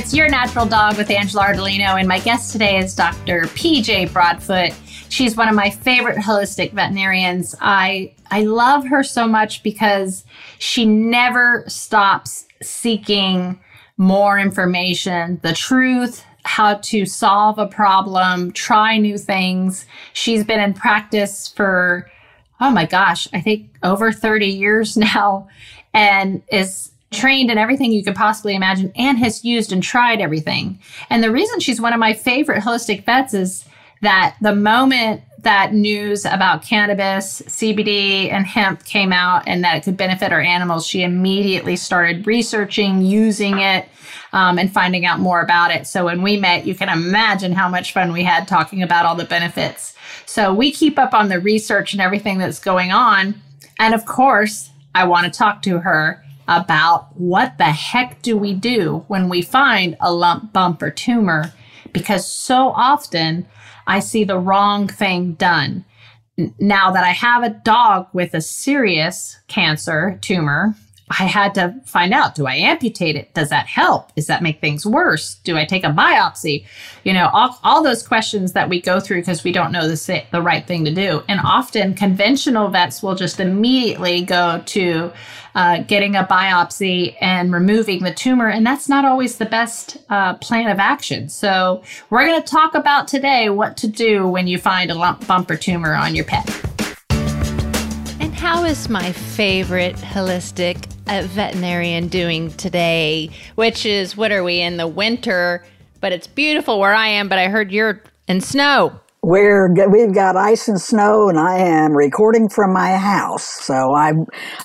it's 0.00 0.14
Your 0.14 0.30
Natural 0.30 0.64
Dog 0.64 0.96
with 0.96 1.10
Angela 1.10 1.44
Ardolino, 1.44 1.98
and 1.98 2.08
my 2.08 2.20
guest 2.20 2.52
today 2.52 2.78
is 2.78 2.94
Dr. 2.94 3.42
PJ 3.42 4.10
Broadfoot. 4.14 4.72
She's 5.10 5.36
one 5.36 5.46
of 5.46 5.54
my 5.54 5.68
favorite 5.68 6.16
holistic 6.16 6.72
veterinarians. 6.72 7.54
I 7.60 8.14
I 8.30 8.44
love 8.44 8.86
her 8.86 9.02
so 9.02 9.28
much 9.28 9.62
because 9.62 10.24
she 10.58 10.86
never 10.86 11.64
stops 11.66 12.46
seeking 12.62 13.60
more 13.98 14.38
information, 14.38 15.38
the 15.42 15.52
truth, 15.52 16.24
how 16.44 16.76
to 16.76 17.04
solve 17.04 17.58
a 17.58 17.66
problem, 17.66 18.52
try 18.52 18.96
new 18.96 19.18
things. 19.18 19.84
She's 20.14 20.44
been 20.44 20.60
in 20.60 20.72
practice 20.72 21.46
for 21.46 22.10
oh 22.58 22.70
my 22.70 22.86
gosh, 22.86 23.28
I 23.34 23.42
think 23.42 23.76
over 23.82 24.12
30 24.12 24.46
years 24.46 24.96
now 24.96 25.46
and 25.92 26.42
is 26.50 26.89
trained 27.10 27.50
in 27.50 27.58
everything 27.58 27.92
you 27.92 28.04
could 28.04 28.14
possibly 28.14 28.54
imagine 28.54 28.92
and 28.94 29.18
has 29.18 29.44
used 29.44 29.72
and 29.72 29.82
tried 29.82 30.20
everything. 30.20 30.78
And 31.08 31.22
the 31.22 31.30
reason 31.30 31.60
she's 31.60 31.80
one 31.80 31.92
of 31.92 31.98
my 31.98 32.12
favorite 32.12 32.62
holistic 32.62 33.04
vets 33.04 33.34
is 33.34 33.64
that 34.02 34.36
the 34.40 34.54
moment 34.54 35.22
that 35.42 35.72
news 35.74 36.24
about 36.24 36.62
cannabis, 36.62 37.42
CBD, 37.42 38.30
and 38.30 38.46
hemp 38.46 38.84
came 38.84 39.12
out 39.12 39.42
and 39.46 39.64
that 39.64 39.76
it 39.76 39.84
could 39.84 39.96
benefit 39.96 40.32
our 40.32 40.40
animals, 40.40 40.86
she 40.86 41.02
immediately 41.02 41.76
started 41.76 42.26
researching, 42.26 43.02
using 43.02 43.58
it, 43.58 43.88
um, 44.32 44.58
and 44.58 44.72
finding 44.72 45.06
out 45.06 45.18
more 45.18 45.40
about 45.40 45.70
it. 45.70 45.86
So 45.86 46.04
when 46.04 46.22
we 46.22 46.36
met, 46.36 46.66
you 46.66 46.74
can 46.74 46.88
imagine 46.88 47.52
how 47.52 47.68
much 47.68 47.92
fun 47.92 48.12
we 48.12 48.22
had 48.22 48.46
talking 48.46 48.82
about 48.82 49.06
all 49.06 49.14
the 49.14 49.24
benefits. 49.24 49.94
So 50.26 50.54
we 50.54 50.70
keep 50.70 50.98
up 50.98 51.14
on 51.14 51.28
the 51.28 51.40
research 51.40 51.92
and 51.92 52.00
everything 52.00 52.38
that's 52.38 52.60
going 52.60 52.92
on. 52.92 53.34
And 53.78 53.94
of 53.94 54.04
course, 54.04 54.70
I 54.94 55.04
want 55.04 55.24
to 55.24 55.36
talk 55.36 55.62
to 55.62 55.78
her 55.78 56.24
about 56.50 57.16
what 57.16 57.56
the 57.56 57.64
heck 57.70 58.20
do 58.22 58.36
we 58.36 58.52
do 58.52 59.04
when 59.06 59.28
we 59.28 59.40
find 59.40 59.96
a 60.00 60.12
lump, 60.12 60.52
bump, 60.52 60.82
or 60.82 60.90
tumor? 60.90 61.54
Because 61.92 62.28
so 62.28 62.70
often 62.70 63.46
I 63.86 64.00
see 64.00 64.24
the 64.24 64.38
wrong 64.38 64.88
thing 64.88 65.34
done. 65.34 65.84
Now 66.58 66.90
that 66.90 67.04
I 67.04 67.10
have 67.10 67.44
a 67.44 67.50
dog 67.50 68.08
with 68.12 68.34
a 68.34 68.40
serious 68.40 69.38
cancer 69.46 70.18
tumor, 70.20 70.74
I 71.10 71.24
had 71.24 71.54
to 71.56 71.74
find 71.84 72.14
out 72.14 72.36
do 72.36 72.46
I 72.46 72.54
amputate 72.54 73.16
it? 73.16 73.34
Does 73.34 73.50
that 73.50 73.66
help? 73.66 74.14
Does 74.14 74.28
that 74.28 74.42
make 74.42 74.60
things 74.60 74.86
worse? 74.86 75.34
Do 75.42 75.56
I 75.56 75.64
take 75.64 75.82
a 75.82 75.88
biopsy? 75.88 76.64
You 77.02 77.12
know, 77.12 77.28
all, 77.32 77.58
all 77.64 77.82
those 77.82 78.06
questions 78.06 78.52
that 78.52 78.68
we 78.68 78.80
go 78.80 79.00
through 79.00 79.22
because 79.22 79.42
we 79.42 79.50
don't 79.50 79.72
know 79.72 79.88
the, 79.88 80.24
the 80.30 80.40
right 80.40 80.64
thing 80.64 80.84
to 80.84 80.94
do. 80.94 81.22
And 81.28 81.40
often 81.42 81.94
conventional 81.94 82.68
vets 82.68 83.02
will 83.02 83.16
just 83.16 83.40
immediately 83.40 84.22
go 84.22 84.62
to 84.66 85.12
uh, 85.56 85.82
getting 85.82 86.14
a 86.14 86.22
biopsy 86.22 87.16
and 87.20 87.52
removing 87.52 88.04
the 88.04 88.14
tumor. 88.14 88.48
And 88.48 88.64
that's 88.64 88.88
not 88.88 89.04
always 89.04 89.38
the 89.38 89.46
best 89.46 89.96
uh, 90.08 90.34
plan 90.34 90.70
of 90.70 90.78
action. 90.78 91.28
So 91.28 91.82
we're 92.10 92.24
going 92.24 92.40
to 92.40 92.48
talk 92.48 92.76
about 92.76 93.08
today 93.08 93.50
what 93.50 93.76
to 93.78 93.88
do 93.88 94.28
when 94.28 94.46
you 94.46 94.58
find 94.58 94.92
a 94.92 94.94
lump, 94.94 95.26
bump, 95.26 95.50
or 95.50 95.56
tumor 95.56 95.94
on 95.94 96.14
your 96.14 96.24
pet. 96.24 96.48
And 98.20 98.32
how 98.32 98.62
is 98.62 98.88
my 98.88 99.10
favorite 99.10 99.96
holistic 99.96 100.86
veterinarian 101.10 102.08
doing 102.08 102.50
today? 102.52 103.30
Which 103.54 103.84
is, 103.84 104.16
what 104.16 104.32
are 104.32 104.42
we 104.42 104.60
in 104.60 104.76
the 104.76 104.86
winter? 104.86 105.66
But 106.00 106.12
it's 106.12 106.26
beautiful 106.26 106.80
where 106.80 106.94
I 106.94 107.08
am, 107.08 107.28
but 107.28 107.38
I 107.38 107.48
heard 107.48 107.70
you're 107.70 108.02
in 108.26 108.40
snow. 108.40 108.98
We're 109.22 109.68
we've 109.90 110.14
got 110.14 110.34
ice 110.36 110.66
and 110.66 110.80
snow, 110.80 111.28
and 111.28 111.38
I 111.38 111.58
am 111.58 111.92
recording 111.92 112.48
from 112.48 112.72
my 112.72 112.96
house. 112.96 113.44
So 113.44 113.92
I, 113.92 114.12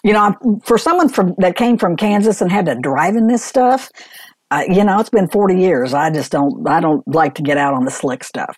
you 0.01 0.13
know, 0.13 0.33
for 0.63 0.77
someone 0.77 1.09
from 1.09 1.35
that 1.39 1.57
came 1.57 1.77
from 1.77 1.97
Kansas 1.97 2.39
and 2.39 2.49
had 2.49 2.67
to 2.67 2.75
drive 2.75 3.17
in 3.17 3.27
this 3.27 3.43
stuff, 3.43 3.91
uh, 4.51 4.63
you 4.69 4.85
know, 4.85 4.97
it's 5.01 5.09
been 5.09 5.27
forty 5.27 5.59
years. 5.59 5.93
I 5.93 6.09
just 6.09 6.31
don't, 6.31 6.65
I 6.69 6.79
don't 6.79 7.05
like 7.05 7.35
to 7.35 7.41
get 7.41 7.57
out 7.57 7.73
on 7.73 7.83
the 7.83 7.91
slick 7.91 8.23
stuff. 8.23 8.57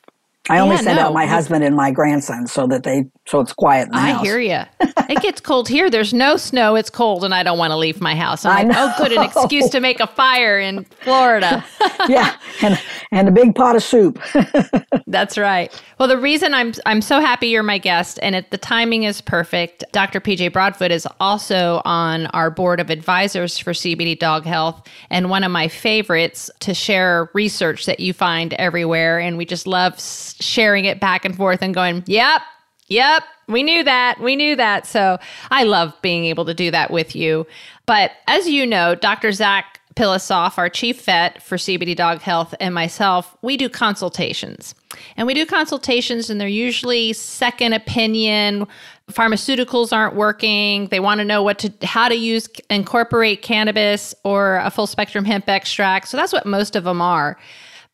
I 0.50 0.60
only 0.60 0.76
yeah, 0.76 0.82
send 0.82 0.98
no. 0.98 1.04
out 1.04 1.14
my 1.14 1.26
husband 1.26 1.64
and 1.64 1.76
my 1.76 1.92
grandson 1.92 2.48
so 2.48 2.68
that 2.68 2.84
they 2.84 3.06
so 3.26 3.42
it's 3.42 3.54
quiet 3.54 3.88
in 3.88 3.92
the 3.92 3.98
I 3.98 4.12
house. 4.12 4.26
hear 4.26 4.40
you. 4.40 4.62
it 5.10 5.22
gets 5.22 5.42
cold 5.42 5.68
here. 5.68 5.90
There's 5.90 6.14
no 6.14 6.38
snow. 6.38 6.76
It's 6.76 6.90
cold, 6.90 7.24
and 7.24 7.34
I 7.34 7.44
don't 7.44 7.58
want 7.58 7.72
to 7.72 7.78
leave 7.78 8.00
my 8.00 8.16
house. 8.16 8.46
I'm 8.46 8.70
like, 8.70 8.78
oh, 8.78 8.94
good, 8.98 9.12
an 9.12 9.24
excuse 9.24 9.70
to 9.72 9.80
make 9.80 10.00
a 10.00 10.08
fire 10.08 10.60
in 10.60 10.86
Florida. 11.02 11.64
yeah, 12.08 12.38
and 12.62 12.80
and 13.12 13.28
a 13.28 13.32
big 13.32 13.56
pot 13.56 13.76
of 13.76 13.84
soup. 13.84 14.22
That's 15.08 15.38
right. 15.38 15.74
Well, 16.00 16.08
the 16.08 16.18
reason 16.18 16.54
I'm 16.54 16.74
I'm 16.86 17.02
so 17.02 17.20
happy 17.20 17.48
you're 17.48 17.64
my 17.64 17.78
guest, 17.78 18.20
and 18.22 18.36
it, 18.36 18.52
the 18.52 18.58
timing 18.58 19.04
is 19.04 19.22
perfect. 19.22 19.84
Dr. 19.92 20.22
PJ 20.22 20.54
Broadfoot 20.54 20.92
is 20.92 21.08
also 21.20 21.82
on 21.84 22.28
our 22.28 22.50
board 22.50 22.80
of 22.80 22.90
advisors 22.90 23.58
for 23.58 23.74
CBD 23.74 24.18
Dog 24.18 24.46
Health, 24.46 24.88
and 25.10 25.30
one 25.30 25.44
of 25.44 25.52
my 25.52 25.68
favorites 25.68 26.50
to 26.60 26.74
share 26.74 27.30
research 27.34 27.86
that 27.86 28.00
you 28.00 28.14
find 28.14 28.54
everywhere, 28.54 29.20
and 29.20 29.38
we 29.38 29.46
just 29.46 29.68
love 29.68 30.00
sharing 30.40 30.86
it 30.86 31.00
back 31.00 31.26
and 31.26 31.36
forth 31.36 31.62
and 31.62 31.74
going, 31.74 32.04
yep, 32.08 32.42
yep, 32.88 33.24
we 33.48 33.64
knew 33.64 33.84
that. 33.84 34.20
We 34.20 34.36
knew 34.36 34.56
that. 34.56 34.86
So 34.86 35.18
I 35.52 35.64
love 35.64 35.94
being 36.02 36.26
able 36.26 36.46
to 36.46 36.54
do 36.54 36.72
that 36.72 36.92
with 36.92 37.16
you. 37.16 37.48
But 37.86 38.12
as 38.28 38.48
you 38.48 38.66
know, 38.66 38.96
Dr. 38.96 39.32
Zach 39.32 39.80
Pilossoph, 39.98 40.58
our 40.58 40.70
chief 40.70 41.04
vet 41.06 41.42
for 41.42 41.58
CBD 41.58 41.96
Dog 41.96 42.22
Health, 42.22 42.54
and 42.60 42.74
myself, 42.74 43.36
we 43.42 43.58
do 43.58 43.68
consultations. 43.68 44.76
And 45.18 45.26
we 45.26 45.34
do 45.34 45.46
consultations, 45.46 46.30
and 46.30 46.40
they're 46.40 46.48
usually 46.48 47.14
second 47.14 47.74
opinion. 47.74 48.68
Pharmaceuticals 49.12 49.92
aren't 49.92 50.16
working. 50.16 50.88
They 50.88 51.00
want 51.00 51.20
to 51.20 51.26
know 51.26 51.42
what 51.42 51.58
to, 51.60 51.74
how 51.84 52.10
to 52.10 52.16
use, 52.16 52.48
incorporate 52.70 53.42
cannabis 53.42 54.14
or 54.24 54.58
a 54.58 54.70
full 54.70 54.88
spectrum 54.88 55.26
hemp 55.26 55.50
extract. 55.50 56.10
So 56.10 56.18
that's 56.18 56.32
what 56.32 56.46
most 56.46 56.76
of 56.76 56.84
them 56.84 57.02
are. 57.02 57.38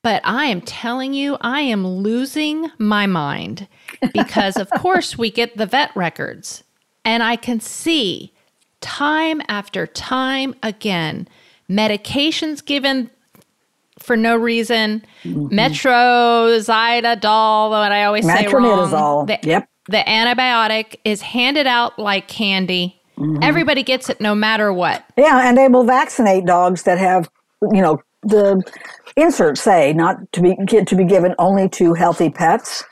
But 0.03 0.21
I 0.25 0.45
am 0.45 0.61
telling 0.61 1.13
you, 1.13 1.37
I 1.41 1.61
am 1.61 1.87
losing 1.87 2.69
my 2.77 3.07
mind 3.07 3.67
because, 4.13 4.57
of 4.57 4.69
course, 4.71 5.17
we 5.17 5.31
get 5.31 5.57
the 5.57 5.65
vet 5.65 5.95
records 5.95 6.63
and 7.05 7.23
I 7.23 7.37
can 7.37 7.59
see 7.59 8.33
time 8.81 9.41
after 9.47 9.87
time 9.87 10.55
again 10.61 11.27
medications 11.69 12.63
given 12.63 13.09
for 13.99 14.17
no 14.17 14.35
reason, 14.35 15.03
mm-hmm. 15.23 15.55
Metro, 15.55 16.59
Zyda, 16.59 17.69
what 17.69 17.91
I 17.91 18.03
always 18.03 18.25
say 18.25 18.47
wrong. 18.47 19.25
The, 19.27 19.39
yep. 19.43 19.69
The 19.87 20.03
antibiotic 20.05 20.97
is 21.05 21.21
handed 21.21 21.67
out 21.67 21.97
like 21.97 22.27
candy. 22.27 22.99
Mm-hmm. 23.17 23.41
Everybody 23.41 23.83
gets 23.83 24.09
it 24.09 24.19
no 24.19 24.35
matter 24.35 24.73
what. 24.73 25.05
Yeah, 25.17 25.47
and 25.47 25.57
they 25.57 25.67
will 25.69 25.85
vaccinate 25.85 26.45
dogs 26.45 26.83
that 26.83 26.97
have, 26.97 27.29
you 27.61 27.81
know, 27.81 28.01
the 28.23 28.61
inserts 29.15 29.61
say 29.61 29.93
not 29.93 30.31
to 30.33 30.41
be 30.41 30.55
to 30.65 30.95
be 30.95 31.05
given 31.05 31.35
only 31.39 31.69
to 31.69 31.93
healthy 31.93 32.29
pets. 32.29 32.83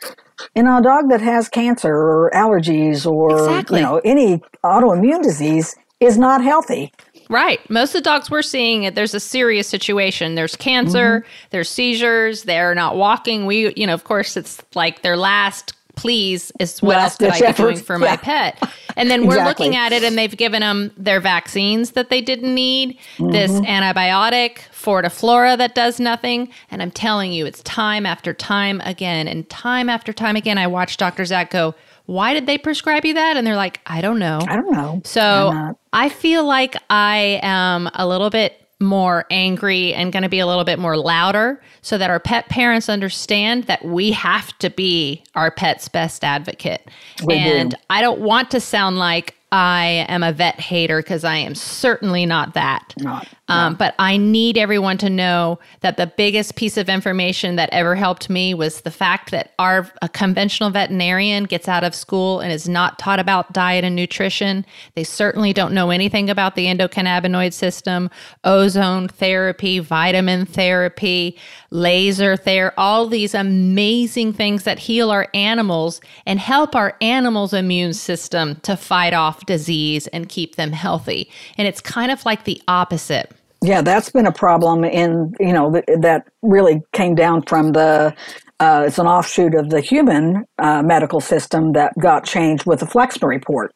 You 0.55 0.63
know, 0.63 0.79
a 0.79 0.81
dog 0.81 1.09
that 1.09 1.21
has 1.21 1.49
cancer 1.49 1.93
or 1.93 2.31
allergies 2.33 3.05
or 3.05 3.31
exactly. 3.31 3.79
you 3.79 3.85
know 3.85 4.01
any 4.03 4.41
autoimmune 4.63 5.21
disease 5.21 5.75
is 5.99 6.17
not 6.17 6.43
healthy. 6.43 6.91
Right. 7.29 7.67
Most 7.69 7.95
of 7.95 8.03
the 8.03 8.09
dogs 8.09 8.29
we're 8.29 8.41
seeing, 8.41 8.93
there's 8.93 9.13
a 9.13 9.19
serious 9.19 9.65
situation. 9.65 10.35
There's 10.35 10.57
cancer, 10.57 11.21
mm-hmm. 11.21 11.47
there's 11.51 11.69
seizures, 11.69 12.43
they're 12.43 12.75
not 12.75 12.97
walking. 12.97 13.45
We, 13.45 13.73
you 13.77 13.87
know, 13.87 13.93
of 13.93 14.03
course, 14.03 14.35
it's 14.35 14.61
like 14.75 15.01
their 15.01 15.15
last 15.15 15.73
please 16.01 16.51
is 16.59 16.81
what 16.81 16.97
else 16.97 17.15
could 17.15 17.29
I 17.29 17.51
be 17.51 17.53
doing 17.53 17.77
for 17.77 17.93
yeah. 17.93 18.11
my 18.11 18.17
pet? 18.17 18.61
And 18.97 19.09
then 19.09 19.25
we're 19.25 19.35
exactly. 19.35 19.67
looking 19.67 19.77
at 19.77 19.93
it 19.93 20.03
and 20.03 20.17
they've 20.17 20.35
given 20.35 20.59
them 20.59 20.91
their 20.97 21.21
vaccines 21.21 21.91
that 21.91 22.09
they 22.09 22.19
didn't 22.19 22.53
need, 22.53 22.97
mm-hmm. 23.15 23.31
this 23.31 23.49
antibiotic, 23.61 24.57
Fortiflora 24.73 25.57
that 25.57 25.75
does 25.75 25.97
nothing. 25.97 26.49
And 26.69 26.81
I'm 26.81 26.91
telling 26.91 27.31
you, 27.31 27.45
it's 27.45 27.63
time 27.63 28.05
after 28.05 28.33
time 28.33 28.81
again. 28.81 29.29
And 29.29 29.49
time 29.49 29.87
after 29.87 30.11
time 30.11 30.35
again, 30.35 30.57
I 30.57 30.67
watch 30.67 30.97
Dr. 30.97 31.23
Zach 31.23 31.51
go, 31.51 31.73
why 32.05 32.33
did 32.33 32.47
they 32.47 32.57
prescribe 32.57 33.05
you 33.05 33.13
that? 33.13 33.37
And 33.37 33.47
they're 33.47 33.55
like, 33.55 33.79
I 33.85 34.01
don't 34.01 34.19
know. 34.19 34.39
I 34.45 34.57
don't 34.57 34.71
know. 34.73 35.01
So 35.05 35.73
I 35.93 36.09
feel 36.09 36.43
like 36.43 36.75
I 36.89 37.39
am 37.41 37.89
a 37.93 38.05
little 38.05 38.29
bit 38.29 38.60
more 38.81 39.25
angry 39.29 39.93
and 39.93 40.11
going 40.11 40.23
to 40.23 40.29
be 40.29 40.39
a 40.39 40.47
little 40.47 40.63
bit 40.63 40.79
more 40.79 40.97
louder 40.97 41.61
so 41.81 41.97
that 41.97 42.09
our 42.09 42.19
pet 42.19 42.49
parents 42.49 42.89
understand 42.89 43.65
that 43.65 43.85
we 43.85 44.11
have 44.11 44.57
to 44.59 44.69
be 44.69 45.23
our 45.35 45.51
pet's 45.51 45.87
best 45.87 46.23
advocate. 46.23 46.89
We 47.23 47.35
and 47.35 47.71
do. 47.71 47.77
I 47.89 48.01
don't 48.01 48.19
want 48.19 48.51
to 48.51 48.59
sound 48.59 48.97
like 48.97 49.35
I 49.51 50.05
am 50.07 50.23
a 50.23 50.31
vet 50.31 50.59
hater 50.61 51.01
because 51.01 51.25
I 51.25 51.35
am 51.35 51.55
certainly 51.55 52.25
not 52.25 52.53
that. 52.53 52.93
Not, 52.97 53.27
um, 53.49 53.75
but 53.75 53.93
I 53.99 54.15
need 54.15 54.57
everyone 54.57 54.97
to 54.99 55.09
know 55.09 55.59
that 55.81 55.97
the 55.97 56.07
biggest 56.07 56.55
piece 56.55 56.77
of 56.77 56.87
information 56.87 57.57
that 57.57 57.69
ever 57.73 57.95
helped 57.95 58.29
me 58.29 58.53
was 58.53 58.81
the 58.81 58.91
fact 58.91 59.31
that 59.31 59.51
our 59.59 59.91
a 60.01 60.07
conventional 60.07 60.69
veterinarian 60.69 61.43
gets 61.43 61.67
out 61.67 61.83
of 61.83 61.93
school 61.93 62.39
and 62.39 62.53
is 62.53 62.69
not 62.69 62.97
taught 62.97 63.19
about 63.19 63.51
diet 63.51 63.83
and 63.83 63.93
nutrition. 63.93 64.65
They 64.95 65.03
certainly 65.03 65.51
don't 65.51 65.73
know 65.73 65.89
anything 65.89 66.29
about 66.29 66.55
the 66.55 66.67
endocannabinoid 66.67 67.51
system, 67.51 68.09
ozone 68.45 69.09
therapy, 69.09 69.79
vitamin 69.79 70.45
therapy, 70.45 71.37
laser 71.71 72.37
therapy, 72.37 72.73
all 72.77 73.07
these 73.07 73.33
amazing 73.33 74.31
things 74.31 74.63
that 74.63 74.79
heal 74.79 75.11
our 75.11 75.27
animals 75.33 75.99
and 76.25 76.39
help 76.39 76.73
our 76.73 76.95
animals' 77.01 77.53
immune 77.53 77.93
system 77.93 78.55
to 78.61 78.77
fight 78.77 79.13
off 79.13 79.40
disease 79.45 80.07
and 80.07 80.29
keep 80.29 80.55
them 80.55 80.71
healthy. 80.71 81.29
And 81.57 81.67
it's 81.67 81.81
kind 81.81 82.11
of 82.11 82.25
like 82.25 82.43
the 82.43 82.61
opposite 82.67 83.31
Yeah, 83.63 83.81
that's 83.81 84.09
been 84.09 84.25
a 84.25 84.31
problem 84.31 84.83
in, 84.83 85.33
you 85.39 85.53
know, 85.53 85.71
th- 85.71 85.85
that 86.01 86.27
really 86.41 86.81
came 86.93 87.13
down 87.13 87.43
from 87.43 87.73
the, 87.73 88.15
uh, 88.59 88.83
it's 88.87 88.99
an 88.99 89.07
offshoot 89.07 89.55
of 89.55 89.69
the 89.69 89.81
human 89.81 90.45
uh, 90.59 90.83
medical 90.83 91.19
system 91.19 91.73
that 91.73 91.91
got 91.99 92.23
changed 92.23 92.65
with 92.65 92.79
the 92.79 92.85
Flexner 92.85 93.27
report 93.27 93.71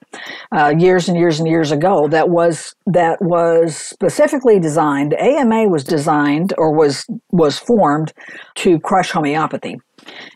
uh, 0.55 0.73
years 0.77 1.07
and 1.07 1.17
years 1.17 1.39
and 1.39 1.47
years 1.47 1.71
ago. 1.71 2.07
That 2.07 2.29
was 2.29 2.75
that 2.85 3.17
was 3.19 3.75
specifically 3.75 4.59
designed. 4.59 5.15
AMA 5.15 5.69
was 5.69 5.83
designed 5.83 6.53
or 6.57 6.71
was 6.71 7.05
was 7.31 7.57
formed 7.57 8.13
to 8.55 8.79
crush 8.79 9.09
homeopathy, 9.09 9.77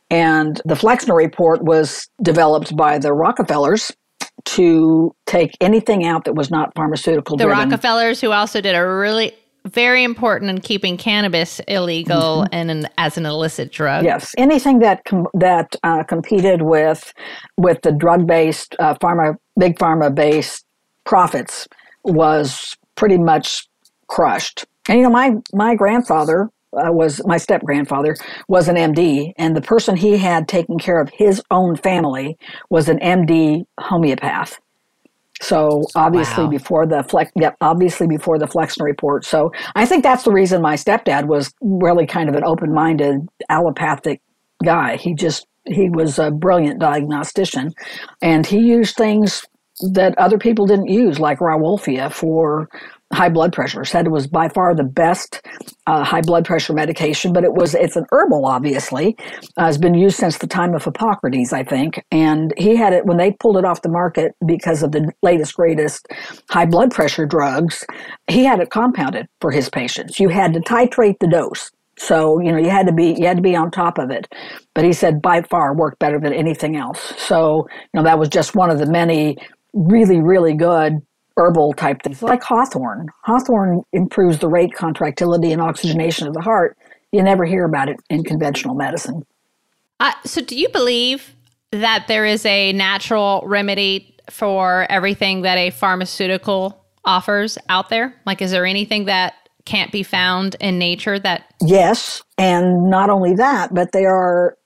and 0.10 0.60
the 0.66 0.76
Flexner 0.76 1.16
report 1.16 1.64
was 1.64 2.08
developed 2.24 2.76
by 2.76 2.98
the 2.98 3.14
Rockefellers 3.14 3.92
to 4.46 5.16
take 5.26 5.52
anything 5.62 6.06
out 6.06 6.26
that 6.26 6.34
was 6.34 6.50
not 6.52 6.74
pharmaceutical 6.76 7.38
The. 7.38 7.48
Rockefellers, 7.48 8.22
who 8.22 8.32
also 8.32 8.62
did 8.62 8.76
a 8.76 8.88
really 8.88 9.34
very 9.66 10.04
important 10.04 10.50
in 10.50 10.62
keeping 10.62 10.98
cannabis 10.98 11.60
illegal 11.68 12.46
and 12.52 12.72
an, 12.72 12.88
as 12.98 13.18
an 13.18 13.26
illicit 13.26 13.72
drug. 13.72 14.04
Yes, 14.04 14.34
anything 14.38 14.80
that 14.80 15.04
com- 15.06 15.28
that 15.34 15.76
uh, 15.84 16.04
competed 16.04 16.62
with 16.62 17.14
with 17.58 17.82
the 17.82 17.92
drug 17.92 18.26
based 18.26 18.76
uh, 18.80 18.96
pharma, 18.96 19.36
big 19.58 19.78
pharma 19.78 20.14
based 20.14 20.66
profits 21.06 21.68
was 22.04 22.76
pretty 22.96 23.18
much 23.18 23.68
crushed. 24.08 24.66
And 24.88 24.98
you 24.98 25.04
know, 25.04 25.10
my 25.10 25.36
my 25.54 25.76
grandfather 25.76 26.50
uh, 26.74 26.92
was 26.92 27.22
my 27.26 27.38
step 27.38 27.64
grandfather 27.64 28.16
was 28.48 28.68
an 28.68 28.76
MD, 28.76 29.34
and 29.38 29.56
the 29.56 29.62
person 29.62 29.96
he 29.96 30.18
had 30.18 30.48
taking 30.48 30.78
care 30.78 31.02
of 31.02 31.10
his 31.14 31.42
own 31.52 31.76
family 31.76 32.38
was 32.70 32.90
an 32.90 33.00
MD 33.00 33.64
homeopath. 33.80 34.60
So 35.42 35.84
obviously 35.96 36.46
Wow. 36.46 36.50
before 36.50 36.86
the 36.86 37.04
flex, 37.04 37.32
yep, 37.36 37.56
obviously 37.62 38.08
before 38.08 38.38
the 38.38 38.48
Flexner 38.48 38.86
report. 38.86 39.26
So 39.26 39.52
I 39.76 39.86
think 39.86 40.04
that's 40.04 40.24
the 40.24 40.32
reason 40.32 40.62
my 40.62 40.76
stepdad 40.76 41.28
was 41.28 41.54
really 41.62 42.06
kind 42.06 42.30
of 42.30 42.36
an 42.36 42.44
open-minded 42.44 43.28
allopathic 43.50 44.22
guy. 44.64 44.98
He 44.98 45.14
just 45.14 45.48
he 45.66 45.90
was 45.90 46.20
a 46.20 46.32
brilliant 46.32 46.80
diagnostician, 46.80 47.72
and 48.22 48.46
he 48.46 48.60
used 48.60 48.96
things 48.96 49.46
that 49.94 50.18
other 50.18 50.38
people 50.38 50.66
didn't 50.66 50.90
use, 50.90 51.20
like 51.20 51.40
Rauwolfia 51.40 52.12
for 52.12 52.68
high 53.14 53.30
blood 53.30 53.54
pressure. 53.54 53.84
Said 53.84 54.06
it 54.06 54.12
was 54.12 54.28
by 54.28 54.50
far 54.50 54.76
the 54.76 54.84
best 54.84 55.42
uh, 55.88 56.04
high 56.04 56.22
blood 56.22 56.46
pressure 56.46 56.74
medication, 56.74 57.34
but 57.34 57.44
it 57.44 57.54
was 57.54 57.74
it's 57.74 57.96
an 57.96 58.06
herbal, 58.12 58.46
obviously. 58.46 59.18
Uh, 59.58 59.66
has 59.66 59.78
been 59.78 59.94
used 59.94 60.18
since 60.18 60.38
the 60.38 60.48
time 60.48 60.74
of 60.74 60.84
Hippocrates, 60.84 61.54
I 61.54 61.64
think. 61.64 62.04
And 62.12 62.54
he 62.58 62.76
had 62.76 62.94
it 62.94 63.06
when 63.06 63.18
they 63.18 63.32
pulled 63.32 63.58
it 63.58 63.66
off 63.66 63.82
the 63.82 63.90
market 63.90 64.36
because 64.46 64.84
of 64.84 64.92
the 64.92 65.12
latest 65.22 65.56
greatest 65.56 66.08
high 66.50 66.66
blood 66.66 66.92
pressure 66.92 67.26
drugs. 67.26 67.86
He 68.28 68.44
had 68.44 68.60
it 68.60 68.70
compounded 68.70 69.28
for 69.42 69.52
his 69.52 69.70
patients. 69.70 70.20
You 70.20 70.30
had 70.30 70.54
to 70.54 70.60
titrate 70.60 71.20
the 71.20 71.28
dose. 71.28 71.72
So 71.98 72.40
you 72.40 72.52
know 72.52 72.58
you 72.58 72.70
had 72.70 72.88
to 72.88 72.94
be 72.94 73.16
you 73.20 73.28
had 73.28 73.38
to 73.38 73.44
be 73.44 73.56
on 73.56 73.72
top 73.72 73.98
of 73.98 74.10
it, 74.10 74.32
but 74.74 74.86
he 74.86 74.94
said 74.94 75.22
by 75.22 75.42
far 75.42 75.76
worked 75.76 76.00
better 76.00 76.18
than 76.18 76.32
anything 76.32 76.78
else. 76.78 77.14
So 77.18 77.68
you 77.72 77.98
know 77.98 78.04
that 78.04 78.18
was 78.18 78.30
just 78.30 78.56
one 78.56 78.70
of 78.70 78.80
the 78.80 78.86
many 78.86 79.38
really 79.74 80.22
really 80.22 80.54
good 80.54 81.02
herbal 81.40 81.74
type 81.74 82.02
things 82.04 82.22
like 82.22 82.44
hawthorn. 82.44 83.08
Hawthorn 83.24 83.84
improves 83.94 84.40
the 84.40 84.50
rate, 84.50 84.74
contractility, 84.74 85.52
and 85.52 85.62
oxygenation 85.62 86.28
of 86.28 86.34
the 86.34 86.42
heart. 86.42 86.78
You 87.12 87.24
never 87.24 87.46
hear 87.46 87.66
about 87.66 87.90
it 87.90 87.98
in 88.10 88.24
conventional 88.24 88.76
medicine. 88.76 89.24
Uh, 90.00 90.12
so, 90.26 90.42
do 90.42 90.58
you 90.58 90.70
believe 90.70 91.34
that 91.72 92.06
there 92.08 92.26
is 92.26 92.46
a 92.46 92.74
natural 92.74 93.44
remedy 93.46 94.18
for 94.30 94.86
everything 94.90 95.42
that 95.44 95.58
a 95.58 95.70
pharmaceutical 95.70 96.86
offers 97.06 97.58
out 97.70 97.90
there? 97.90 98.14
Like, 98.26 98.42
is 98.42 98.52
there 98.52 98.66
anything 98.66 99.06
that 99.06 99.34
can't 99.66 99.92
be 99.92 100.04
found 100.04 100.56
in 100.60 100.78
nature 100.78 101.20
that 101.20 101.54
Yes, 101.62 102.22
and 102.38 102.90
not 102.90 103.10
only 103.10 103.34
that, 103.36 103.74
but 103.74 103.92
there 103.92 104.14
are, 104.14 104.58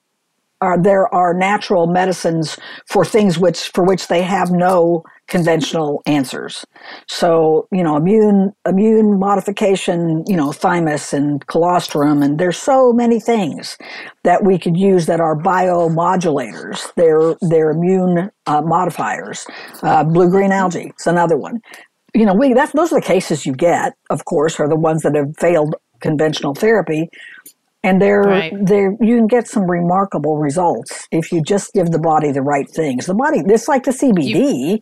there 0.81 1.13
are 1.13 1.33
natural 1.33 1.87
medicines 1.87 2.57
for 2.87 3.05
things 3.05 3.37
which 3.37 3.69
for 3.73 3.83
which 3.83 4.07
they 4.07 4.21
have 4.21 4.51
no 4.51 5.03
conventional 5.27 6.01
answers. 6.05 6.65
So 7.07 7.67
you 7.71 7.83
know, 7.83 7.95
immune 7.95 8.53
immune 8.67 9.19
modification, 9.19 10.23
you 10.27 10.35
know, 10.35 10.51
thymus 10.51 11.13
and 11.13 11.45
colostrum, 11.47 12.21
and 12.21 12.39
there's 12.39 12.57
so 12.57 12.93
many 12.93 13.19
things 13.19 13.77
that 14.23 14.43
we 14.43 14.57
could 14.57 14.77
use 14.77 15.05
that 15.05 15.19
are 15.19 15.37
biomodulators. 15.37 16.93
They're 16.95 17.35
they're 17.41 17.71
immune 17.71 18.31
uh, 18.47 18.61
modifiers. 18.61 19.45
Uh, 19.81 20.03
blue 20.03 20.29
green 20.29 20.51
algae 20.51 20.91
is 20.97 21.07
another 21.07 21.37
one 21.37 21.61
you 22.15 22.25
know, 22.25 22.33
we 22.33 22.53
that's 22.53 22.73
those 22.73 22.91
are 22.93 22.99
the 22.99 23.05
cases 23.05 23.45
you 23.45 23.53
get, 23.53 23.93
of 24.09 24.25
course, 24.25 24.59
are 24.59 24.69
the 24.69 24.75
ones 24.75 25.01
that 25.01 25.15
have 25.15 25.35
failed 25.37 25.75
conventional 25.99 26.53
therapy. 26.53 27.09
And 27.83 28.01
they're, 28.01 28.21
Right. 28.21 28.53
they're, 28.65 28.95
you 29.01 29.17
can 29.17 29.27
get 29.27 29.47
some 29.47 29.69
remarkable 29.69 30.37
results 30.37 31.07
if 31.11 31.31
you 31.31 31.41
just 31.41 31.73
give 31.73 31.91
the 31.91 31.99
body 31.99 32.31
the 32.31 32.41
right 32.41 32.69
things. 32.69 33.05
The 33.05 33.13
body, 33.13 33.41
it's 33.45 33.67
like 33.67 33.83
the 33.83 33.91
CBD, 33.91 34.81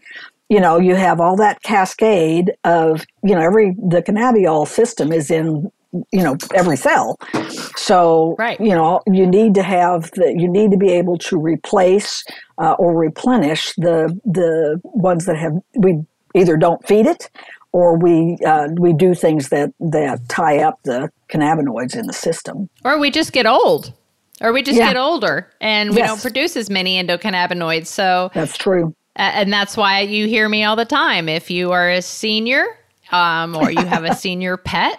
you, 0.49 0.59
know, 0.59 0.79
you 0.79 0.95
have 0.95 1.19
all 1.19 1.35
that 1.37 1.61
cascade 1.63 2.53
of, 2.63 3.05
you 3.23 3.35
know, 3.35 3.41
every, 3.41 3.75
the 3.77 4.01
cannabidiol 4.01 4.67
system 4.67 5.11
is 5.11 5.31
in, 5.31 5.71
you 6.13 6.23
know, 6.23 6.37
every 6.53 6.77
cell. 6.77 7.17
So, 7.75 8.35
Right. 8.37 8.59
you 8.59 8.69
know, 8.75 9.01
you 9.07 9.25
need 9.25 9.55
to 9.55 9.63
have 9.63 10.11
the, 10.11 10.33
you 10.37 10.47
need 10.47 10.71
to 10.71 10.77
be 10.77 10.91
able 10.91 11.17
to 11.19 11.39
replace 11.39 12.23
uh, 12.61 12.73
or 12.73 12.95
replenish 12.95 13.73
the, 13.77 14.17
the 14.25 14.79
ones 14.83 15.25
that 15.25 15.37
have, 15.37 15.53
we 15.75 15.99
either 16.35 16.55
don't 16.57 16.85
feed 16.87 17.07
it 17.07 17.29
or 17.73 17.97
we 17.97 18.37
uh, 18.45 18.67
we 18.79 18.93
do 18.93 19.13
things 19.13 19.49
that 19.49 19.71
that 19.79 20.19
tie 20.27 20.59
up 20.59 20.79
the 20.83 21.09
cannabinoids 21.31 21.95
in 21.97 22.05
the 22.07 22.13
system. 22.13 22.69
or 22.85 22.99
we 22.99 23.09
just 23.11 23.31
get 23.33 23.45
old 23.45 23.93
or 24.41 24.51
we 24.53 24.61
just 24.63 24.77
Yeah. 24.77 24.87
get 24.87 24.97
older 24.97 25.47
and 25.61 25.91
we 25.91 25.97
Yes. 25.97 26.09
don't 26.09 26.21
produce 26.21 26.57
as 26.57 26.69
many 26.69 27.01
endocannabinoids 27.01 27.87
so 27.87 28.31
That's 28.33 28.57
true. 28.57 28.93
and 29.15 29.51
that's 29.53 29.77
why 29.77 30.01
you 30.01 30.27
hear 30.27 30.49
me 30.49 30.63
all 30.63 30.75
the 30.75 30.85
time 30.85 31.29
if 31.29 31.49
you 31.51 31.71
are 31.71 31.89
a 31.89 32.01
senior 32.01 32.65
um, 33.11 33.55
or 33.55 33.71
you 33.71 33.85
have 33.85 34.03
a 34.03 34.15
senior 34.25 34.57
pet 34.57 34.97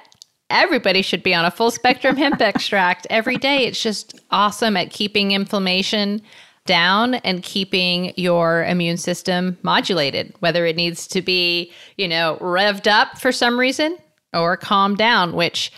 everybody 0.51 1.01
should 1.03 1.23
be 1.23 1.35
on 1.35 1.45
a 1.45 1.51
full 1.51 1.71
spectrum 1.71 2.17
hemp 2.17 2.41
extract 2.41 3.07
every 3.11 3.37
day 3.37 3.65
it's 3.67 3.83
just 3.83 4.21
awesome 4.31 4.77
at 4.77 4.91
keeping 4.91 5.33
inflammation 5.33 6.21
down 6.67 7.15
and 7.17 7.43
keeping 7.43 8.13
your 8.17 8.65
immune 8.67 8.97
system 8.99 9.57
modulated 9.63 10.33
whether 10.41 10.65
it 10.67 10.77
needs 10.77 11.07
to 11.09 11.21
be 11.23 11.73
you 11.97 12.07
know 12.07 12.37
revved 12.41 12.87
up 12.87 13.19
for 13.19 13.33
some 13.33 13.59
reason 13.59 13.97
or 14.35 14.57
calmed 14.57 14.97
down 14.99 15.33
which 15.35 15.73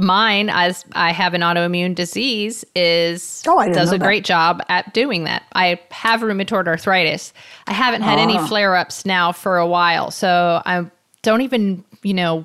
mine 0.00 0.48
as 0.48 0.84
i 0.92 1.12
have 1.12 1.34
an 1.34 1.40
autoimmune 1.40 1.94
disease 1.94 2.64
is 2.76 3.42
Oh, 3.46 3.64
does 3.72 3.92
a 3.92 3.98
that. 3.98 4.04
great 4.04 4.24
job 4.24 4.62
at 4.68 4.92
doing 4.94 5.24
that 5.24 5.42
i 5.54 5.80
have 5.90 6.20
rheumatoid 6.20 6.66
arthritis 6.68 7.32
i 7.66 7.72
haven't 7.72 8.02
had 8.02 8.18
any 8.18 8.36
Ah. 8.38 8.46
flare-ups 8.46 9.04
now 9.06 9.32
for 9.32 9.58
a 9.58 9.66
while 9.66 10.10
so 10.10 10.62
i 10.66 10.84
don't 11.22 11.40
even 11.42 11.84
you 12.02 12.14
know 12.14 12.44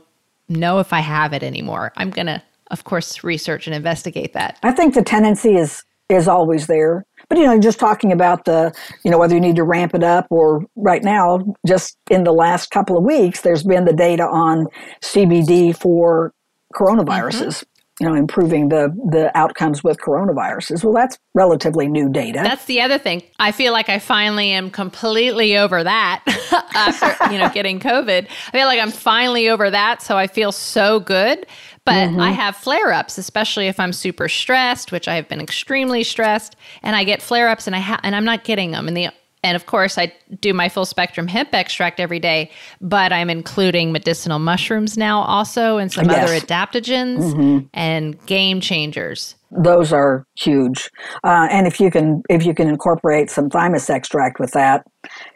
know 0.49 0.79
if 0.79 0.93
i 0.93 0.99
have 0.99 1.33
it 1.33 1.43
anymore 1.43 1.91
i'm 1.97 2.09
gonna 2.09 2.41
of 2.71 2.83
course 2.85 3.23
research 3.23 3.67
and 3.67 3.75
investigate 3.75 4.33
that 4.33 4.57
I 4.63 4.71
think 4.71 4.93
the 4.95 5.03
tendency 5.03 5.55
is 5.55 5.83
is 6.09 6.27
always 6.27 6.67
there. 6.67 7.05
But 7.29 7.37
you 7.37 7.45
know, 7.45 7.57
just 7.59 7.79
talking 7.79 8.11
about 8.11 8.45
the 8.45 8.73
you 9.05 9.09
know 9.11 9.17
whether 9.17 9.33
you 9.35 9.39
need 9.41 9.55
to 9.55 9.63
ramp 9.63 9.93
it 9.95 10.03
up 10.03 10.25
or 10.29 10.63
right 10.75 11.03
now, 11.03 11.39
just 11.67 11.97
in 12.09 12.23
the 12.23 12.33
last 12.33 12.71
couple 12.71 12.97
of 12.97 13.03
weeks, 13.03 13.41
there's 13.41 13.63
been 13.63 13.85
the 13.85 13.93
data 13.93 14.23
on 14.23 14.67
CBD 15.01 15.75
for 15.75 16.33
coronaviruses. 16.73 17.47
Mm-hmm. 17.47 17.69
You 17.99 18.09
know, 18.09 18.15
improving 18.15 18.69
the 18.69 18.89
the 19.11 19.31
outcomes 19.37 19.83
with 19.83 19.99
coronaviruses. 19.99 20.83
Well, 20.83 20.93
that's 20.93 21.15
relatively 21.35 21.87
new 21.87 22.09
data. 22.09 22.39
That's 22.43 22.65
the 22.65 22.81
other 22.81 22.97
thing. 22.97 23.21
I 23.37 23.51
feel 23.51 23.71
like 23.71 23.87
I 23.87 23.99
finally 23.99 24.49
am 24.49 24.71
completely 24.71 25.55
over 25.55 25.83
that 25.83 26.23
uh, 26.51 26.63
after, 26.73 27.31
you 27.31 27.37
know, 27.37 27.49
getting 27.49 27.79
COVID. 27.79 28.27
I 28.47 28.51
feel 28.51 28.65
like 28.65 28.79
I'm 28.79 28.89
finally 28.89 29.47
over 29.47 29.69
that, 29.69 30.01
so 30.01 30.17
I 30.17 30.25
feel 30.25 30.51
so 30.51 31.01
good. 31.01 31.45
But 31.85 32.09
mm-hmm. 32.09 32.19
I 32.19 32.31
have 32.31 32.55
flare-ups, 32.55 33.19
especially 33.19 33.67
if 33.67 33.79
I'm 33.79 33.93
super 33.93 34.27
stressed, 34.27 34.91
which 34.91 35.07
I 35.07 35.15
have 35.15 35.27
been 35.27 35.41
extremely 35.41 36.03
stressed, 36.03 36.55
and 36.81 36.95
I 36.95 37.03
get 37.03 37.21
flare-ups 37.21 37.67
and 37.67 37.75
I 37.75 37.79
ha- 37.79 37.99
and 38.01 38.15
I'm 38.15 38.25
not 38.25 38.43
getting 38.43 38.71
them. 38.71 38.87
And 38.87 38.97
the 38.97 39.09
and 39.43 39.55
of 39.55 39.65
course, 39.65 39.97
I 39.97 40.13
do 40.39 40.53
my 40.53 40.69
full 40.69 40.85
spectrum 40.85 41.27
hemp 41.27 41.53
extract 41.53 41.99
every 41.99 42.19
day, 42.19 42.49
but 42.81 43.11
I'm 43.11 43.29
including 43.29 43.91
medicinal 43.91 44.39
mushrooms 44.39 44.97
now 44.97 45.21
also 45.23 45.77
and 45.77 45.91
some 45.91 46.09
Yes. 46.09 46.23
other 46.29 46.39
adaptogens 46.45 47.67
and 47.73 48.25
game 48.25 48.61
changers. 48.61 49.35
those 49.55 49.93
are 49.93 50.25
huge. 50.39 50.89
Uh, 51.23 51.47
and 51.51 51.67
if 51.67 51.79
you 51.79 51.91
can 51.91 52.23
if 52.29 52.43
you 52.43 52.55
can 52.55 52.67
incorporate 52.67 53.29
some 53.29 53.49
thymus 53.51 53.87
extract 53.89 54.39
with 54.39 54.51
that, 54.51 54.83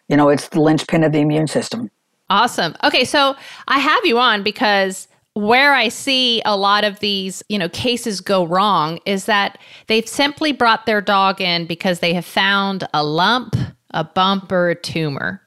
you 0.09 0.17
know, 0.17 0.29
it's 0.29 0.47
the 0.49 0.59
linchpin 0.59 1.03
of 1.03 1.11
the 1.11 1.19
immune 1.19 1.45
system. 1.47 1.91
Awesome. 2.29 2.75
Okay, 2.83 3.05
so 3.05 3.35
I 3.67 3.77
have 3.79 4.03
you 4.05 4.17
on 4.17 4.41
because 4.43 5.07
where 5.35 5.75
I 5.75 5.89
see 5.89 6.41
a 6.45 6.57
lot 6.57 6.83
of 6.83 6.99
these, 6.99 7.43
you 7.47 7.59
know, 7.59 7.69
cases 7.69 8.19
go 8.21 8.43
wrong 8.43 8.99
is 9.05 9.25
that 9.25 9.59
they've 9.85 10.07
simply 10.09 10.51
brought 10.51 10.87
their 10.87 10.99
dog 10.99 11.39
in 11.39 11.67
because 11.67 11.99
they 11.99 12.13
have 12.15 12.25
found 12.25 12.87
a 12.95 13.03
lump, 13.03 13.55
a 13.97 14.03
bump, 14.03 14.51
or 14.51 14.69
a 14.69 14.75
tumor. 14.75 15.41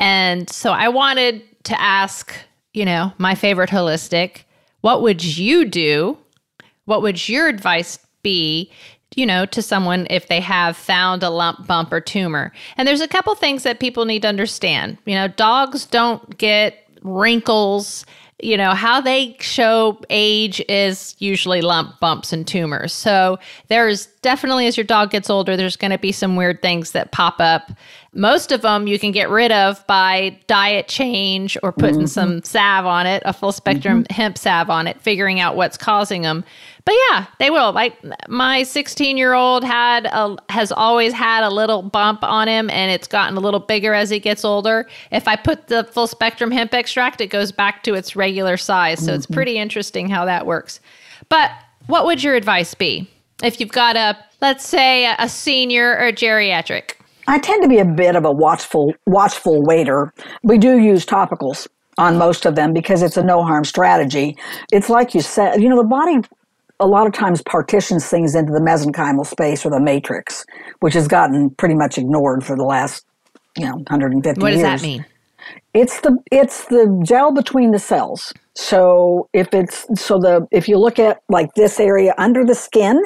And 0.00 0.50
so 0.50 0.72
I 0.72 0.88
wanted 0.88 1.42
to 1.64 1.80
ask, 1.80 2.34
you 2.74 2.84
know, 2.84 3.12
my 3.18 3.36
favorite 3.36 3.70
holistic, 3.70 4.42
what 4.80 5.02
would 5.02 5.22
you 5.22 5.64
do? 5.64 6.18
What 6.86 7.00
would 7.02 7.28
your 7.28 7.46
advice 7.48 7.98
be? 8.22 8.72
You 9.14 9.24
know, 9.24 9.46
to 9.46 9.62
someone 9.62 10.08
if 10.10 10.26
they 10.26 10.40
have 10.40 10.76
found 10.76 11.22
a 11.22 11.30
lump, 11.30 11.66
bump, 11.66 11.92
or 11.92 12.00
tumor. 12.00 12.52
And 12.76 12.88
there's 12.88 13.00
a 13.00 13.08
couple 13.08 13.34
things 13.36 13.62
that 13.62 13.80
people 13.80 14.04
need 14.04 14.22
to 14.22 14.28
understand. 14.28 14.98
You 15.04 15.14
know, 15.14 15.28
dogs 15.28 15.86
don't 15.86 16.38
get 16.38 16.88
wrinkles 17.02 18.04
you 18.42 18.56
know, 18.56 18.70
how 18.74 19.00
they 19.00 19.36
show 19.40 20.00
age 20.08 20.62
is 20.68 21.14
usually 21.18 21.60
lump 21.60 22.00
bumps 22.00 22.32
and 22.32 22.46
tumors. 22.46 22.92
So 22.92 23.38
there's 23.68 24.06
definitely, 24.22 24.66
as 24.66 24.76
your 24.76 24.84
dog 24.84 25.10
gets 25.10 25.30
older, 25.30 25.56
there's 25.56 25.76
going 25.76 25.90
to 25.90 25.98
be 25.98 26.12
some 26.12 26.36
weird 26.36 26.60
things 26.62 26.92
that 26.92 27.12
pop 27.12 27.40
up. 27.40 27.72
Most 28.12 28.52
of 28.52 28.62
them 28.62 28.86
you 28.86 28.98
can 28.98 29.12
get 29.12 29.30
rid 29.30 29.52
of 29.52 29.86
by 29.86 30.38
diet 30.46 30.88
change 30.88 31.56
or 31.62 31.72
putting 31.72 32.00
mm-hmm. 32.00 32.06
some 32.06 32.42
salve 32.42 32.86
on 32.86 33.06
it, 33.06 33.22
a 33.24 33.32
full 33.32 33.52
spectrum 33.52 34.04
mm-hmm. 34.04 34.12
hemp 34.12 34.36
salve 34.36 34.68
on 34.68 34.86
it, 34.86 35.00
figuring 35.00 35.40
out 35.40 35.56
what's 35.56 35.76
causing 35.76 36.22
them. 36.22 36.44
But 36.84 36.94
yeah, 37.10 37.26
they 37.38 37.50
will. 37.50 37.72
Like 37.72 37.96
my 38.28 38.62
16 38.62 39.16
year 39.16 39.34
old 39.34 39.64
had 39.64 40.06
a, 40.06 40.36
has 40.48 40.72
always 40.72 41.12
had 41.12 41.44
a 41.44 41.50
little 41.50 41.82
bump 41.82 42.22
on 42.22 42.48
him, 42.48 42.68
and 42.70 42.90
it's 42.90 43.06
gotten 43.06 43.36
a 43.36 43.40
little 43.40 43.60
bigger 43.60 43.94
as 43.94 44.10
he 44.10 44.18
gets 44.18 44.44
older. 44.44 44.88
If 45.12 45.28
I 45.28 45.36
put 45.36 45.68
the 45.68 45.84
full 45.84 46.06
spectrum 46.06 46.50
hemp 46.50 46.74
extract, 46.74 47.20
it 47.20 47.28
goes 47.28 47.52
back 47.52 47.82
to 47.84 47.94
its 47.94 48.16
regular 48.16 48.56
size. 48.56 48.98
So 48.98 49.06
mm-hmm. 49.06 49.14
it's 49.16 49.26
pretty 49.26 49.56
interesting 49.56 50.08
how 50.08 50.24
that 50.24 50.46
works. 50.46 50.80
But 51.28 51.50
what 51.86 52.06
would 52.06 52.22
your 52.22 52.34
advice 52.34 52.74
be 52.74 53.08
if 53.42 53.60
you've 53.60 53.72
got 53.72 53.96
a, 53.96 54.16
let's 54.40 54.66
say, 54.66 55.12
a 55.18 55.28
senior 55.28 55.92
or 55.92 56.08
a 56.08 56.12
geriatric? 56.12 56.92
I 57.26 57.38
tend 57.38 57.62
to 57.62 57.68
be 57.68 57.78
a 57.78 57.84
bit 57.84 58.16
of 58.16 58.24
a 58.24 58.32
watchful 58.32 58.92
watchful 59.06 59.62
waiter. 59.62 60.12
We 60.42 60.58
do 60.58 60.78
use 60.78 61.06
topicals 61.06 61.68
on 61.96 62.16
most 62.18 62.46
of 62.46 62.56
them 62.56 62.72
because 62.72 63.02
it's 63.02 63.16
a 63.16 63.22
no 63.22 63.44
harm 63.44 63.64
strategy. 63.64 64.36
It's 64.72 64.88
like 64.88 65.14
you 65.14 65.20
said, 65.20 65.62
you 65.62 65.68
know, 65.68 65.76
the 65.76 65.88
body 65.88 66.20
a 66.80 66.86
lot 66.86 67.06
of 67.06 67.12
times 67.12 67.42
partitions 67.42 68.08
things 68.08 68.34
into 68.34 68.52
the 68.52 68.58
mesenchymal 68.58 69.26
space 69.26 69.64
or 69.66 69.70
the 69.70 69.80
matrix, 69.80 70.44
which 70.80 70.94
has 70.94 71.06
gotten 71.06 71.50
pretty 71.50 71.74
much 71.74 71.98
ignored 71.98 72.42
for 72.42 72.56
the 72.56 72.64
last, 72.64 73.04
you 73.56 73.66
know, 73.66 73.74
150 73.74 74.40
what 74.40 74.52
years. 74.52 74.62
What 74.62 74.70
does 74.70 74.80
that 74.80 74.86
mean? 74.86 75.04
It's 75.72 76.00
the 76.00 76.16
it's 76.32 76.66
the 76.66 77.00
gel 77.04 77.32
between 77.32 77.70
the 77.70 77.78
cells. 77.78 78.32
So 78.54 79.28
if 79.32 79.54
it's 79.54 79.86
so 80.00 80.18
the 80.18 80.46
if 80.50 80.68
you 80.68 80.78
look 80.78 80.98
at 80.98 81.22
like 81.28 81.54
this 81.54 81.78
area 81.78 82.14
under 82.18 82.44
the 82.44 82.54
skin, 82.54 83.00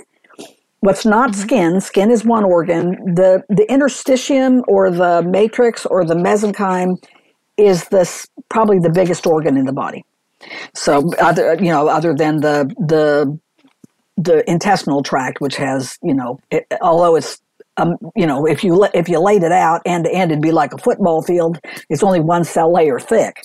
what's 0.85 1.07
not 1.07 1.31
mm-hmm. 1.31 1.41
skin, 1.41 1.81
skin 1.81 2.11
is 2.11 2.25
one 2.25 2.45
organ. 2.45 3.15
The 3.15 3.43
the 3.49 3.67
interstitium 3.69 4.63
or 4.69 4.91
the 4.91 5.23
matrix 5.23 5.87
or 5.87 6.05
the 6.05 6.15
mesenchyme 6.15 7.03
is 7.57 7.89
this 7.89 8.27
probably 8.49 8.79
the 8.79 8.91
biggest 8.91 9.27
organ 9.27 9.57
in 9.57 9.65
the 9.65 9.73
body. 9.73 10.05
So 10.75 11.13
other 11.19 11.55
you 11.55 11.71
know 11.71 11.89
other 11.89 12.15
than 12.15 12.41
the 12.41 12.73
the 12.79 13.39
the 14.17 14.49
intestinal 14.49 15.03
tract, 15.03 15.41
which 15.41 15.57
has, 15.57 15.99
you 16.03 16.15
know, 16.15 16.39
it, 16.51 16.67
although 16.81 17.17
it's, 17.17 17.41
um, 17.77 17.97
you 18.15 18.27
know, 18.27 18.47
if 18.47 18.63
you 18.63 18.87
if 18.95 19.09
you 19.09 19.19
laid 19.19 19.43
it 19.43 19.51
out 19.51 19.83
end 19.85 20.05
to 20.05 20.13
end, 20.13 20.31
it'd 20.31 20.43
be 20.43 20.53
like 20.53 20.73
a 20.73 20.79
football 20.79 21.23
field. 21.23 21.59
It's 21.91 22.03
only 22.03 22.21
one 22.21 22.45
cell 22.45 22.73
layer 22.73 23.01
thick, 23.01 23.43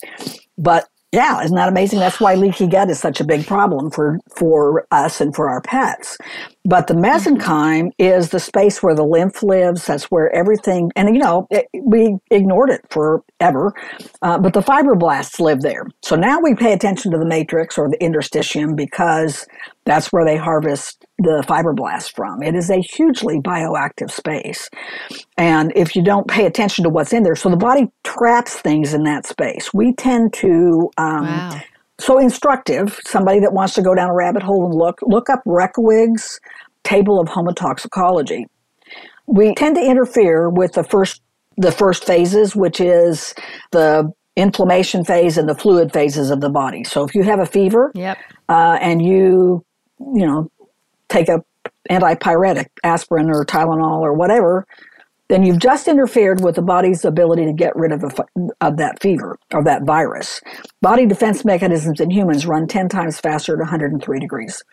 but 0.58 0.88
yeah, 1.12 1.44
isn't 1.44 1.56
that 1.56 1.70
amazing? 1.70 2.00
That's 2.00 2.20
why 2.20 2.36
leaky 2.36 2.68
gut 2.68 2.90
is 2.92 3.00
such 3.00 3.20
a 3.20 3.26
big 3.26 3.48
problem 3.48 3.90
for 3.90 4.20
for 4.36 4.86
us 4.92 5.22
and 5.22 5.36
for 5.36 5.50
our 5.50 5.62
pets. 5.62 6.20
But 6.66 6.88
the 6.88 6.94
mesenchyme 6.94 7.92
is 7.98 8.30
the 8.30 8.40
space 8.40 8.84
where 8.84 8.94
the 8.94 9.04
lymph 9.06 9.42
lives. 9.42 9.88
That's 9.88 10.06
where 10.12 10.32
everything, 10.36 10.92
and 10.96 11.10
you 11.16 11.20
know, 11.22 11.48
it, 11.50 11.66
we 11.84 12.18
ignored 12.30 12.70
it 12.70 12.82
forever. 12.92 13.74
Uh, 14.22 14.38
but 14.38 14.54
the 14.54 14.62
fibroblasts 14.62 15.40
live 15.40 15.62
there. 15.62 15.88
So 16.04 16.16
now 16.16 16.40
we 16.42 16.54
pay 16.56 16.74
attention 16.74 17.12
to 17.14 17.18
the 17.18 17.26
matrix 17.26 17.78
or 17.80 17.90
the 17.90 17.98
interstitium 17.98 18.76
because 18.76 19.48
that's 19.90 20.14
where 20.14 20.24
they 20.24 20.38
harvest 20.38 21.04
the 21.18 21.44
fibroblasts 21.48 22.14
from. 22.16 22.44
It 22.44 22.54
is 22.54 22.70
a 22.70 22.78
hugely 22.78 23.40
bioactive 23.40 24.12
space. 24.12 24.70
And 25.36 25.74
if 25.76 25.96
you 25.96 26.04
don't 26.04 26.28
pay 26.28 26.46
attention 26.46 26.84
to 26.84 26.90
what's 26.90 27.12
in 27.12 27.24
there, 27.24 27.36
so 27.36 27.50
the 27.50 27.58
body 27.58 27.88
traps 28.04 28.54
things 28.54 28.94
in 28.94 29.04
that 29.04 29.26
space. 29.26 29.74
We 29.74 29.94
tend 29.94 30.34
to. 30.34 30.92
Um, 30.98 31.26
wow. 31.26 31.62
So 32.00 32.18
instructive, 32.18 32.98
somebody 33.06 33.42
that 33.42 33.52
wants 33.52 33.74
to 33.74 33.82
go 33.82 33.94
down 33.94 34.10
a 34.10 34.16
rabbit 34.16 34.42
hole 34.42 34.64
and 34.64 34.74
look, 34.74 35.00
look 35.02 35.30
up 35.30 35.42
Reckeweg's 35.46 36.40
table 36.86 37.20
of 37.20 37.28
homotoxicology. 37.28 38.44
We 39.28 39.54
tend 39.54 39.76
to 39.76 39.82
interfere 39.84 40.50
with 40.50 40.74
the 40.74 40.84
first 40.86 41.22
the 41.58 41.74
first 41.74 42.06
phases, 42.06 42.56
which 42.56 42.80
is 42.80 43.36
the 43.72 44.10
inflammation 44.38 45.04
phase 45.04 45.38
and 45.38 45.50
the 45.50 45.56
fluid 45.56 45.92
phases 45.92 46.32
of 46.32 46.40
the 46.40 46.50
body. 46.50 46.86
So 46.86 47.04
if 47.04 47.14
you 47.14 47.24
have 47.24 47.40
a 47.40 47.46
fever, 47.46 47.92
yep. 47.94 48.18
uh, 48.48 48.78
and 48.80 49.04
you 49.06 49.66
you 50.00 50.26
know 50.26 50.52
take 51.10 51.30
a 51.30 51.44
antipyretic, 51.90 52.68
aspirin 52.84 53.30
or 53.30 53.46
Tylenol 53.46 54.02
or 54.02 54.14
whatever, 54.14 54.66
then 55.30 55.44
you've 55.44 55.60
just 55.60 55.88
interfered 55.88 56.44
with 56.44 56.56
the 56.56 56.62
body's 56.62 57.06
ability 57.06 57.46
to 57.46 57.54
get 57.54 57.76
rid 57.76 57.92
of, 57.92 58.04
a, 58.04 58.26
of 58.62 58.78
that 58.78 59.00
fever 59.00 59.38
or 59.54 59.64
that 59.64 59.84
virus. 59.84 60.42
Body 60.82 61.06
defense 61.06 61.46
mechanisms 61.46 62.00
in 62.00 62.10
humans 62.10 62.48
run 62.48 62.68
10 62.68 62.90
times 62.90 63.20
faster 63.20 63.54
at 63.54 63.60
103 63.60 64.20
degrees. 64.20 64.64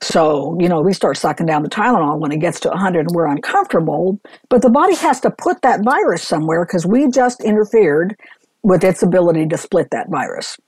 So, 0.00 0.56
you 0.60 0.68
know, 0.68 0.80
we 0.80 0.92
start 0.92 1.16
sucking 1.16 1.46
down 1.46 1.62
the 1.62 1.68
Tylenol 1.68 2.18
when 2.18 2.32
it 2.32 2.38
gets 2.38 2.58
to 2.60 2.68
100 2.68 3.06
and 3.06 3.10
we're 3.14 3.28
uncomfortable, 3.28 4.18
but 4.48 4.62
the 4.62 4.70
body 4.70 4.96
has 4.96 5.20
to 5.20 5.30
put 5.30 5.62
that 5.62 5.84
virus 5.84 6.26
somewhere 6.26 6.64
because 6.66 6.84
we 6.84 7.08
just 7.08 7.40
interfered 7.42 8.16
with 8.64 8.82
its 8.82 9.04
ability 9.04 9.46
to 9.46 9.56
split 9.56 9.90
that 9.90 10.08
virus. 10.10 10.58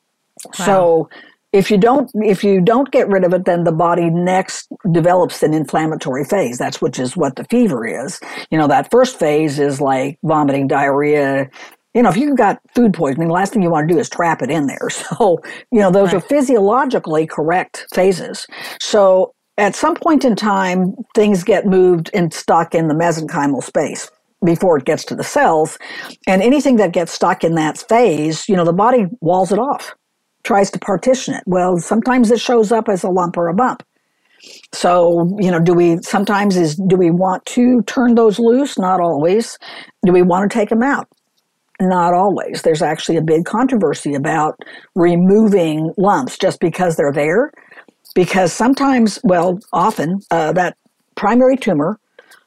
Wow. 0.61 0.65
So, 0.65 1.09
if 1.55 1.71
you 1.71 1.79
don't 1.79 2.11
if 2.17 2.43
you 2.43 2.61
don't 2.61 2.91
get 2.91 3.09
rid 3.09 3.23
of 3.23 3.33
it 3.33 3.45
then 3.45 3.63
the 3.63 3.73
body 3.73 4.11
next 4.11 4.67
develops 4.91 5.43
an 5.43 5.55
inflammatory 5.55 6.25
phase. 6.25 6.59
That's 6.59 6.83
which 6.83 6.99
is 6.99 7.17
what 7.17 7.37
the 7.37 7.45
fever 7.45 7.87
is. 7.87 8.21
You 8.51 8.59
know 8.59 8.67
that 8.67 8.91
first 8.91 9.19
phase 9.19 9.61
is 9.61 9.81
like 9.81 10.19
vomiting 10.25 10.67
diarrhea. 10.67 11.49
You 11.95 12.03
know 12.03 12.09
if 12.11 12.17
you've 12.17 12.37
got 12.37 12.59
food 12.75 12.93
poisoning 12.93 13.29
the 13.29 13.35
last 13.35 13.53
thing 13.53 13.63
you 13.63 13.71
want 13.71 13.89
to 13.89 13.95
do 13.95 14.01
is 14.01 14.11
trap 14.11 14.43
it 14.43 14.51
in 14.51 14.67
there. 14.67 14.89
So 14.91 15.39
you 15.71 15.79
know 15.79 15.93
those 15.93 16.13
right. 16.13 16.17
are 16.17 16.27
physiologically 16.27 17.27
correct 17.27 17.87
phases. 17.95 18.49
So 18.81 19.33
at 19.57 19.77
some 19.77 19.95
point 19.95 20.25
in 20.25 20.35
time 20.35 20.97
things 21.15 21.45
get 21.45 21.67
moved 21.67 22.11
and 22.13 22.35
stuck 22.35 22.75
in 22.75 22.89
the 22.89 22.95
mesenchymal 22.95 23.63
space 23.63 24.11
before 24.45 24.77
it 24.77 24.85
gets 24.85 25.05
to 25.05 25.15
the 25.15 25.23
cells. 25.23 25.79
And 26.27 26.43
anything 26.43 26.77
that 26.77 26.93
gets 26.93 27.13
stuck 27.13 27.45
in 27.45 27.55
that 27.55 27.79
phase 27.79 28.49
you 28.49 28.57
know 28.57 28.65
the 28.65 28.73
body 28.73 29.07
walls 29.21 29.53
it 29.53 29.61
off 29.61 29.95
tries 30.45 30.71
to 30.71 30.79
partition 30.79 31.35
it. 31.35 31.43
Well, 31.47 31.79
sometimes 31.79 32.31
it 32.31 32.41
shows 32.41 32.71
up 32.71 32.89
as 32.89 33.03
a 33.03 33.11
lump 33.11 33.37
or 33.37 33.49
a 33.49 33.55
bump. 33.55 33.83
So, 34.73 35.37
you 35.39 35.51
know, 35.51 35.59
do 35.61 35.73
we 35.73 35.99
sometimes 36.03 36.57
is 36.57 36.77
do 36.77 36.97
we 36.97 37.11
want 37.11 37.45
to 37.47 37.83
turn 37.83 38.15
those 38.15 38.39
loose? 38.39 38.79
Not 38.79 39.01
always. 39.01 39.59
Do 40.05 40.13
we 40.13 40.23
want 40.23 40.51
to 40.51 40.59
take 40.59 40.69
them 40.69 40.83
out? 40.83 41.09
Not 41.81 42.15
always. 42.15 42.63
There's 42.63 42.83
actually 42.83 43.17
a 43.17 43.23
big 43.23 43.45
controversy 43.45 44.15
about 44.15 44.61
removing 44.95 45.93
lumps 45.97 46.39
just 46.39 46.61
because 46.61 46.97
they're 46.97 47.13
there. 47.13 47.53
Because 48.15 48.53
sometimes, 48.53 49.19
well, 49.25 49.59
often, 49.73 50.21
uh, 50.31 50.53
that 50.53 50.77
primary 51.17 51.57
tumor 51.57 51.99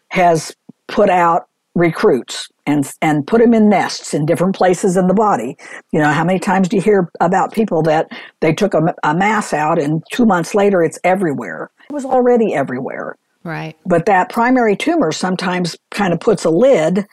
has 0.09 0.55
put 0.87 1.09
out 1.09 1.46
recruits 1.77 2.49
and 2.65 2.91
and 3.01 3.25
put 3.27 3.39
them 3.39 3.53
in 3.53 3.69
nests 3.69 4.13
in 4.13 4.25
different 4.25 4.55
places 4.55 4.97
in 4.97 5.07
the 5.07 5.13
body. 5.13 5.55
You 5.93 5.99
know, 5.99 6.11
how 6.11 6.23
many 6.23 6.39
times 6.39 6.67
do 6.67 6.75
you 6.75 6.81
hear 6.81 7.09
about 7.19 7.53
people 7.53 7.83
that 7.83 8.07
they 8.41 8.53
took 8.53 8.73
a, 8.73 8.81
a 9.03 9.15
mass 9.15 9.53
out 9.53 9.79
and 9.79 10.03
two 10.11 10.25
months 10.25 10.55
later 10.55 10.81
it's 10.81 10.99
everywhere? 11.03 11.69
It 11.89 11.93
was 11.93 12.05
already 12.05 12.53
everywhere. 12.53 13.15
Right. 13.43 13.77
But 13.85 14.07
that 14.07 14.29
primary 14.29 14.75
tumor 14.75 15.11
sometimes 15.11 15.77
kind 15.91 16.11
of 16.13 16.19
puts 16.19 16.43
a 16.43 16.49
lid 16.49 17.05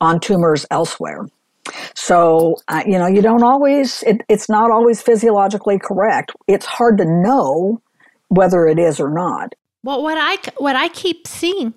on 0.00 0.20
tumors 0.20 0.64
elsewhere. 0.70 1.26
So, 1.94 2.56
uh, 2.68 2.82
you 2.86 2.98
know, 2.98 3.06
you 3.06 3.22
don't 3.22 3.42
always, 3.42 4.02
it, 4.04 4.22
it's 4.28 4.48
not 4.48 4.70
always 4.70 5.02
physiologically 5.02 5.78
correct. 5.78 6.32
It's 6.46 6.66
hard 6.66 6.98
to 6.98 7.04
know 7.04 7.80
whether 8.28 8.66
it 8.66 8.78
is 8.78 9.00
or 9.00 9.10
not. 9.10 9.54
Well, 9.82 10.02
what 10.02 10.16
I, 10.18 10.38
what 10.58 10.76
I 10.76 10.88
keep 10.88 11.26
seeing 11.26 11.74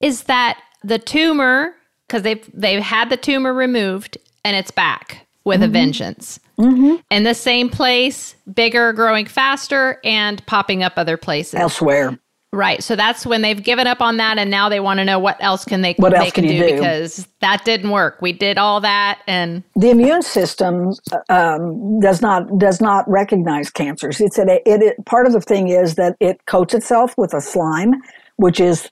is 0.00 0.24
that 0.24 0.60
the 0.84 0.98
tumor 0.98 1.74
because 2.08 2.22
they've 2.22 2.50
they've 2.54 2.82
had 2.82 3.10
the 3.10 3.16
tumor 3.16 3.52
removed 3.52 4.18
and 4.44 4.56
it's 4.56 4.70
back 4.70 5.26
with 5.44 5.60
mm-hmm. 5.60 5.70
a 5.70 5.72
vengeance. 5.72 6.40
Mm-hmm. 6.58 6.96
In 7.10 7.22
the 7.22 7.34
same 7.34 7.68
place, 7.68 8.34
bigger, 8.52 8.92
growing 8.92 9.26
faster, 9.26 10.00
and 10.02 10.44
popping 10.46 10.82
up 10.82 10.94
other 10.96 11.16
places 11.16 11.54
elsewhere. 11.54 12.18
Right. 12.50 12.82
So 12.82 12.96
that's 12.96 13.26
when 13.26 13.42
they've 13.42 13.62
given 13.62 13.86
up 13.86 14.00
on 14.00 14.16
that, 14.16 14.38
and 14.38 14.50
now 14.50 14.70
they 14.70 14.80
want 14.80 14.98
to 14.98 15.04
know 15.04 15.18
what 15.18 15.36
else 15.40 15.66
can 15.66 15.82
they 15.82 15.92
what 15.98 16.14
else 16.14 16.32
can, 16.32 16.44
can 16.44 16.54
do, 16.54 16.66
do, 16.66 16.74
because 16.74 17.28
that 17.40 17.64
didn't 17.64 17.90
work. 17.90 18.22
We 18.22 18.32
did 18.32 18.56
all 18.56 18.80
that, 18.80 19.20
and 19.26 19.62
the 19.76 19.90
immune 19.90 20.22
system 20.22 20.94
um, 21.28 22.00
does 22.00 22.22
not 22.22 22.58
does 22.58 22.80
not 22.80 23.08
recognize 23.08 23.70
cancers. 23.70 24.18
It's 24.20 24.38
a, 24.38 24.46
it, 24.66 24.82
it 24.82 25.04
part 25.04 25.26
of 25.26 25.34
the 25.34 25.42
thing 25.42 25.68
is 25.68 25.96
that 25.96 26.16
it 26.20 26.46
coats 26.46 26.72
itself 26.72 27.14
with 27.18 27.34
a 27.34 27.40
slime, 27.42 27.92
which 28.36 28.60
is 28.60 28.90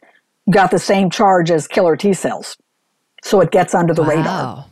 got 0.51 0.71
the 0.71 0.79
same 0.79 1.09
charge 1.09 1.51
as 1.51 1.67
killer 1.67 1.97
T 1.97 2.13
cells 2.13 2.59
so 3.27 3.41
it 3.41 3.51
gets 3.51 3.75
under 3.75 3.93
the 3.93 4.03
wow. 4.03 4.09
radar. 4.09 4.67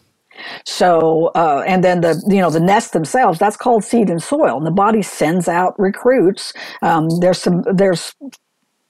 So, 0.64 1.30
uh, 1.34 1.64
and 1.66 1.82
then 1.82 2.00
the 2.00 2.22
you 2.28 2.40
know 2.40 2.50
the 2.50 2.60
nests 2.60 2.90
themselves 2.90 3.38
that's 3.38 3.56
called 3.56 3.84
seed 3.84 4.10
and 4.10 4.22
soil, 4.22 4.56
and 4.56 4.66
the 4.66 4.70
body 4.70 5.02
sends 5.02 5.48
out 5.48 5.78
recruits. 5.78 6.52
Um, 6.82 7.08
there's 7.20 7.38
some 7.38 7.62
there's 7.72 8.14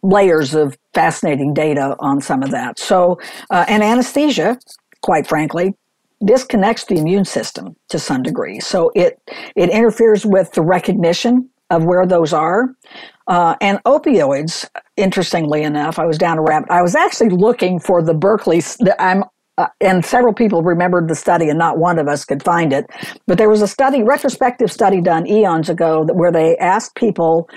layers 0.02 0.54
of 0.54 0.76
fascinating 0.92 1.54
data 1.54 1.96
on 1.98 2.20
some 2.20 2.42
of 2.42 2.50
that. 2.50 2.78
So, 2.78 3.18
uh, 3.50 3.64
and 3.68 3.82
anesthesia, 3.82 4.58
quite 5.02 5.26
frankly, 5.26 5.74
disconnects 6.24 6.84
the 6.84 6.96
immune 6.96 7.24
system 7.24 7.76
to 7.88 7.98
some 7.98 8.22
degree. 8.22 8.60
So 8.60 8.90
it 8.94 9.20
it 9.56 9.70
interferes 9.70 10.26
with 10.26 10.52
the 10.52 10.62
recognition 10.62 11.48
of 11.70 11.84
where 11.84 12.06
those 12.06 12.32
are. 12.32 12.74
Uh, 13.26 13.56
and 13.60 13.82
opioids, 13.84 14.68
interestingly 14.96 15.62
enough, 15.62 15.98
I 15.98 16.04
was 16.04 16.18
down 16.18 16.38
a 16.38 16.42
rabbit. 16.42 16.70
I 16.70 16.82
was 16.82 16.94
actually 16.94 17.30
looking 17.30 17.80
for 17.80 18.02
the 18.02 18.12
Berkeley. 18.12 18.62
I'm 18.98 19.24
uh, 19.56 19.68
and 19.80 20.04
several 20.04 20.32
people 20.32 20.62
remembered 20.62 21.08
the 21.08 21.14
study, 21.14 21.48
and 21.48 21.58
not 21.58 21.78
one 21.78 21.98
of 21.98 22.08
us 22.08 22.24
could 22.24 22.42
find 22.42 22.72
it. 22.72 22.86
But 23.26 23.38
there 23.38 23.48
was 23.48 23.62
a 23.62 23.68
study, 23.68 24.02
retrospective 24.02 24.70
study 24.70 25.00
done 25.00 25.26
eons 25.26 25.68
ago, 25.68 26.04
where 26.12 26.32
they 26.32 26.56
asked 26.58 26.96
people 26.96 27.48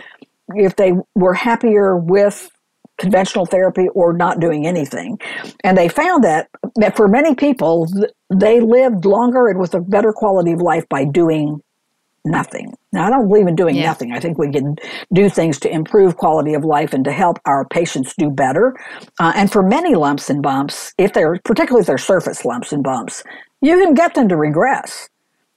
if 0.56 0.76
they 0.76 0.94
were 1.16 1.34
happier 1.34 1.98
with 1.98 2.50
conventional 2.98 3.46
therapy 3.46 3.88
or 3.94 4.14
not 4.14 4.40
doing 4.40 4.66
anything. 4.66 5.20
And 5.64 5.78
they 5.78 5.88
found 5.88 6.24
that, 6.24 6.50
that 6.78 6.96
for 6.96 7.08
many 7.08 7.36
people, 7.36 7.88
they 8.34 8.60
lived 8.60 9.06
longer 9.06 9.48
and 9.48 9.60
with 9.60 9.74
a 9.74 9.82
better 9.82 10.12
quality 10.12 10.52
of 10.52 10.62
life 10.62 10.88
by 10.90 11.06
doing 11.06 11.62
nothing. 12.30 12.74
Now, 12.94 13.08
I 13.08 13.10
don't 13.10 13.28
believe 13.28 13.48
in 13.48 13.56
doing 13.56 13.76
yeah. 13.76 13.86
nothing. 13.86 14.12
I 14.12 14.20
think 14.20 14.38
we 14.38 14.52
can 14.52 14.76
do 15.14 15.30
things 15.30 15.60
to 15.62 15.70
improve 15.72 16.18
quality 16.18 16.54
of 16.54 16.64
life 16.64 16.94
and 16.94 17.04
to 17.06 17.12
help 17.12 17.40
our 17.46 17.66
patients 17.68 18.14
do 18.18 18.30
better. 18.30 18.76
Uh, 19.20 19.34
and 19.36 19.52
for 19.52 19.64
many 19.64 19.96
lumps 19.96 20.30
and 20.30 20.42
bumps, 20.42 20.94
if 20.98 21.14
they're 21.14 21.40
particularly 21.44 21.82
if 21.82 21.88
they're 21.88 21.98
surface 21.98 22.46
lumps 22.46 22.72
and 22.72 22.84
bumps, 22.84 23.24
you 23.62 23.78
can 23.78 23.94
get 23.94 24.14
them 24.14 24.30
to 24.30 24.38
regress 24.38 25.10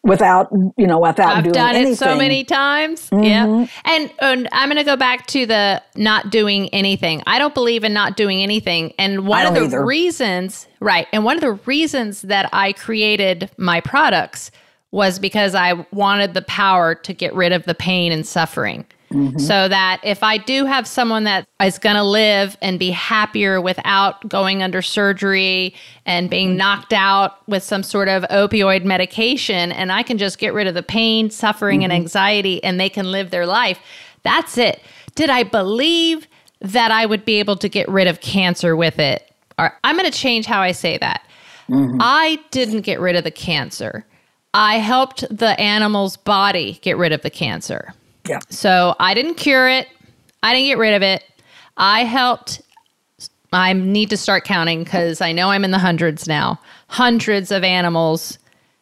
without 0.03 0.51
you 0.77 0.87
know 0.87 0.99
without 0.99 1.37
I've 1.37 1.45
doing 1.45 1.53
done 1.53 1.75
anything. 1.75 1.93
it 1.93 1.99
so 1.99 2.17
many 2.17 2.45
times. 2.45 3.11
Mm-hmm. 3.11 3.23
Yeah, 3.23 3.67
and, 3.85 4.13
and 4.21 4.49
I'm 4.53 4.69
going 4.69 4.79
to 4.79 4.85
go 4.85 4.97
back 4.97 5.27
to 5.29 5.47
the 5.47 5.83
not 5.97 6.31
doing 6.31 6.69
anything. 6.71 7.23
I 7.27 7.39
don't 7.39 7.55
believe 7.55 7.85
in 7.85 7.93
not 7.93 8.17
doing 8.17 8.43
anything, 8.43 8.93
and 8.99 9.27
one 9.27 9.47
of 9.47 9.55
the 9.55 9.65
either. 9.65 9.85
reasons, 9.85 10.67
right, 10.81 11.07
and 11.13 11.25
one 11.25 11.37
of 11.37 11.43
the 11.43 11.53
reasons 11.67 12.23
that 12.23 12.49
I 12.53 12.73
created 12.73 13.51
my 13.57 13.81
products 13.81 14.51
was 14.93 15.19
because 15.19 15.55
I 15.55 15.87
wanted 15.93 16.35
the 16.35 16.43
power 16.43 16.95
to 16.95 17.13
get 17.13 17.35
rid 17.35 17.53
of 17.53 17.65
the 17.65 17.75
pain 17.75 18.13
and 18.13 18.27
suffering. 18.27 18.85
Mm-hmm. 19.13 19.39
So 19.39 19.67
that 19.67 20.01
if 20.05 20.23
I 20.23 20.39
do 20.39 20.67
have 20.67 20.87
someone 20.87 21.25
that 21.25 21.45
is 21.61 21.81
going 21.81 21.97
to 21.97 22.05
live 22.05 22.57
and 22.63 22.79
be 22.79 22.93
happier 22.93 23.61
without 23.61 24.29
going 24.29 24.63
under 24.63 24.83
surgery 24.83 25.75
and 26.07 26.31
being 26.31 26.57
knocked 26.57 26.93
out 26.93 27.37
with 27.49 27.65
some 27.65 27.83
sort 27.83 28.07
of 28.07 28.23
opioid 28.31 28.85
medication, 28.85 29.73
and 29.73 29.91
I 29.91 30.05
can 30.05 30.17
just 30.17 30.39
get 30.39 30.55
rid 30.55 30.69
of 30.69 30.75
the 30.75 30.83
pain, 30.85 31.29
suffering, 31.29 31.81
mm-hmm. 31.81 31.91
and 31.91 31.93
anxiety, 31.93 32.63
and 32.63 32.79
they 32.79 32.89
can 32.89 33.11
live 33.11 33.31
their 33.31 33.47
life, 33.47 33.81
that's 34.23 34.57
it. 34.57 34.81
Did 35.17 35.29
I 35.29 35.43
believe 35.43 36.29
that 36.61 36.93
I 36.93 37.05
would 37.05 37.25
be 37.25 37.41
able 37.41 37.57
to 37.57 37.69
get 37.69 37.89
rid 37.89 38.07
of 38.07 38.21
cancer 38.21 38.77
with 38.77 39.01
it? 39.01 39.29
Or 39.59 39.77
I'm 39.83 39.97
going 39.97 40.09
to 40.09 40.17
change 40.17 40.47
how 40.47 40.61
I 40.61 40.71
say 40.71 40.99
that. 40.99 41.27
Mm-hmm. 41.69 41.99
I 42.01 42.39
didn't 42.53 42.83
get 42.83 43.01
rid 43.01 43.17
of 43.17 43.25
the 43.25 43.33
cancer. 43.33 44.05
I 44.55 44.79
helped 44.79 45.25
the 45.37 45.59
animal's 45.61 46.17
body 46.17 46.79
get 46.83 46.97
rid 46.97 47.13
of 47.13 47.23
the 47.23 47.31
cancer. 47.31 47.95
Yeah. 48.29 48.41
So 48.49 48.97
I 48.99 49.15
didn't 49.15 49.35
cure 49.35 49.69
it. 49.69 49.89
I 50.43 50.55
didn't 50.55 50.67
get 50.67 50.79
rid 50.79 50.95
of 50.95 51.03
it. 51.03 51.25
I 51.77 52.05
helped. 52.05 52.63
I 53.53 53.73
need 53.73 54.11
to 54.11 54.17
start 54.17 54.45
counting 54.45 54.85
because 54.85 55.21
I 55.21 55.33
know 55.33 55.51
I'm 55.51 55.65
in 55.65 55.71
the 55.71 55.79
hundreds 55.79 56.29
now. 56.29 56.61
Hundreds 56.89 57.51
of 57.51 57.65
animals' 57.65 58.39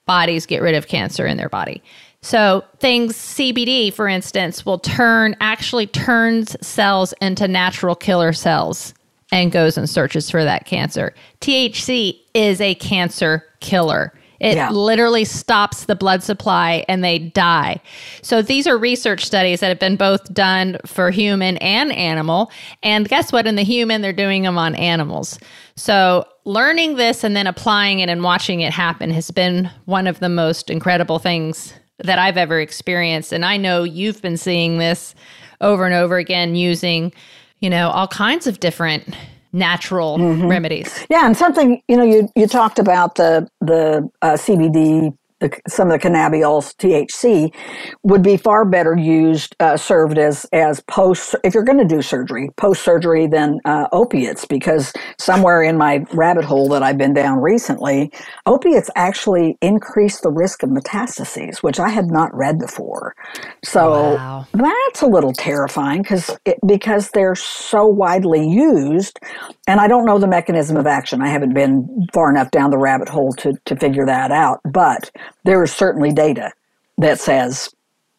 bodies 0.06 0.46
get 0.46 0.62
rid 0.62 0.74
of 0.74 0.88
cancer 0.88 1.26
in 1.26 1.36
their 1.36 1.48
body. 1.48 1.82
So 2.20 2.64
things 2.78 3.16
CBD, 3.16 3.92
for 3.92 4.08
instance, 4.08 4.66
will 4.66 4.78
turn 4.78 5.36
actually 5.40 5.86
turns 5.86 6.56
cells 6.66 7.14
into 7.20 7.46
natural 7.46 7.94
killer 7.94 8.32
cells 8.32 8.92
and 9.30 9.52
goes 9.52 9.78
and 9.78 9.88
searches 9.88 10.30
for 10.30 10.42
that 10.42 10.64
cancer. 10.64 11.14
THC 11.40 12.18
is 12.34 12.60
a 12.60 12.74
cancer 12.76 13.44
killer. 13.60 14.12
It 14.40 14.56
yeah. 14.56 14.70
literally 14.70 15.24
stops 15.24 15.86
the 15.86 15.96
blood 15.96 16.22
supply 16.22 16.84
and 16.88 17.02
they 17.02 17.18
die. 17.18 17.80
So 18.22 18.40
these 18.40 18.66
are 18.66 18.78
research 18.78 19.24
studies 19.24 19.60
that 19.60 19.68
have 19.68 19.80
been 19.80 19.96
both 19.96 20.32
done 20.32 20.78
for 20.86 21.10
human 21.10 21.56
and 21.58 21.92
animal. 21.92 22.50
And 22.82 23.08
guess 23.08 23.32
what? 23.32 23.46
In 23.46 23.56
the 23.56 23.64
human, 23.64 24.00
they're 24.00 24.12
doing 24.12 24.44
them 24.44 24.56
on 24.56 24.74
animals. 24.76 25.38
So 25.74 26.24
learning 26.44 26.96
this 26.96 27.24
and 27.24 27.34
then 27.34 27.46
applying 27.46 27.98
it 27.98 28.08
and 28.08 28.22
watching 28.22 28.60
it 28.60 28.72
happen 28.72 29.10
has 29.10 29.30
been 29.30 29.70
one 29.86 30.06
of 30.06 30.20
the 30.20 30.28
most 30.28 30.70
incredible 30.70 31.18
things 31.18 31.74
that 31.98 32.18
I've 32.18 32.36
ever 32.36 32.60
experienced. 32.60 33.32
And 33.32 33.44
I 33.44 33.56
know 33.56 33.82
you've 33.82 34.22
been 34.22 34.36
seeing 34.36 34.78
this 34.78 35.14
over 35.60 35.84
and 35.84 35.94
over 35.94 36.16
again 36.16 36.54
using, 36.54 37.12
you 37.58 37.68
know, 37.68 37.90
all 37.90 38.06
kinds 38.06 38.46
of 38.46 38.60
different 38.60 39.16
natural 39.52 40.18
mm-hmm. 40.18 40.46
remedies. 40.46 41.06
Yeah, 41.10 41.26
and 41.26 41.36
something 41.36 41.82
you 41.88 41.96
know 41.96 42.04
you 42.04 42.28
you 42.36 42.46
talked 42.46 42.78
about 42.78 43.16
the 43.16 43.48
the 43.60 44.08
uh, 44.22 44.32
CBD 44.32 45.16
the, 45.40 45.56
some 45.68 45.90
of 45.90 46.00
the 46.00 46.08
cannabidiol 46.08 46.62
THC 46.76 47.54
would 48.02 48.22
be 48.22 48.36
far 48.36 48.64
better 48.64 48.96
used 48.96 49.54
uh, 49.60 49.76
served 49.76 50.18
as 50.18 50.46
as 50.52 50.80
post 50.82 51.36
if 51.44 51.54
you're 51.54 51.64
going 51.64 51.78
to 51.78 51.84
do 51.84 52.02
surgery 52.02 52.50
post 52.56 52.82
surgery 52.82 53.26
than 53.26 53.60
uh, 53.64 53.86
opiates 53.92 54.44
because 54.44 54.92
somewhere 55.18 55.62
in 55.62 55.76
my 55.76 56.04
rabbit 56.12 56.44
hole 56.44 56.68
that 56.68 56.82
I've 56.82 56.98
been 56.98 57.14
down 57.14 57.40
recently 57.40 58.10
opiates 58.46 58.90
actually 58.96 59.56
increase 59.62 60.20
the 60.20 60.30
risk 60.30 60.62
of 60.62 60.70
metastases 60.70 61.58
which 61.58 61.78
I 61.78 61.88
had 61.88 62.10
not 62.10 62.34
read 62.34 62.58
before 62.58 63.14
so 63.62 64.14
wow. 64.14 64.46
that's 64.52 65.02
a 65.02 65.06
little 65.06 65.32
terrifying 65.32 66.02
because 66.02 66.36
because 66.66 67.10
they're 67.10 67.36
so 67.36 67.86
widely 67.86 68.48
used 68.48 69.20
and 69.68 69.80
I 69.80 69.86
don't 69.86 70.04
know 70.04 70.18
the 70.18 70.26
mechanism 70.26 70.76
of 70.76 70.86
action 70.86 71.22
I 71.22 71.28
haven't 71.28 71.54
been 71.54 72.08
far 72.12 72.30
enough 72.30 72.50
down 72.50 72.70
the 72.70 72.78
rabbit 72.78 73.08
hole 73.08 73.32
to 73.34 73.52
to 73.66 73.76
figure 73.76 74.06
that 74.06 74.32
out 74.32 74.60
but 74.64 75.10
there 75.44 75.62
is 75.62 75.72
certainly 75.72 76.12
data 76.12 76.52
that 76.98 77.20
says 77.20 77.70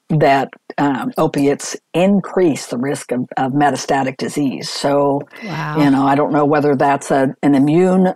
that 0.10 0.50
um, 0.78 1.12
opiates 1.18 1.78
increase 1.94 2.68
the 2.68 2.78
risk 2.78 3.12
of, 3.12 3.28
of 3.38 3.52
metastatic 3.52 4.18
disease. 4.18 4.70
So, 4.70 5.22
wow. 5.44 5.78
you 5.78 5.90
know, 5.92 6.06
I 6.06 6.16
don't 6.16 6.32
know 6.32 6.46
whether 6.46 6.76
that's 6.76 7.12
a, 7.12 7.36
an 7.44 7.54
immune, 7.54 8.14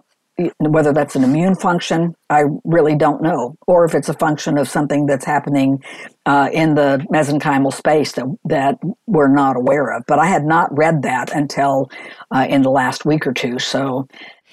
whether 0.58 0.92
that's 0.92 1.16
an 1.16 1.24
immune 1.24 1.56
function. 1.56 2.16
I 2.30 2.46
really 2.64 2.96
don't 2.96 3.22
know, 3.22 3.56
or 3.68 3.86
if 3.86 3.94
it's 3.94 4.10
a 4.10 4.14
function 4.14 4.58
of 4.58 4.68
something 4.68 5.06
that's 5.06 5.26
happening 5.26 5.84
uh, 6.26 6.50
in 6.52 6.74
the 6.74 7.06
mesenchymal 7.12 7.74
space 7.74 8.14
that 8.14 8.26
that 8.46 8.80
we're 9.06 9.28
not 9.28 9.56
aware 9.56 9.96
of. 9.96 10.04
But 10.08 10.18
I 10.18 10.26
had 10.26 10.46
not 10.46 10.76
read 10.76 11.04
that 11.04 11.32
until 11.32 11.92
uh, 12.32 12.48
in 12.50 12.64
the 12.64 12.72
last 12.72 13.06
week 13.06 13.28
or 13.28 13.34
two. 13.34 13.60
So. 13.60 14.08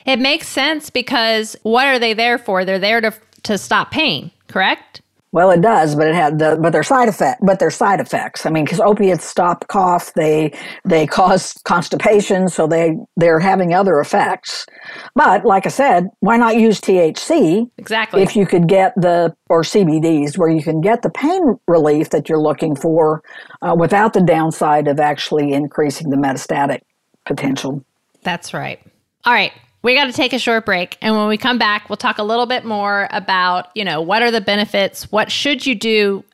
It 0.06 0.18
makes 0.18 0.48
sense 0.48 0.88
because 0.88 1.56
what 1.62 1.86
are 1.86 1.98
they 1.98 2.14
there 2.14 2.38
for? 2.38 2.64
They're 2.64 2.78
there 2.78 3.02
to 3.02 3.12
to 3.44 3.58
stop 3.58 3.90
pain 3.90 4.30
correct? 4.50 5.00
Well, 5.32 5.52
it 5.52 5.60
does, 5.60 5.94
but 5.94 6.08
it 6.08 6.14
had 6.16 6.40
the 6.40 6.58
but 6.60 6.72
their 6.72 6.82
side 6.82 7.08
effect, 7.08 7.40
but 7.46 7.60
their 7.60 7.70
side 7.70 8.00
effects. 8.00 8.44
I 8.44 8.50
mean, 8.50 8.64
because 8.64 8.80
opiates 8.80 9.24
stop 9.24 9.68
cough, 9.68 10.12
they 10.14 10.52
they 10.84 11.06
cause 11.06 11.52
constipation, 11.64 12.48
so 12.48 12.66
they 12.66 12.96
they're 13.16 13.38
having 13.38 13.72
other 13.72 14.00
effects. 14.00 14.66
But 15.14 15.44
like 15.44 15.66
I 15.66 15.68
said, 15.68 16.08
why 16.18 16.36
not 16.36 16.56
use 16.56 16.80
THC? 16.80 17.70
Exactly. 17.78 18.22
If 18.22 18.34
you 18.34 18.44
could 18.44 18.66
get 18.66 18.92
the 18.96 19.32
or 19.48 19.62
CBDs, 19.62 20.36
where 20.36 20.50
you 20.50 20.64
can 20.64 20.80
get 20.80 21.02
the 21.02 21.10
pain 21.10 21.56
relief 21.68 22.10
that 22.10 22.28
you're 22.28 22.42
looking 22.42 22.74
for, 22.74 23.22
uh, 23.62 23.76
without 23.78 24.14
the 24.14 24.22
downside 24.22 24.88
of 24.88 24.98
actually 24.98 25.52
increasing 25.52 26.10
the 26.10 26.16
metastatic 26.16 26.80
potential. 27.24 27.84
That's 28.24 28.52
right. 28.52 28.80
All 29.24 29.32
right 29.32 29.52
we 29.82 29.94
got 29.94 30.06
to 30.06 30.12
take 30.12 30.32
a 30.32 30.38
short 30.38 30.66
break 30.66 30.96
and 31.00 31.16
when 31.16 31.28
we 31.28 31.36
come 31.36 31.58
back 31.58 31.88
we'll 31.88 31.96
talk 31.96 32.18
a 32.18 32.22
little 32.22 32.46
bit 32.46 32.64
more 32.64 33.08
about 33.10 33.70
you 33.74 33.84
know 33.84 34.00
what 34.00 34.22
are 34.22 34.30
the 34.30 34.40
benefits? 34.40 35.10
What 35.10 35.30
should 35.30 35.66
you 35.66 35.74
do 35.74 36.24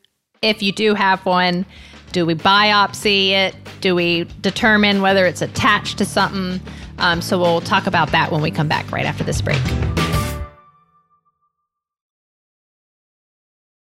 if 0.43 0.63
you 0.63 0.73
do 0.73 0.95
have 0.95 1.25
one? 1.25 1.67
Do 2.13 2.25
we 2.25 2.35
biopsy 2.35 3.31
it? 3.31 3.55
Do 3.81 3.95
we 3.95 4.25
determine 4.41 5.03
whether 5.03 5.27
it's 5.27 5.43
attached 5.43 5.99
to 5.99 6.05
something? 6.05 6.61
Um, 6.99 7.21
so 7.21 7.39
we'll 7.39 7.61
talk 7.61 7.87
about 7.87 8.11
that 8.13 8.33
when 8.33 8.41
we 8.41 8.51
come 8.51 8.69
back 8.69 8.91
right 8.91 9.05
after 9.05 9.23
this 9.25 9.43
break. 9.43 9.61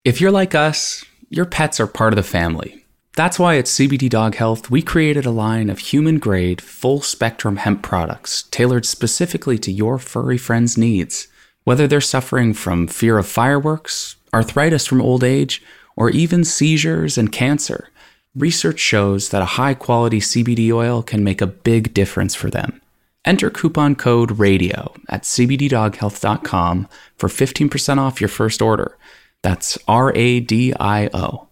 If 0.06 0.22
you're 0.22 0.32
like 0.32 0.56
us 0.56 1.04
your 1.30 1.46
pets 1.46 1.80
are 1.80 1.88
part 1.88 2.14
of 2.14 2.18
the 2.18 2.24
family 2.24 2.83
that's 3.16 3.38
why 3.38 3.58
at 3.58 3.66
CBD 3.66 4.10
Dog 4.10 4.36
Health, 4.36 4.72
we 4.72 4.82
created 4.82 5.26
a 5.26 5.32
line 5.32 5.70
of 5.70 5.78
human 5.78 6.18
grade, 6.18 6.60
full 6.62 7.02
spectrum 7.02 7.58
hemp 7.58 7.84
products 7.84 8.44
tailored 8.44 8.86
specifically 8.86 9.60
to 9.60 9.72
your 9.72 10.00
furry 10.00 10.38
friend's 10.38 10.78
needs. 10.78 11.28
Whether 11.64 11.88
they're 11.88 12.02
suffering 12.02 12.54
from 12.54 12.88
fear 12.88 13.20
of 13.20 13.28
fireworks, 13.28 14.16
arthritis 14.34 14.88
from 14.88 15.02
old 15.02 15.24
age, 15.24 15.62
or 15.96 16.10
even 16.10 16.44
seizures 16.44 17.18
and 17.18 17.32
cancer, 17.32 17.90
research 18.36 18.80
shows 18.80 19.30
that 19.30 19.44
a 19.44 19.58
high 19.62 19.76
quality 19.76 20.20
CBD 20.20 20.72
oil 20.72 21.04
can 21.04 21.24
make 21.24 21.40
a 21.42 21.48
big 21.48 21.94
difference 21.94 22.34
for 22.34 22.50
them. 22.50 22.82
Enter 23.26 23.50
coupon 23.50 23.96
code 23.96 24.40
RADIO 24.40 24.96
at 25.08 25.22
cbddoghealth.com 25.22 26.90
for 27.16 27.30
15% 27.30 27.98
off 28.00 28.20
your 28.20 28.28
first 28.28 28.62
order. 28.62 28.98
That's 29.44 29.78
R 29.88 30.12
A 30.16 30.40
D 30.40 30.74
I 30.80 31.10
O. 31.14 31.48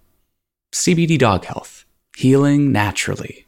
CBD 0.74 1.18
Dog 1.18 1.44
Health, 1.44 1.86
healing 2.16 2.72
naturally. 2.72 3.46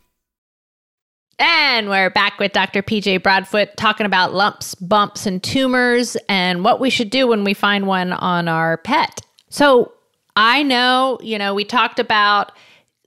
And 1.40 1.90
we're 1.90 2.10
back 2.10 2.38
with 2.38 2.52
Dr. 2.52 2.84
PJ 2.84 3.24
Broadfoot 3.24 3.78
talking 3.78 4.06
about 4.06 4.34
lumps, 4.34 4.76
bumps, 4.76 5.26
and 5.26 5.42
tumors 5.42 6.18
and 6.28 6.66
what 6.66 6.82
we 6.82 6.90
should 6.90 7.10
do 7.10 7.26
when 7.26 7.46
we 7.46 7.54
find 7.54 7.88
one 7.88 8.12
on 8.12 8.50
our 8.50 8.78
pet. 8.78 9.22
So 9.50 9.94
I 10.36 10.64
know, 10.64 11.18
you 11.22 11.38
know, 11.38 11.54
we 11.54 11.64
talked 11.64 11.98
about 11.98 12.52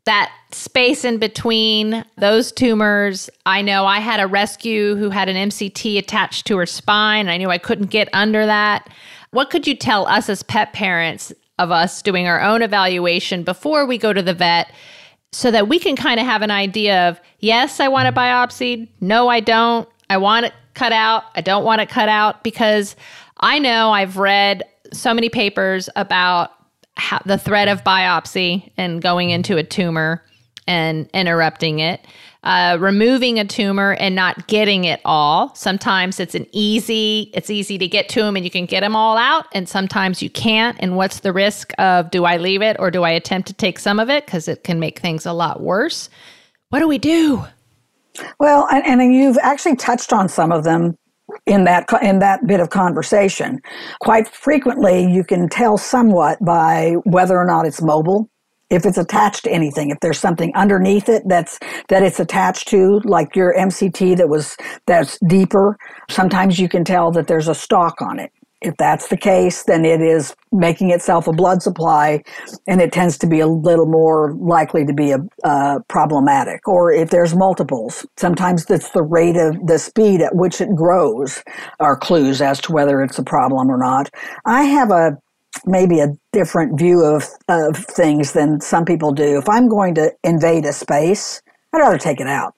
that 0.06 0.32
space 0.50 1.04
in 1.04 1.18
between 1.18 2.02
those 2.16 2.52
tumors. 2.52 3.28
I 3.44 3.60
know 3.60 3.84
I 3.84 3.98
had 3.98 4.20
a 4.20 4.26
rescue 4.26 4.96
who 4.96 5.10
had 5.10 5.28
an 5.28 5.50
MCT 5.50 5.98
attached 5.98 6.46
to 6.46 6.56
her 6.56 6.66
spine. 6.66 7.28
I 7.28 7.36
knew 7.36 7.50
I 7.50 7.58
couldn't 7.58 7.90
get 7.90 8.08
under 8.14 8.46
that. 8.46 8.88
What 9.32 9.50
could 9.50 9.66
you 9.66 9.76
tell 9.76 10.06
us 10.06 10.30
as 10.30 10.42
pet 10.42 10.72
parents 10.72 11.34
of 11.58 11.70
us 11.70 12.02
doing 12.02 12.26
our 12.26 12.40
own 12.40 12.62
evaluation 12.62 13.42
before 13.42 13.86
we 13.86 13.98
go 13.98 14.12
to 14.12 14.22
the 14.22 14.34
vet 14.34 14.72
so 15.32 15.50
that 15.50 15.68
we 15.68 15.78
can 15.78 15.96
kind 15.96 16.20
of 16.20 16.26
have 16.26 16.42
an 16.42 16.50
idea 16.50 17.08
of 17.08 17.20
yes, 17.40 17.80
I 17.80 17.88
want 17.88 18.08
it 18.08 18.14
biopsied. 18.14 18.88
No, 19.00 19.28
I 19.28 19.40
don't. 19.40 19.88
I 20.08 20.18
want 20.18 20.46
it 20.46 20.52
cut 20.74 20.92
out. 20.92 21.24
I 21.34 21.40
don't 21.40 21.64
want 21.64 21.80
it 21.80 21.88
cut 21.88 22.08
out 22.08 22.42
because 22.44 22.96
I 23.38 23.58
know 23.58 23.90
I've 23.90 24.16
read 24.16 24.62
so 24.92 25.12
many 25.12 25.28
papers 25.28 25.88
about 25.96 26.52
how, 26.96 27.20
the 27.26 27.38
threat 27.38 27.68
of 27.68 27.84
biopsy 27.84 28.70
and 28.76 29.02
going 29.02 29.30
into 29.30 29.56
a 29.56 29.62
tumor 29.62 30.22
and 30.66 31.08
interrupting 31.12 31.80
it, 31.80 32.00
uh, 32.46 32.78
removing 32.78 33.40
a 33.40 33.44
tumor 33.44 33.94
and 33.94 34.14
not 34.14 34.46
getting 34.46 34.84
it 34.84 35.00
all. 35.04 35.52
Sometimes 35.56 36.20
it's 36.20 36.36
an 36.36 36.46
easy, 36.52 37.28
it's 37.34 37.50
easy 37.50 37.76
to 37.76 37.88
get 37.88 38.08
to 38.10 38.22
them 38.22 38.36
and 38.36 38.44
you 38.44 38.52
can 38.52 38.66
get 38.66 38.80
them 38.80 38.94
all 38.94 39.18
out, 39.18 39.46
and 39.52 39.68
sometimes 39.68 40.22
you 40.22 40.30
can't. 40.30 40.76
And 40.78 40.96
what's 40.96 41.20
the 41.20 41.32
risk 41.32 41.72
of 41.78 42.12
do 42.12 42.24
I 42.24 42.36
leave 42.36 42.62
it 42.62 42.76
or 42.78 42.92
do 42.92 43.02
I 43.02 43.10
attempt 43.10 43.48
to 43.48 43.52
take 43.52 43.80
some 43.80 43.98
of 43.98 44.08
it 44.08 44.26
because 44.26 44.46
it 44.46 44.62
can 44.62 44.78
make 44.78 45.00
things 45.00 45.26
a 45.26 45.32
lot 45.32 45.60
worse? 45.60 46.08
What 46.68 46.78
do 46.78 46.86
we 46.86 46.98
do? 46.98 47.44
Well, 48.38 48.68
and, 48.70 49.00
and 49.00 49.12
you've 49.12 49.38
actually 49.42 49.74
touched 49.74 50.12
on 50.12 50.28
some 50.28 50.52
of 50.52 50.62
them 50.62 50.96
in 51.46 51.64
that 51.64 51.88
in 52.00 52.20
that 52.20 52.46
bit 52.46 52.60
of 52.60 52.70
conversation. 52.70 53.60
Quite 54.00 54.28
frequently, 54.28 55.04
you 55.12 55.24
can 55.24 55.48
tell 55.48 55.76
somewhat 55.78 56.38
by 56.44 56.94
whether 57.02 57.36
or 57.36 57.44
not 57.44 57.66
it's 57.66 57.82
mobile. 57.82 58.30
If 58.68 58.84
it's 58.84 58.98
attached 58.98 59.44
to 59.44 59.50
anything, 59.52 59.90
if 59.90 59.98
there's 60.00 60.18
something 60.18 60.52
underneath 60.54 61.08
it 61.08 61.22
that's 61.26 61.58
that 61.88 62.02
it's 62.02 62.18
attached 62.18 62.68
to, 62.68 63.00
like 63.04 63.36
your 63.36 63.54
MCT 63.54 64.16
that 64.16 64.28
was 64.28 64.56
that's 64.86 65.18
deeper, 65.28 65.78
sometimes 66.10 66.58
you 66.58 66.68
can 66.68 66.84
tell 66.84 67.12
that 67.12 67.28
there's 67.28 67.48
a 67.48 67.54
stalk 67.54 68.02
on 68.02 68.18
it. 68.18 68.32
If 68.62 68.74
that's 68.78 69.08
the 69.08 69.18
case, 69.18 69.64
then 69.64 69.84
it 69.84 70.00
is 70.00 70.34
making 70.50 70.90
itself 70.90 71.28
a 71.28 71.32
blood 71.32 71.62
supply, 71.62 72.22
and 72.66 72.80
it 72.80 72.90
tends 72.90 73.18
to 73.18 73.26
be 73.26 73.38
a 73.38 73.46
little 73.46 73.84
more 73.86 74.32
likely 74.32 74.84
to 74.86 74.94
be 74.94 75.12
a 75.12 75.80
problematic. 75.88 76.66
Or 76.66 76.90
if 76.90 77.10
there's 77.10 77.36
multiples, 77.36 78.06
sometimes 78.16 78.68
it's 78.70 78.90
the 78.90 79.02
rate 79.02 79.36
of 79.36 79.66
the 79.66 79.78
speed 79.78 80.22
at 80.22 80.34
which 80.34 80.60
it 80.62 80.74
grows 80.74 81.44
are 81.80 81.96
clues 81.96 82.40
as 82.40 82.58
to 82.62 82.72
whether 82.72 83.02
it's 83.02 83.18
a 83.18 83.22
problem 83.22 83.70
or 83.70 83.76
not. 83.76 84.10
I 84.46 84.62
have 84.64 84.90
a 84.90 85.18
maybe 85.64 86.00
a 86.00 86.16
different 86.32 86.78
view 86.78 87.04
of, 87.04 87.24
of 87.48 87.76
things 87.76 88.32
than 88.32 88.60
some 88.60 88.84
people 88.84 89.12
do. 89.12 89.38
If 89.38 89.48
I'm 89.48 89.68
going 89.68 89.94
to 89.94 90.12
invade 90.22 90.64
a 90.64 90.72
space, 90.72 91.40
I'd 91.72 91.78
rather 91.78 91.98
take 91.98 92.20
it 92.20 92.26
out. 92.26 92.54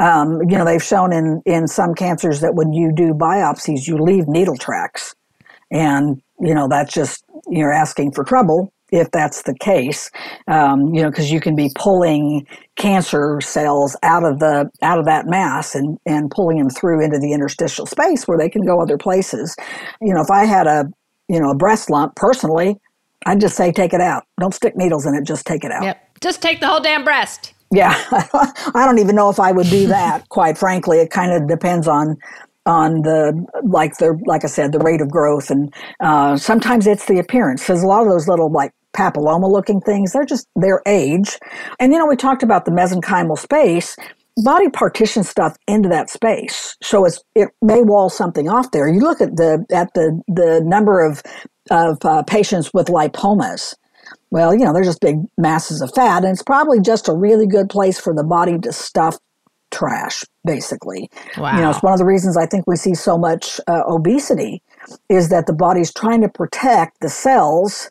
Um, 0.00 0.40
you 0.48 0.56
know, 0.56 0.64
they've 0.64 0.82
shown 0.82 1.12
in, 1.12 1.42
in 1.46 1.66
some 1.66 1.94
cancers 1.94 2.40
that 2.40 2.54
when 2.54 2.72
you 2.72 2.92
do 2.94 3.12
biopsies, 3.12 3.86
you 3.86 3.98
leave 3.98 4.28
needle 4.28 4.56
tracks. 4.56 5.14
And, 5.70 6.22
you 6.40 6.54
know, 6.54 6.68
that's 6.68 6.92
just, 6.92 7.24
you're 7.48 7.72
asking 7.72 8.12
for 8.12 8.24
trouble 8.24 8.72
if 8.92 9.10
that's 9.10 9.42
the 9.42 9.54
case. 9.54 10.10
Um, 10.48 10.94
you 10.94 11.02
know, 11.02 11.10
because 11.10 11.30
you 11.30 11.40
can 11.40 11.54
be 11.54 11.70
pulling 11.74 12.46
cancer 12.76 13.40
cells 13.40 13.96
out 14.02 14.24
of 14.24 14.38
the, 14.38 14.70
out 14.82 14.98
of 14.98 15.04
that 15.04 15.26
mass 15.26 15.74
and, 15.74 15.98
and 16.06 16.30
pulling 16.30 16.58
them 16.58 16.70
through 16.70 17.04
into 17.04 17.18
the 17.18 17.32
interstitial 17.32 17.86
space 17.86 18.26
where 18.26 18.38
they 18.38 18.48
can 18.48 18.62
go 18.62 18.80
other 18.80 18.98
places. 18.98 19.56
You 20.00 20.14
know, 20.14 20.22
if 20.22 20.30
I 20.30 20.44
had 20.44 20.66
a, 20.66 20.86
you 21.30 21.40
know, 21.40 21.50
a 21.50 21.54
breast 21.54 21.88
lump 21.88 22.16
personally, 22.16 22.76
I'd 23.24 23.40
just 23.40 23.56
say 23.56 23.70
take 23.70 23.94
it 23.94 24.00
out. 24.00 24.24
Don't 24.40 24.54
stick 24.54 24.76
needles 24.76 25.06
in 25.06 25.14
it, 25.14 25.24
just 25.24 25.46
take 25.46 25.64
it 25.64 25.70
out. 25.70 25.84
Yep. 25.84 26.20
Just 26.20 26.42
take 26.42 26.60
the 26.60 26.66
whole 26.66 26.80
damn 26.80 27.04
breast. 27.04 27.54
Yeah, 27.72 27.94
I 28.10 28.84
don't 28.84 28.98
even 28.98 29.14
know 29.14 29.30
if 29.30 29.38
I 29.38 29.52
would 29.52 29.68
do 29.68 29.86
that. 29.86 30.28
Quite 30.28 30.58
frankly, 30.58 30.98
it 30.98 31.10
kind 31.10 31.32
of 31.32 31.48
depends 31.48 31.86
on 31.86 32.16
on 32.66 33.02
the 33.02 33.46
like 33.62 33.96
the 33.98 34.20
like 34.26 34.44
I 34.44 34.48
said 34.48 34.72
the 34.72 34.80
rate 34.80 35.00
of 35.00 35.08
growth, 35.08 35.50
and 35.50 35.72
uh, 36.00 36.36
sometimes 36.36 36.88
it's 36.88 37.06
the 37.06 37.20
appearance. 37.20 37.62
Because 37.62 37.84
a 37.84 37.86
lot 37.86 38.02
of 38.02 38.08
those 38.08 38.26
little 38.26 38.50
like 38.50 38.72
papilloma 38.92 39.48
looking 39.48 39.80
things, 39.80 40.12
they're 40.12 40.24
just 40.24 40.48
their 40.56 40.82
age. 40.84 41.38
And 41.78 41.92
you 41.92 41.98
know, 41.98 42.06
we 42.06 42.16
talked 42.16 42.42
about 42.42 42.64
the 42.64 42.72
mesenchymal 42.72 43.38
space. 43.38 43.96
Body 44.44 44.68
partition 44.68 45.24
stuff 45.24 45.56
into 45.66 45.88
that 45.88 46.10
space, 46.10 46.76
so 46.82 47.04
it's 47.04 47.22
it 47.34 47.48
may 47.62 47.82
wall 47.82 48.10
something 48.10 48.48
off 48.48 48.70
there. 48.70 48.88
You 48.88 49.00
look 49.00 49.20
at 49.20 49.36
the 49.36 49.64
at 49.70 49.92
the 49.94 50.20
the 50.28 50.60
number 50.64 51.04
of 51.04 51.22
of 51.70 51.98
uh, 52.04 52.22
patients 52.24 52.70
with 52.72 52.86
lipomas 52.86 53.74
well, 54.30 54.54
you 54.54 54.64
know, 54.64 54.72
they're 54.72 54.84
just 54.84 55.00
big 55.00 55.16
masses 55.36 55.82
of 55.82 55.92
fat, 55.94 56.24
and 56.24 56.32
it's 56.32 56.42
probably 56.42 56.80
just 56.80 57.08
a 57.08 57.14
really 57.14 57.46
good 57.46 57.68
place 57.68 57.98
for 57.98 58.14
the 58.14 58.22
body 58.22 58.58
to 58.60 58.72
stuff 58.72 59.18
trash, 59.70 60.24
basically. 60.44 61.10
Wow. 61.36 61.56
You 61.56 61.62
know, 61.62 61.70
it's 61.70 61.82
one 61.82 61.92
of 61.92 61.98
the 61.98 62.04
reasons 62.04 62.36
I 62.36 62.46
think 62.46 62.66
we 62.66 62.76
see 62.76 62.94
so 62.94 63.18
much 63.18 63.60
uh, 63.66 63.82
obesity 63.88 64.62
is 65.08 65.28
that 65.30 65.46
the 65.46 65.52
body's 65.52 65.92
trying 65.92 66.20
to 66.22 66.28
protect 66.28 67.00
the 67.00 67.08
cells 67.08 67.90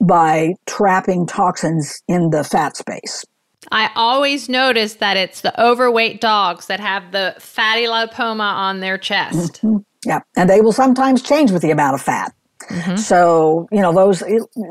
by 0.00 0.54
trapping 0.66 1.26
toxins 1.26 2.02
in 2.08 2.30
the 2.30 2.44
fat 2.44 2.76
space. 2.76 3.24
I 3.72 3.90
always 3.94 4.48
notice 4.48 4.94
that 4.94 5.16
it's 5.16 5.40
the 5.40 5.58
overweight 5.62 6.20
dogs 6.20 6.66
that 6.66 6.80
have 6.80 7.12
the 7.12 7.34
fatty 7.38 7.86
lipoma 7.86 8.40
on 8.40 8.80
their 8.80 8.98
chest. 8.98 9.62
Mm-hmm. 9.62 9.78
Yeah, 10.04 10.20
and 10.36 10.48
they 10.48 10.60
will 10.60 10.72
sometimes 10.72 11.22
change 11.22 11.50
with 11.50 11.62
the 11.62 11.70
amount 11.70 11.94
of 11.94 12.02
fat. 12.02 12.32
Mm-hmm. 12.70 12.96
So, 12.96 13.68
you 13.72 13.80
know, 13.80 13.92
those, 13.92 14.22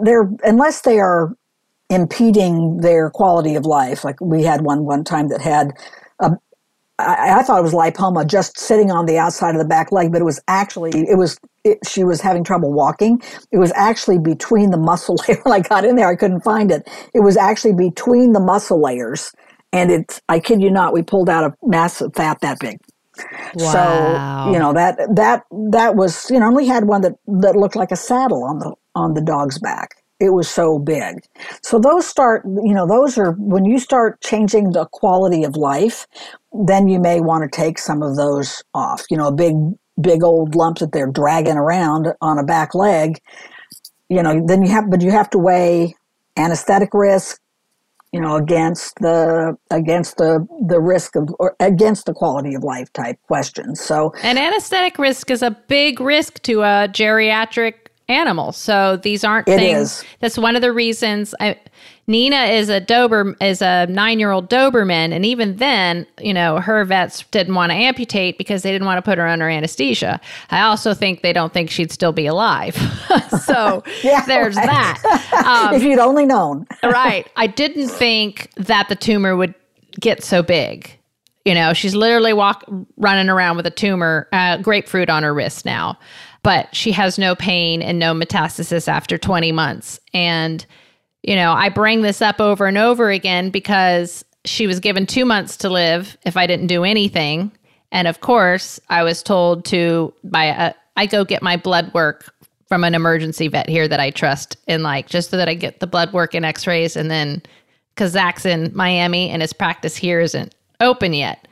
they're, 0.03 0.29
unless 0.43 0.81
they 0.81 0.99
are 0.99 1.35
impeding 1.89 2.77
their 2.77 3.09
quality 3.09 3.55
of 3.55 3.65
life, 3.65 4.03
like 4.03 4.19
we 4.21 4.43
had 4.43 4.61
one 4.61 4.85
one 4.85 5.03
time 5.03 5.27
that 5.29 5.41
had, 5.41 5.73
I, 6.99 7.39
I 7.39 7.43
thought 7.43 7.59
it 7.59 7.63
was 7.63 7.73
lipoma 7.73 8.27
just 8.27 8.57
sitting 8.59 8.91
on 8.91 9.05
the 9.05 9.17
outside 9.17 9.55
of 9.55 9.59
the 9.61 9.67
back 9.67 9.91
leg, 9.91 10.11
but 10.11 10.21
it 10.21 10.25
was 10.25 10.41
actually, 10.47 10.91
it 10.91 11.17
was, 11.17 11.39
it, 11.63 11.79
she 11.87 12.03
was 12.03 12.21
having 12.21 12.43
trouble 12.43 12.73
walking. 12.73 13.21
It 13.51 13.57
was 13.57 13.71
actually 13.75 14.19
between 14.19 14.71
the 14.71 14.77
muscle 14.77 15.17
layer. 15.27 15.39
when 15.43 15.53
I 15.53 15.59
got 15.59 15.85
in 15.85 15.95
there, 15.95 16.07
I 16.07 16.15
couldn't 16.15 16.41
find 16.41 16.71
it. 16.71 16.89
It 17.13 17.21
was 17.21 17.37
actually 17.37 17.73
between 17.73 18.33
the 18.33 18.39
muscle 18.39 18.81
layers. 18.81 19.31
And 19.73 19.91
it's, 19.91 20.21
I 20.29 20.39
kid 20.39 20.61
you 20.61 20.71
not, 20.71 20.93
we 20.93 21.03
pulled 21.03 21.29
out 21.29 21.43
a 21.43 21.53
mass 21.63 22.01
of 22.01 22.13
fat 22.15 22.39
that 22.41 22.59
big. 22.59 22.77
Wow. 23.53 23.71
So 23.73 24.51
you 24.51 24.59
know 24.59 24.73
that 24.73 24.97
that 25.15 25.43
that 25.71 25.95
was 25.95 26.29
you 26.29 26.39
know 26.39 26.51
we 26.51 26.67
had 26.67 26.85
one 26.85 27.01
that 27.01 27.13
that 27.41 27.55
looked 27.55 27.75
like 27.75 27.91
a 27.91 27.95
saddle 27.95 28.43
on 28.43 28.59
the 28.59 28.75
on 28.95 29.13
the 29.13 29.21
dog's 29.21 29.59
back. 29.59 29.94
It 30.19 30.29
was 30.29 30.49
so 30.49 30.79
big. 30.79 31.25
So 31.61 31.77
those 31.79 32.07
start 32.07 32.43
you 32.45 32.73
know 32.73 32.87
those 32.87 33.17
are 33.17 33.33
when 33.33 33.65
you 33.65 33.79
start 33.79 34.21
changing 34.21 34.71
the 34.71 34.85
quality 34.85 35.43
of 35.43 35.55
life, 35.55 36.07
then 36.53 36.87
you 36.87 36.99
may 36.99 37.19
want 37.19 37.43
to 37.43 37.55
take 37.55 37.77
some 37.79 38.01
of 38.01 38.15
those 38.15 38.63
off. 38.73 39.03
You 39.09 39.17
know, 39.17 39.27
a 39.27 39.33
big 39.33 39.55
big 39.99 40.23
old 40.23 40.55
lump 40.55 40.77
that 40.79 40.91
they're 40.91 41.11
dragging 41.11 41.57
around 41.57 42.07
on 42.21 42.37
a 42.37 42.43
back 42.43 42.73
leg. 42.73 43.19
You 44.09 44.23
know, 44.23 44.41
then 44.45 44.63
you 44.63 44.71
have 44.71 44.89
but 44.89 45.01
you 45.01 45.11
have 45.11 45.29
to 45.31 45.37
weigh 45.37 45.95
anesthetic 46.37 46.89
risk, 46.93 47.39
you 48.15 48.21
know 48.21 48.37
against 48.37 48.95
the 48.99 49.57
against 49.71 50.15
the 50.15 50.47
the 50.67 50.79
risk 50.79 51.17
of 51.17 51.27
or 51.37 51.53
against 51.59 52.05
the 52.05 52.13
quality 52.13 52.55
of 52.55 52.63
life 52.63 52.91
type 52.93 53.19
questions 53.23 53.81
so 53.81 54.13
an 54.23 54.37
anesthetic 54.37 54.97
risk 54.97 55.29
is 55.29 55.41
a 55.41 55.51
big 55.67 55.99
risk 55.99 56.41
to 56.41 56.61
a 56.61 56.87
geriatric 56.87 57.84
animal 58.07 58.51
so 58.51 58.97
these 58.97 59.23
aren't 59.23 59.47
it 59.47 59.57
things 59.57 59.99
is. 59.99 60.05
that's 60.19 60.37
one 60.37 60.55
of 60.55 60.61
the 60.61 60.71
reasons 60.71 61.33
I, 61.39 61.59
nina 62.07 62.43
is 62.45 62.69
a 62.69 62.79
dober 62.79 63.35
is 63.41 63.61
a 63.63 63.87
nine 63.87 64.19
year 64.19 64.29
old 64.31 64.47
doberman 64.49 65.11
and 65.11 65.25
even 65.25 65.55
then 65.57 66.05
you 66.19 66.33
know 66.33 66.59
her 66.59 66.85
vets 66.85 67.23
didn't 67.31 67.55
want 67.55 67.71
to 67.71 67.75
amputate 67.75 68.37
because 68.37 68.61
they 68.61 68.71
didn't 68.71 68.85
want 68.85 68.97
to 68.99 69.01
put 69.01 69.17
her 69.17 69.25
under 69.25 69.49
anesthesia 69.49 70.21
i 70.51 70.61
also 70.61 70.93
think 70.93 71.21
they 71.23 71.33
don't 71.33 71.51
think 71.51 71.69
she'd 71.71 71.91
still 71.91 72.11
be 72.13 72.27
alive 72.27 72.75
so 73.43 73.83
Yeah, 74.03 74.23
there's 74.25 74.55
right. 74.55 74.65
that 74.67 75.65
um, 75.69 75.73
if 75.73 75.81
you'd 75.81 75.99
only 75.99 76.25
known 76.25 76.67
right. 76.83 77.27
I 77.35 77.47
didn't 77.47 77.89
think 77.89 78.51
that 78.55 78.87
the 78.89 78.95
tumor 78.95 79.35
would 79.35 79.55
get 79.99 80.23
so 80.23 80.43
big. 80.43 80.91
You 81.45 81.53
know, 81.53 81.73
she's 81.73 81.93
literally 81.95 82.33
walk 82.33 82.63
running 82.97 83.29
around 83.29 83.55
with 83.57 83.65
a 83.67 83.71
tumor, 83.71 84.27
uh, 84.31 84.57
grapefruit 84.57 85.09
on 85.09 85.23
her 85.23 85.33
wrist 85.33 85.63
now, 85.65 85.97
but 86.45 86.75
she 86.75 86.91
has 86.91 87.17
no 87.17 87.33
pain 87.33 87.81
and 87.81 87.97
no 87.97 88.13
metastasis 88.13 88.87
after 88.87 89.17
20 89.17 89.51
months. 89.51 89.99
And, 90.13 90.63
you 91.23 91.35
know, 91.35 91.51
I 91.53 91.69
bring 91.69 92.03
this 92.03 92.21
up 92.21 92.39
over 92.39 92.67
and 92.67 92.77
over 92.77 93.09
again 93.09 93.49
because 93.49 94.23
she 94.45 94.67
was 94.67 94.79
given 94.79 95.07
two 95.07 95.25
months 95.25 95.57
to 95.57 95.69
live 95.69 96.15
if 96.23 96.37
I 96.37 96.45
didn't 96.45 96.67
do 96.67 96.83
anything. 96.83 97.51
And 97.91 98.07
of 98.07 98.21
course, 98.21 98.79
I 98.89 99.01
was 99.01 99.23
told 99.23 99.65
to 99.65 100.13
by 100.23 100.43
a, 100.43 100.75
I 100.95 101.07
go 101.07 101.25
get 101.25 101.41
my 101.41 101.57
blood 101.57 101.91
work 101.95 102.31
from 102.67 102.83
an 102.83 102.93
emergency 102.93 103.47
vet 103.47 103.67
here 103.67 103.87
that 103.87 103.99
I 103.99 104.11
trust 104.11 104.55
and 104.67 104.83
like 104.83 105.09
just 105.09 105.31
so 105.31 105.37
that 105.37 105.49
I 105.49 105.55
get 105.55 105.79
the 105.79 105.87
blood 105.87 106.13
work 106.13 106.35
and 106.35 106.45
x-rays 106.45 106.95
and 106.95 107.09
then 107.09 107.41
cuz 107.95 108.11
Zach's 108.11 108.45
in 108.45 108.71
Miami 108.75 109.31
and 109.31 109.41
his 109.41 109.51
practice 109.51 109.95
here 109.95 110.19
isn't 110.19 110.53
open 110.79 111.15
yet. 111.15 111.47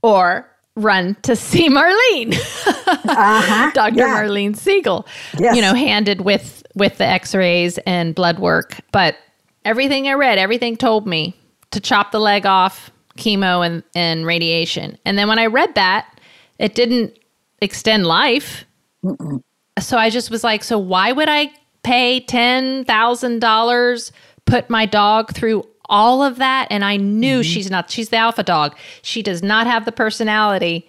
Or 0.00 0.49
run 0.76 1.16
to 1.22 1.36
see 1.50 1.68
Marlene. 1.68 2.34
Uh-huh. 2.66 3.70
Dr. 3.74 3.96
Yeah. 3.96 4.22
Marlene 4.22 4.56
Siegel. 4.56 5.06
Yes. 5.38 5.56
You 5.56 5.62
know, 5.62 5.74
handed 5.74 6.22
with 6.22 6.62
with 6.74 6.98
the 6.98 7.06
x-rays 7.06 7.78
and 7.78 8.14
blood 8.14 8.38
work, 8.38 8.80
but 8.92 9.16
everything 9.64 10.06
I 10.08 10.12
read, 10.12 10.38
everything 10.38 10.76
told 10.76 11.06
me 11.06 11.34
to 11.72 11.80
chop 11.80 12.12
the 12.12 12.20
leg 12.20 12.46
off, 12.46 12.90
chemo 13.16 13.66
and, 13.66 13.82
and 13.94 14.24
radiation. 14.24 14.96
And 15.04 15.18
then 15.18 15.28
when 15.28 15.38
I 15.38 15.46
read 15.46 15.74
that, 15.74 16.20
it 16.58 16.74
didn't 16.74 17.18
extend 17.60 18.06
life. 18.06 18.64
Mm-mm. 19.04 19.42
So 19.78 19.96
I 19.98 20.10
just 20.10 20.30
was 20.30 20.44
like, 20.44 20.62
so 20.62 20.78
why 20.78 21.12
would 21.12 21.28
I 21.28 21.50
pay 21.82 22.20
$10,000, 22.20 24.10
put 24.44 24.70
my 24.70 24.86
dog 24.86 25.32
through 25.34 25.64
all 25.90 26.22
of 26.22 26.36
that? 26.36 26.68
And 26.70 26.84
I 26.84 26.96
knew 26.96 27.40
mm-hmm. 27.40 27.42
she's 27.42 27.70
not, 27.70 27.90
she's 27.90 28.08
the 28.08 28.16
alpha 28.16 28.42
dog. 28.42 28.76
She 29.02 29.22
does 29.22 29.42
not 29.42 29.66
have 29.66 29.84
the 29.84 29.92
personality 29.92 30.88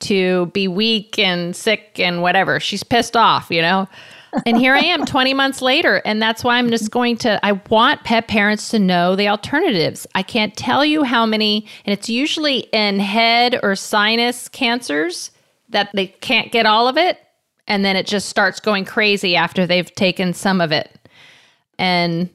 to 0.00 0.46
be 0.46 0.68
weak 0.68 1.18
and 1.18 1.54
sick 1.54 1.98
and 1.98 2.22
whatever. 2.22 2.60
She's 2.60 2.82
pissed 2.82 3.16
off, 3.16 3.50
you 3.50 3.62
know? 3.62 3.88
and 4.46 4.56
here 4.56 4.74
I 4.74 4.80
am 4.80 5.04
20 5.06 5.34
months 5.34 5.62
later. 5.62 6.02
And 6.04 6.20
that's 6.20 6.42
why 6.42 6.58
I'm 6.58 6.70
just 6.70 6.90
going 6.90 7.16
to, 7.18 7.44
I 7.44 7.52
want 7.68 8.04
pet 8.04 8.28
parents 8.28 8.70
to 8.70 8.78
know 8.78 9.16
the 9.16 9.28
alternatives. 9.28 10.06
I 10.14 10.22
can't 10.22 10.56
tell 10.56 10.84
you 10.84 11.04
how 11.04 11.26
many, 11.26 11.66
and 11.84 11.92
it's 11.92 12.08
usually 12.08 12.60
in 12.72 12.98
head 12.98 13.58
or 13.62 13.76
sinus 13.76 14.48
cancers 14.48 15.30
that 15.68 15.90
they 15.94 16.08
can't 16.08 16.52
get 16.52 16.66
all 16.66 16.88
of 16.88 16.96
it. 16.96 17.18
And 17.66 17.84
then 17.84 17.94
it 17.94 18.06
just 18.06 18.28
starts 18.28 18.58
going 18.58 18.84
crazy 18.84 19.36
after 19.36 19.66
they've 19.66 19.94
taken 19.94 20.34
some 20.34 20.60
of 20.60 20.72
it. 20.72 20.98
And 21.78 22.28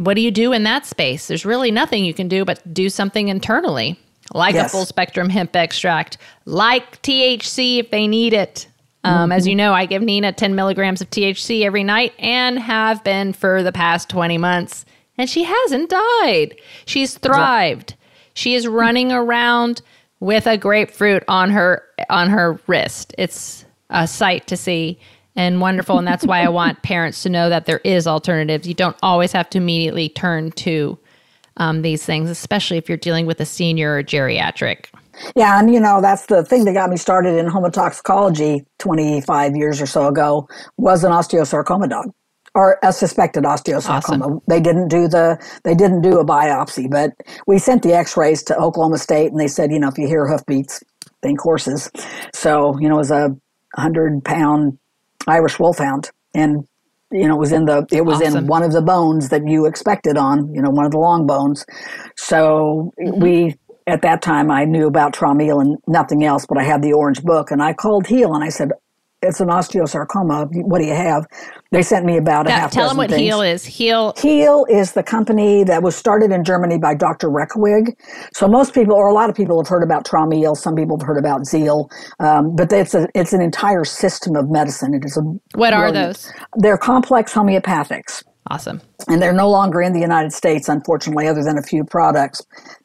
what 0.00 0.14
do 0.14 0.22
you 0.22 0.30
do 0.30 0.54
in 0.54 0.62
that 0.62 0.86
space? 0.86 1.28
There's 1.28 1.44
really 1.44 1.70
nothing 1.70 2.06
you 2.06 2.14
can 2.14 2.26
do 2.26 2.46
but 2.46 2.72
do 2.72 2.88
something 2.88 3.28
internally, 3.28 4.00
like 4.32 4.54
yes. 4.54 4.66
a 4.66 4.68
full 4.70 4.86
spectrum 4.86 5.28
hemp 5.28 5.54
extract, 5.54 6.16
like 6.46 7.02
THC 7.02 7.80
if 7.80 7.90
they 7.90 8.08
need 8.08 8.32
it. 8.32 8.66
Um, 9.04 9.14
mm-hmm. 9.14 9.32
As 9.32 9.46
you 9.46 9.54
know, 9.54 9.74
I 9.74 9.84
give 9.84 10.00
Nina 10.00 10.32
10 10.32 10.54
milligrams 10.54 11.02
of 11.02 11.10
THC 11.10 11.66
every 11.66 11.84
night 11.84 12.14
and 12.18 12.58
have 12.58 13.04
been 13.04 13.34
for 13.34 13.62
the 13.62 13.72
past 13.72 14.08
20 14.08 14.38
months. 14.38 14.86
And 15.18 15.28
she 15.28 15.44
hasn't 15.44 15.90
died. 15.90 16.56
She's 16.86 17.18
thrived. 17.18 17.94
She 18.32 18.54
is 18.54 18.66
running 18.66 19.12
around 19.12 19.82
with 20.18 20.46
a 20.46 20.56
grapefruit 20.56 21.24
on 21.28 21.50
her 21.50 21.82
on 22.08 22.30
her 22.30 22.58
wrist. 22.66 23.14
It's 23.18 23.66
a 23.90 24.06
sight 24.06 24.46
to 24.46 24.56
see 24.56 24.98
and 25.36 25.60
wonderful. 25.60 25.98
And 25.98 26.06
that's 26.06 26.26
why 26.26 26.42
I 26.42 26.48
want 26.48 26.82
parents 26.82 27.22
to 27.22 27.28
know 27.28 27.48
that 27.48 27.66
there 27.66 27.80
is 27.84 28.06
alternatives. 28.06 28.66
You 28.66 28.74
don't 28.74 28.96
always 29.02 29.32
have 29.32 29.50
to 29.50 29.58
immediately 29.58 30.08
turn 30.08 30.52
to 30.52 30.98
um, 31.56 31.82
these 31.82 32.04
things, 32.04 32.30
especially 32.30 32.78
if 32.78 32.88
you're 32.88 32.98
dealing 32.98 33.26
with 33.26 33.40
a 33.40 33.44
senior 33.44 33.96
or 33.96 34.02
geriatric. 34.02 34.86
Yeah, 35.36 35.58
and 35.58 35.72
you 35.72 35.80
know 35.80 36.00
that's 36.00 36.26
the 36.26 36.44
thing 36.44 36.64
that 36.64 36.72
got 36.72 36.88
me 36.88 36.96
started 36.96 37.36
in 37.36 37.46
homotoxicology 37.46 38.64
25 38.78 39.56
years 39.56 39.80
or 39.80 39.86
so 39.86 40.08
ago 40.08 40.48
was 40.78 41.04
an 41.04 41.12
osteosarcoma 41.12 41.90
dog 41.90 42.06
or 42.54 42.78
a 42.82 42.92
suspected 42.92 43.44
osteosarcoma. 43.44 44.22
Awesome. 44.22 44.40
They 44.48 44.60
didn't 44.60 44.88
do 44.88 45.08
the 45.08 45.38
they 45.64 45.74
didn't 45.74 46.00
do 46.02 46.18
a 46.18 46.24
biopsy, 46.24 46.90
but 46.90 47.12
we 47.46 47.58
sent 47.58 47.82
the 47.82 47.92
X-rays 47.92 48.42
to 48.44 48.56
Oklahoma 48.56 48.98
State, 48.98 49.30
and 49.30 49.38
they 49.38 49.48
said, 49.48 49.70
you 49.70 49.78
know, 49.78 49.88
if 49.88 49.98
you 49.98 50.06
hear 50.06 50.26
hoofbeats, 50.26 50.82
think 51.22 51.40
horses. 51.40 51.90
So 52.32 52.78
you 52.80 52.88
know, 52.88 52.94
it 52.96 52.98
was 52.98 53.10
a 53.10 53.36
hundred 53.76 54.24
pound 54.24 54.78
Irish 55.26 55.58
wolfhound, 55.58 56.10
and 56.34 56.66
you 57.12 57.26
know, 57.26 57.34
it 57.34 57.38
was 57.38 57.52
in 57.52 57.64
the 57.64 57.86
it 57.90 58.04
was 58.04 58.20
awesome. 58.22 58.38
in 58.38 58.46
one 58.46 58.62
of 58.62 58.72
the 58.72 58.82
bones 58.82 59.30
that 59.30 59.46
you 59.46 59.66
expected 59.66 60.16
on, 60.16 60.52
you 60.54 60.62
know, 60.62 60.70
one 60.70 60.86
of 60.86 60.92
the 60.92 60.98
long 60.98 61.26
bones. 61.26 61.66
So 62.16 62.92
mm-hmm. 63.00 63.20
we 63.20 63.56
at 63.86 64.02
that 64.02 64.22
time 64.22 64.50
I 64.50 64.64
knew 64.64 64.86
about 64.86 65.12
Traumeel 65.12 65.60
and 65.60 65.76
nothing 65.88 66.24
else, 66.24 66.46
but 66.46 66.58
I 66.58 66.62
had 66.62 66.82
the 66.82 66.92
orange 66.92 67.22
book 67.22 67.50
and 67.50 67.62
I 67.62 67.72
called 67.72 68.06
Heel 68.06 68.34
and 68.34 68.44
I 68.44 68.48
said, 68.48 68.70
it's 69.22 69.40
an 69.40 69.48
osteosarcoma. 69.48 70.48
What 70.64 70.80
do 70.80 70.86
you 70.86 70.94
have? 70.94 71.26
They 71.72 71.82
sent 71.82 72.04
me 72.04 72.16
about 72.16 72.46
a 72.46 72.50
half. 72.50 72.72
Tell 72.72 72.88
them 72.88 72.96
what 72.96 73.10
things. 73.10 73.20
Heel 73.20 73.42
is. 73.42 73.64
Heel. 73.64 74.14
Heel 74.16 74.66
is 74.68 74.92
the 74.92 75.02
company 75.02 75.62
that 75.64 75.82
was 75.82 75.94
started 75.94 76.32
in 76.32 76.42
Germany 76.42 76.78
by 76.78 76.94
Dr. 76.94 77.28
Reckeweg. 77.28 77.94
So 78.32 78.48
most 78.48 78.74
people, 78.74 78.94
or 78.94 79.08
a 79.08 79.12
lot 79.12 79.28
of 79.28 79.36
people, 79.36 79.60
have 79.62 79.68
heard 79.68 79.82
about 79.82 80.04
Traumeel. 80.04 80.56
Some 80.56 80.74
people 80.74 80.98
have 80.98 81.06
heard 81.06 81.18
about 81.18 81.42
Zeel, 81.42 81.90
um, 82.18 82.56
but 82.56 82.72
it's 82.72 82.94
a 82.94 83.08
it's 83.14 83.32
an 83.32 83.42
entire 83.42 83.84
system 83.84 84.36
of 84.36 84.50
medicine. 84.50 84.94
It 84.94 85.04
is 85.04 85.16
a 85.16 85.22
what 85.58 85.74
are 85.74 85.92
those? 85.92 86.32
They're 86.56 86.78
complex 86.78 87.32
homeopathics. 87.32 88.24
Awesome. 88.50 88.80
And 89.06 89.22
they're 89.22 89.34
no 89.34 89.48
longer 89.48 89.80
in 89.80 89.92
the 89.92 90.00
United 90.00 90.32
States, 90.32 90.68
unfortunately, 90.68 91.28
other 91.28 91.44
than 91.44 91.56
a 91.58 91.62
few 91.62 91.84
products 91.84 92.42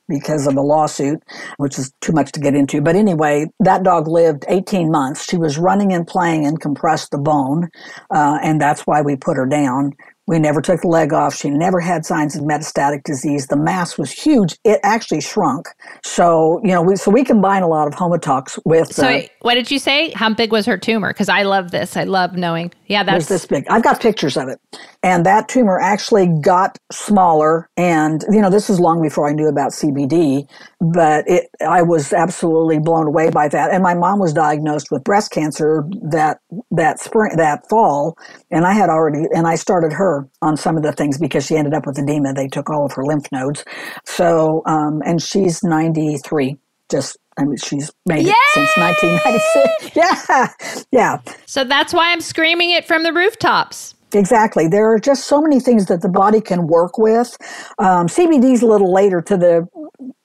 because 0.08 0.48
of 0.48 0.56
a 0.56 0.62
lawsuit, 0.62 1.22
which 1.58 1.80
is 1.80 1.92
too 2.02 2.14
much 2.14 2.32
to 2.34 2.40
get 2.40 2.56
into. 2.56 2.82
But 2.82 2.96
anyway, 2.96 3.48
that 3.60 3.84
dog 3.84 4.08
lived 4.08 4.46
18 4.48 4.92
months. 4.92 5.26
She 5.30 5.38
was 5.38 5.58
running 5.58 5.94
and 5.94 6.08
playing 6.08 6.46
and 6.46 6.60
compressed 6.60 7.12
the 7.12 7.18
bone, 7.18 7.70
uh, 8.14 8.40
and 8.44 8.62
that's 8.62 8.82
why 8.82 9.02
we 9.02 9.16
put 9.16 9.38
her 9.38 9.46
down. 9.46 9.94
We 10.28 10.40
never 10.40 10.60
took 10.60 10.82
the 10.82 10.88
leg 10.88 11.14
off. 11.14 11.36
She 11.36 11.52
never 11.52 11.80
had 11.80 12.04
signs 12.04 12.36
of 12.36 12.44
metastatic 12.44 13.04
disease. 13.04 13.46
The 13.48 13.58
mass 13.58 13.98
was 13.98 14.12
huge. 14.12 14.58
It 14.64 14.80
actually 14.82 15.22
shrunk. 15.22 15.68
So, 16.04 16.60
you 16.64 16.72
know, 16.72 16.82
we, 16.82 16.96
so 16.96 17.12
we 17.12 17.24
combine 17.24 17.62
a 17.62 17.68
lot 17.68 17.88
of 17.88 17.94
homotox 17.94 18.58
with. 18.66 18.92
So, 18.92 19.08
uh, 19.08 19.22
what 19.42 19.54
did 19.54 19.70
you 19.70 19.78
say? 19.78 20.10
How 20.12 20.34
big 20.34 20.52
was 20.52 20.66
her 20.66 20.78
tumor? 20.78 21.14
Because 21.14 21.30
I 21.30 21.44
love 21.44 21.70
this. 21.70 21.96
I 21.96 22.06
love 22.06 22.34
knowing. 22.34 22.74
Yeah, 22.88 23.04
that's 23.04 23.28
this 23.28 23.46
big. 23.46 23.66
I've 23.70 23.84
got 23.84 24.00
pictures 24.00 24.36
of 24.36 24.48
it. 24.48 24.60
And 25.04 25.26
that 25.28 25.48
tumor 25.48 25.80
actually 25.80 26.28
got 26.42 26.80
smaller. 26.92 27.70
And, 27.78 28.24
you 28.32 28.42
know, 28.42 28.50
this 28.50 28.68
was 28.68 28.80
long 28.80 29.04
before 29.04 29.30
I 29.30 29.34
knew 29.34 29.48
about 29.48 29.72
CBD, 29.72 30.48
but 30.82 31.26
it, 31.28 31.48
I 31.62 31.84
was 31.84 32.12
absolutely 32.14 32.80
blown 32.80 33.06
away 33.06 33.30
by 33.30 33.48
that. 33.50 33.72
And 33.72 33.84
my 33.84 33.94
mom 33.94 34.20
was 34.20 34.34
diagnosed 34.34 34.90
with 34.90 35.04
breast 35.04 35.30
cancer 35.32 35.88
that, 36.10 36.40
that 36.72 37.00
spring, 37.00 37.38
that 37.38 37.70
fall. 37.70 38.18
And 38.50 38.66
I 38.66 38.74
had 38.74 38.90
already, 38.90 39.28
and 39.36 39.48
I 39.48 39.56
started 39.56 39.94
her 39.94 40.15
on 40.42 40.58
some 40.58 40.78
of 40.78 40.84
the 40.84 40.92
things 40.92 41.18
because 41.18 41.46
she 41.46 41.56
ended 41.56 41.74
up 41.74 41.86
with 41.86 41.98
edema. 41.98 42.34
They 42.34 42.48
took 42.48 42.70
all 42.70 42.86
of 42.86 42.94
her 42.94 43.04
lymph 43.04 43.32
nodes. 43.32 43.64
So, 44.06 44.62
um, 44.66 45.02
and 45.06 45.22
she's 45.22 45.64
93, 45.64 46.58
just 46.90 47.18
I 47.38 47.44
mean, 47.44 47.58
she's 47.58 47.92
made 48.06 48.26
Yay! 48.26 48.32
it 48.32 48.54
since 48.54 48.78
1996. 48.78 49.96
Yeah, 49.96 50.48
yeah. 50.92 51.18
So 51.46 51.64
that's 51.64 51.94
why 51.94 52.12
I'm 52.12 52.22
screaming 52.22 52.72
it 52.72 52.86
from 52.86 53.04
the 53.04 53.14
rooftops. 53.14 53.96
Exactly. 54.14 54.68
There 54.68 54.92
are 54.92 55.00
just 55.00 55.26
so 55.26 55.42
many 55.42 55.60
things 55.60 55.88
that 55.88 56.02
the 56.02 56.10
body 56.10 56.40
can 56.40 56.68
work 56.68 56.98
with. 56.98 57.38
Um, 57.80 58.08
CBD's 58.08 58.62
a 58.62 58.66
little 58.66 58.94
later 58.94 59.22
to 59.22 59.38
the 59.38 59.68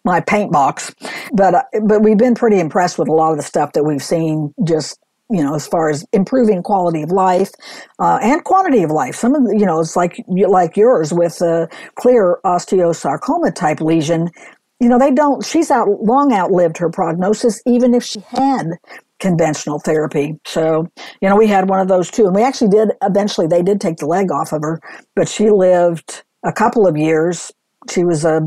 my 0.04 0.20
paint 0.20 0.50
box, 0.52 0.94
but 1.32 1.54
uh, 1.54 1.62
but 1.82 2.02
we've 2.02 2.16
been 2.18 2.34
pretty 2.34 2.58
impressed 2.58 2.98
with 2.98 3.08
a 3.08 3.12
lot 3.12 3.32
of 3.32 3.36
the 3.36 3.42
stuff 3.42 3.72
that 3.72 3.84
we've 3.84 4.02
seen. 4.02 4.54
Just 4.64 4.98
you 5.30 5.42
know, 5.42 5.54
as 5.54 5.66
far 5.66 5.90
as 5.90 6.04
improving 6.12 6.62
quality 6.62 7.02
of 7.02 7.10
life 7.10 7.50
uh, 7.98 8.18
and 8.22 8.44
quantity 8.44 8.82
of 8.82 8.90
life. 8.90 9.14
Some 9.14 9.34
of 9.34 9.44
the, 9.44 9.56
you 9.56 9.66
know, 9.66 9.80
it's 9.80 9.96
like 9.96 10.22
like 10.28 10.76
yours 10.76 11.12
with 11.12 11.40
a 11.40 11.68
clear 11.94 12.38
osteosarcoma 12.44 13.54
type 13.54 13.80
lesion. 13.80 14.30
You 14.80 14.88
know, 14.88 14.98
they 14.98 15.12
don't. 15.12 15.44
She's 15.44 15.70
out 15.70 15.88
long 16.02 16.32
outlived 16.32 16.78
her 16.78 16.90
prognosis, 16.90 17.62
even 17.66 17.94
if 17.94 18.02
she 18.02 18.20
had 18.28 18.72
conventional 19.20 19.78
therapy. 19.78 20.38
So, 20.46 20.88
you 21.20 21.28
know, 21.28 21.36
we 21.36 21.46
had 21.46 21.68
one 21.68 21.80
of 21.80 21.88
those 21.88 22.10
too. 22.10 22.26
And 22.26 22.34
we 22.34 22.42
actually 22.42 22.70
did, 22.70 22.88
eventually, 23.02 23.46
they 23.46 23.62
did 23.62 23.80
take 23.80 23.98
the 23.98 24.06
leg 24.06 24.32
off 24.32 24.52
of 24.52 24.62
her, 24.62 24.80
but 25.14 25.28
she 25.28 25.50
lived 25.50 26.24
a 26.44 26.52
couple 26.52 26.86
of 26.86 26.96
years. 26.96 27.52
She 27.90 28.04
was 28.04 28.24
a, 28.24 28.40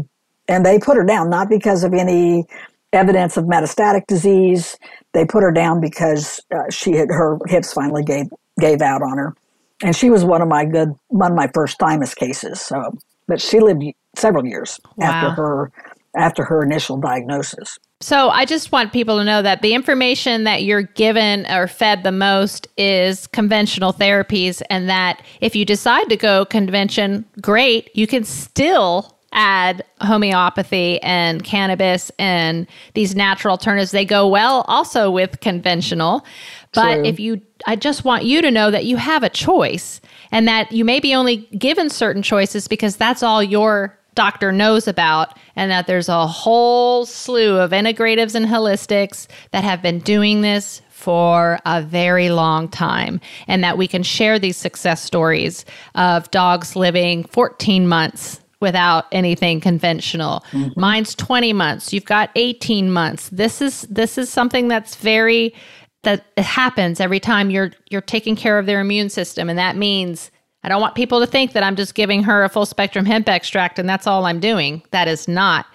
and 0.48 0.66
they 0.66 0.80
put 0.80 0.98
her 0.98 1.06
down 1.06 1.30
not 1.30 1.48
because 1.50 1.84
of 1.84 1.94
any 1.94 2.46
evidence 2.92 3.38
of 3.38 3.46
metastatic 3.46 4.06
disease. 4.08 4.78
They 5.14 5.26
put 5.26 5.44
her 5.44 5.52
down 5.52 5.80
because 5.80 6.40
uh, 6.54 6.70
she 6.70 6.94
had, 6.94 7.10
her 7.10 7.40
hips 7.48 7.74
finally 7.74 8.04
gave, 8.04 8.26
gave 8.60 8.82
out 8.82 9.02
on 9.02 9.18
her. 9.18 9.36
And 9.84 9.96
she 9.96 10.10
was 10.10 10.24
one 10.24 10.42
of 10.42 10.48
my 10.48 10.66
good, 10.66 10.90
one 11.08 11.32
of 11.32 11.38
my 11.38 11.50
first 11.54 11.78
thymus 11.80 12.14
cases. 12.14 12.62
So, 12.62 12.98
but 13.28 13.42
she 13.42 13.60
lived 13.60 13.84
several 14.16 14.46
years 14.46 14.80
wow. 14.98 15.08
after 15.08 15.30
her, 15.42 15.72
after 16.16 16.44
her 16.46 16.64
initial 16.64 16.98
diagnosis. 16.98 17.78
So 18.00 18.30
I 18.30 18.44
just 18.44 18.72
want 18.74 18.92
people 18.92 19.18
to 19.18 19.24
know 19.24 19.42
that 19.42 19.62
the 19.62 19.74
information 19.74 20.44
that 20.44 20.64
you're 20.64 20.82
given 20.82 21.46
or 21.50 21.68
fed 21.68 22.04
the 22.04 22.12
most 22.12 22.68
is 22.76 23.28
conventional 23.28 23.94
therapies, 23.94 24.62
and 24.70 24.90
that 24.90 25.24
if 25.40 25.56
you 25.56 25.64
decide 25.64 26.10
to 26.10 26.18
go 26.18 26.44
convention, 26.44 27.24
great, 27.42 27.90
you 27.96 28.06
can 28.06 28.26
still 28.26 29.18
add 29.34 29.84
homeopathy 30.02 31.02
and 31.02 31.44
cannabis 31.44 32.12
and 32.18 32.68
these 32.94 33.16
natural 33.16 33.52
alternatives. 33.52 33.92
They 33.92 34.06
go 34.06 34.28
well 34.28 34.66
also 34.68 35.12
with 35.12 35.40
conventional. 35.42 36.26
But 36.74 36.96
True. 36.96 37.06
if 37.06 37.20
you, 37.20 37.42
I 37.68 37.76
just 37.76 38.06
want 38.06 38.24
you 38.24 38.42
to 38.42 38.52
know 38.52 38.72
that 38.72 38.86
you 38.86 38.98
have 38.98 39.24
a 39.24 39.30
choice 39.30 40.02
and 40.32 40.48
that 40.48 40.72
you 40.72 40.86
may 40.86 41.00
be 41.00 41.14
only 41.14 41.38
given 41.58 41.90
certain 41.90 42.24
choices 42.24 42.68
because 42.68 42.96
that's 42.96 43.22
all 43.22 43.44
your 43.44 43.98
doctor 44.16 44.52
knows 44.52 44.88
about, 44.88 45.38
and 45.56 45.72
that 45.72 45.88
there's 45.88 46.08
a 46.08 46.28
whole 46.28 47.04
slew 47.04 47.58
of 47.58 47.72
integratives 47.72 48.36
and 48.36 48.46
holistics 48.46 49.28
that 49.52 49.64
have 49.64 49.82
been 49.82 50.00
doing 50.00 50.42
this 50.42 50.82
for 50.90 51.60
a 51.66 51.82
very 51.82 52.30
long 52.30 52.70
time, 52.70 53.20
and 53.48 53.64
that 53.64 53.78
we 53.78 53.88
can 53.88 54.04
share 54.04 54.38
these 54.38 54.56
success 54.56 55.02
stories 55.02 55.66
of 55.96 56.30
dogs 56.32 56.76
living 56.76 57.24
14 57.24 57.88
months 57.88 58.40
without 58.64 59.06
anything 59.12 59.62
conventional. 59.62 60.44
Mm-hmm. 60.52 60.80
Mine's 60.80 61.14
20 61.14 61.54
months. 61.54 61.94
You've 61.94 62.06
got 62.06 62.32
18 62.36 62.92
months. 62.92 63.30
This 63.30 63.62
is 63.62 63.84
this 63.84 64.18
is 64.18 64.30
something 64.30 64.70
that's 64.70 64.96
very 64.96 65.54
that 66.02 66.26
happens 66.38 67.00
every 67.00 67.20
time 67.20 67.52
you're 67.52 67.72
you're 67.92 68.02
taking 68.02 68.36
care 68.36 68.58
of 68.58 68.66
their 68.66 68.82
immune 68.82 69.10
system 69.10 69.50
and 69.50 69.60
that 69.60 69.76
means 69.76 70.32
I 70.64 70.70
don't 70.70 70.82
want 70.82 70.96
people 70.96 71.20
to 71.20 71.28
think 71.28 71.52
that 71.52 71.64
I'm 71.64 71.76
just 71.76 71.94
giving 71.94 72.24
her 72.24 72.44
a 72.44 72.50
full 72.50 72.66
spectrum 72.66 73.06
hemp 73.06 73.30
extract 73.30 73.78
and 73.78 73.88
that's 73.88 74.08
all 74.08 74.26
I'm 74.26 74.40
doing. 74.40 74.82
That 74.92 75.08
is 75.08 75.28
not. 75.28 75.66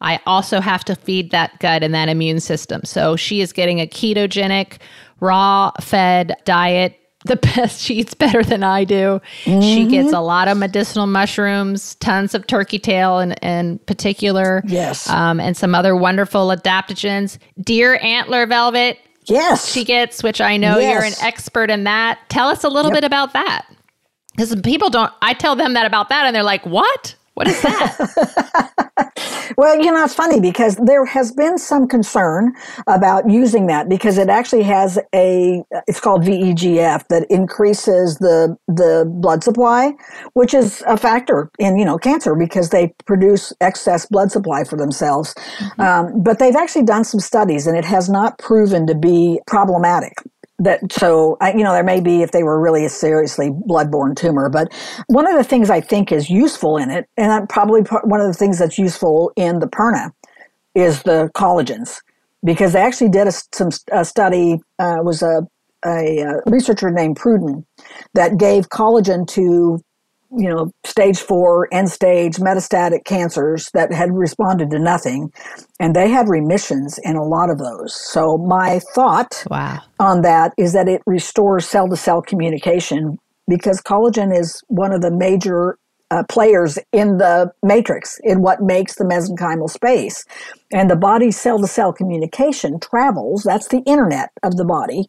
I 0.00 0.20
also 0.26 0.60
have 0.60 0.84
to 0.84 0.94
feed 0.94 1.30
that 1.30 1.58
gut 1.60 1.82
and 1.82 1.94
that 1.94 2.10
immune 2.10 2.40
system. 2.40 2.84
So 2.84 3.16
she 3.16 3.40
is 3.40 3.52
getting 3.52 3.80
a 3.80 3.86
ketogenic, 3.86 4.78
raw 5.20 5.72
fed 5.80 6.36
diet. 6.44 7.00
The 7.24 7.36
best, 7.56 7.80
she 7.80 7.94
eats 7.94 8.14
better 8.14 8.42
than 8.42 8.62
I 8.62 8.84
do. 8.84 9.20
Mm-hmm. 9.44 9.60
She 9.60 9.86
gets 9.86 10.12
a 10.12 10.20
lot 10.20 10.48
of 10.48 10.58
medicinal 10.58 11.06
mushrooms, 11.06 11.94
tons 11.96 12.34
of 12.34 12.46
turkey 12.46 12.78
tail 12.78 13.18
in, 13.18 13.32
in 13.34 13.78
particular. 13.80 14.62
Yes. 14.66 15.08
Um, 15.08 15.40
and 15.40 15.56
some 15.56 15.74
other 15.74 15.96
wonderful 15.96 16.48
adaptogens. 16.48 17.38
Deer 17.60 17.98
antler 18.02 18.46
velvet. 18.46 18.98
Yes. 19.24 19.70
She 19.70 19.84
gets, 19.84 20.22
which 20.22 20.40
I 20.40 20.56
know 20.56 20.78
yes. 20.78 20.92
you're 20.92 21.04
an 21.04 21.28
expert 21.28 21.70
in 21.70 21.84
that. 21.84 22.18
Tell 22.28 22.48
us 22.48 22.62
a 22.62 22.68
little 22.68 22.90
yep. 22.90 22.98
bit 22.98 23.04
about 23.04 23.32
that. 23.32 23.66
Because 24.32 24.54
people 24.62 24.90
don't, 24.90 25.12
I 25.22 25.32
tell 25.32 25.56
them 25.56 25.74
that 25.74 25.86
about 25.86 26.08
that 26.08 26.26
and 26.26 26.34
they're 26.34 26.42
like, 26.42 26.66
what? 26.66 27.14
What 27.34 27.48
is 27.48 27.60
that? 27.62 28.74
well, 29.56 29.76
you 29.76 29.90
know, 29.90 30.04
it's 30.04 30.14
funny 30.14 30.40
because 30.40 30.76
there 30.76 31.04
has 31.04 31.32
been 31.32 31.58
some 31.58 31.88
concern 31.88 32.52
about 32.86 33.28
using 33.28 33.66
that 33.66 33.88
because 33.88 34.18
it 34.18 34.28
actually 34.28 34.62
has 34.62 34.98
a, 35.14 35.62
it's 35.86 36.00
called 36.00 36.22
VEGF 36.22 37.08
that 37.08 37.26
increases 37.30 38.18
the, 38.18 38.56
the 38.68 39.04
blood 39.08 39.42
supply, 39.42 39.92
which 40.34 40.54
is 40.54 40.82
a 40.86 40.96
factor 40.96 41.50
in, 41.58 41.76
you 41.76 41.84
know, 41.84 41.98
cancer 41.98 42.36
because 42.36 42.70
they 42.70 42.94
produce 43.04 43.52
excess 43.60 44.06
blood 44.06 44.30
supply 44.30 44.62
for 44.62 44.76
themselves. 44.76 45.34
Mm-hmm. 45.34 45.80
Um, 45.80 46.22
but 46.22 46.38
they've 46.38 46.56
actually 46.56 46.84
done 46.84 47.04
some 47.04 47.20
studies 47.20 47.66
and 47.66 47.76
it 47.76 47.84
has 47.84 48.08
not 48.08 48.38
proven 48.38 48.86
to 48.86 48.94
be 48.94 49.40
problematic 49.46 50.14
that 50.58 50.92
so 50.92 51.36
you 51.56 51.64
know 51.64 51.72
there 51.72 51.82
may 51.82 52.00
be 52.00 52.22
if 52.22 52.30
they 52.30 52.44
were 52.44 52.60
really 52.60 52.84
a 52.84 52.88
seriously 52.88 53.50
bloodborne 53.50 54.14
tumor 54.16 54.48
but 54.48 54.72
one 55.08 55.26
of 55.26 55.36
the 55.36 55.44
things 55.44 55.68
i 55.68 55.80
think 55.80 56.12
is 56.12 56.30
useful 56.30 56.76
in 56.76 56.90
it 56.90 57.08
and 57.16 57.48
probably 57.48 57.80
one 58.04 58.20
of 58.20 58.28
the 58.28 58.34
things 58.34 58.58
that's 58.58 58.78
useful 58.78 59.32
in 59.36 59.58
the 59.58 59.66
perna 59.66 60.12
is 60.74 61.02
the 61.02 61.30
collagens 61.34 62.00
because 62.44 62.72
they 62.72 62.80
actually 62.80 63.08
did 63.08 63.26
a, 63.26 63.32
some 63.52 63.70
a 63.92 64.04
study 64.04 64.60
uh, 64.78 64.98
was 65.02 65.22
a, 65.22 65.46
a, 65.84 66.18
a 66.20 66.40
researcher 66.46 66.90
named 66.90 67.16
Prudden 67.16 67.66
that 68.14 68.36
gave 68.36 68.68
collagen 68.68 69.26
to 69.28 69.80
you 70.36 70.48
know, 70.48 70.70
stage 70.84 71.18
four, 71.18 71.68
end 71.72 71.90
stage 71.90 72.36
metastatic 72.36 73.04
cancers 73.04 73.70
that 73.74 73.92
had 73.92 74.12
responded 74.12 74.70
to 74.70 74.78
nothing. 74.78 75.32
And 75.80 75.94
they 75.94 76.08
had 76.08 76.28
remissions 76.28 76.98
in 77.02 77.16
a 77.16 77.24
lot 77.24 77.50
of 77.50 77.58
those. 77.58 77.94
So 77.94 78.36
my 78.38 78.80
thought 78.94 79.44
wow. 79.50 79.80
on 79.98 80.22
that 80.22 80.52
is 80.56 80.72
that 80.72 80.88
it 80.88 81.02
restores 81.06 81.66
cell 81.66 81.88
to 81.88 81.96
cell 81.96 82.22
communication 82.22 83.18
because 83.48 83.80
collagen 83.82 84.36
is 84.36 84.62
one 84.68 84.92
of 84.92 85.02
the 85.02 85.10
major 85.10 85.78
uh, 86.10 86.22
players 86.28 86.78
in 86.92 87.18
the 87.18 87.50
matrix, 87.62 88.20
in 88.22 88.40
what 88.40 88.62
makes 88.62 88.96
the 88.96 89.04
mesenchymal 89.04 89.68
space. 89.68 90.24
And 90.72 90.90
the 90.90 90.96
body's 90.96 91.38
cell 91.38 91.58
to 91.60 91.66
cell 91.66 91.92
communication 91.92 92.78
travels, 92.78 93.42
that's 93.42 93.68
the 93.68 93.82
internet 93.86 94.30
of 94.42 94.56
the 94.56 94.64
body. 94.64 95.06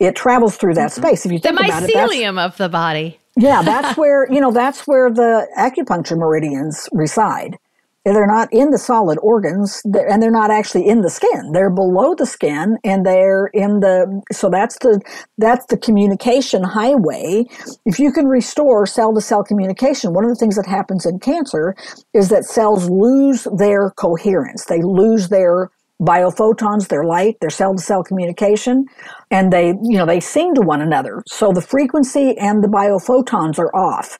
It 0.00 0.16
travels 0.16 0.56
through 0.56 0.74
that 0.74 0.90
mm-hmm. 0.90 1.06
space. 1.06 1.26
If 1.26 1.32
you 1.32 1.38
think 1.38 1.58
the 1.58 1.64
about 1.64 1.82
it, 1.82 1.86
the 1.86 1.92
mycelium 1.92 2.44
of 2.44 2.56
the 2.56 2.68
body. 2.68 3.18
Yeah, 3.38 3.62
that's 3.62 3.96
where, 3.96 4.30
you 4.32 4.40
know, 4.40 4.50
that's 4.50 4.82
where 4.86 5.10
the 5.10 5.46
acupuncture 5.56 6.18
meridians 6.18 6.88
reside. 6.92 7.56
They're 8.04 8.26
not 8.26 8.48
in 8.52 8.70
the 8.70 8.78
solid 8.78 9.18
organs 9.22 9.82
and 9.84 10.22
they're 10.22 10.30
not 10.30 10.50
actually 10.50 10.88
in 10.88 11.02
the 11.02 11.10
skin. 11.10 11.52
They're 11.52 11.70
below 11.70 12.14
the 12.14 12.26
skin 12.26 12.78
and 12.82 13.04
they're 13.04 13.48
in 13.48 13.80
the 13.80 14.22
so 14.32 14.48
that's 14.48 14.78
the 14.78 15.00
that's 15.36 15.66
the 15.66 15.76
communication 15.76 16.62
highway. 16.64 17.44
If 17.84 17.98
you 17.98 18.10
can 18.10 18.26
restore 18.26 18.86
cell 18.86 19.14
to 19.14 19.20
cell 19.20 19.44
communication, 19.44 20.14
one 20.14 20.24
of 20.24 20.30
the 20.30 20.36
things 20.36 20.56
that 20.56 20.66
happens 20.66 21.04
in 21.04 21.18
cancer 21.18 21.76
is 22.14 22.30
that 22.30 22.44
cells 22.44 22.88
lose 22.88 23.46
their 23.56 23.90
coherence. 23.90 24.64
They 24.64 24.80
lose 24.82 25.28
their 25.28 25.70
biophotons, 26.00 26.88
their 26.88 27.04
light, 27.04 27.36
their 27.40 27.50
cell 27.50 27.74
to 27.74 27.82
cell 27.82 28.02
communication, 28.02 28.86
and 29.30 29.52
they, 29.52 29.68
you 29.82 29.98
know, 29.98 30.06
they 30.06 30.20
sing 30.20 30.54
to 30.54 30.60
one 30.60 30.80
another. 30.80 31.22
So 31.26 31.52
the 31.52 31.60
frequency 31.60 32.36
and 32.38 32.62
the 32.62 32.68
biophotons 32.68 33.58
are 33.58 33.74
off. 33.74 34.18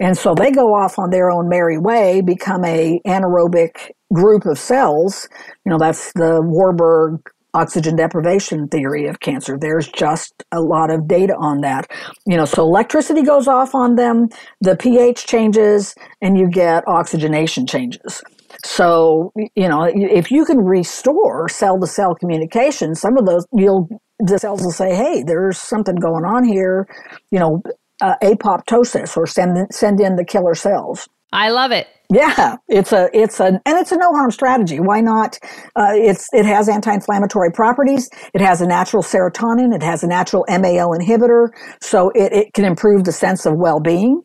And 0.00 0.16
so 0.16 0.34
they 0.34 0.50
go 0.50 0.74
off 0.74 0.98
on 0.98 1.10
their 1.10 1.30
own 1.30 1.48
merry 1.48 1.78
way, 1.78 2.20
become 2.20 2.64
a 2.64 3.00
anaerobic 3.06 3.90
group 4.12 4.44
of 4.46 4.58
cells. 4.58 5.28
You 5.64 5.70
know, 5.70 5.78
that's 5.78 6.12
the 6.14 6.40
Warburg 6.42 7.20
oxygen 7.54 7.96
deprivation 7.96 8.68
theory 8.68 9.06
of 9.06 9.20
cancer. 9.20 9.58
There's 9.58 9.88
just 9.88 10.44
a 10.52 10.60
lot 10.60 10.90
of 10.90 11.08
data 11.08 11.34
on 11.36 11.60
that. 11.62 11.90
You 12.26 12.36
know, 12.36 12.44
so 12.44 12.62
electricity 12.62 13.22
goes 13.22 13.48
off 13.48 13.74
on 13.74 13.96
them, 13.96 14.28
the 14.60 14.76
pH 14.76 15.26
changes, 15.26 15.94
and 16.20 16.38
you 16.38 16.48
get 16.48 16.86
oxygenation 16.86 17.66
changes. 17.66 18.22
So, 18.64 19.32
you 19.54 19.68
know, 19.68 19.84
if 19.84 20.30
you 20.30 20.44
can 20.44 20.58
restore 20.58 21.48
cell 21.48 21.78
to 21.80 21.86
cell 21.86 22.14
communication, 22.14 22.94
some 22.94 23.16
of 23.16 23.26
those, 23.26 23.46
you'll, 23.52 23.88
the 24.18 24.38
cells 24.38 24.62
will 24.62 24.72
say, 24.72 24.94
hey, 24.94 25.22
there's 25.26 25.58
something 25.58 25.96
going 25.96 26.24
on 26.24 26.44
here, 26.44 26.86
you 27.30 27.38
know, 27.38 27.62
uh, 28.02 28.14
apoptosis 28.22 29.16
or 29.16 29.26
send, 29.26 29.72
send 29.72 30.00
in 30.00 30.16
the 30.16 30.24
killer 30.24 30.54
cells. 30.54 31.08
I 31.32 31.50
love 31.50 31.70
it. 31.70 31.86
Yeah, 32.12 32.56
it's 32.66 32.92
a 32.92 33.08
it's 33.12 33.38
a 33.38 33.46
and 33.46 33.60
it's 33.78 33.92
a 33.92 33.96
no 33.96 34.10
harm 34.10 34.32
strategy. 34.32 34.80
Why 34.80 35.00
not? 35.00 35.38
Uh, 35.76 35.92
it's 35.92 36.26
it 36.32 36.44
has 36.44 36.68
anti 36.68 36.92
inflammatory 36.92 37.52
properties. 37.52 38.10
It 38.34 38.40
has 38.40 38.60
a 38.60 38.66
natural 38.66 39.04
serotonin. 39.04 39.72
It 39.72 39.82
has 39.84 40.02
a 40.02 40.08
natural 40.08 40.44
MAO 40.48 40.92
inhibitor, 40.92 41.50
so 41.80 42.10
it, 42.16 42.32
it 42.32 42.52
can 42.52 42.64
improve 42.64 43.04
the 43.04 43.12
sense 43.12 43.46
of 43.46 43.54
well 43.56 43.78
being 43.78 44.22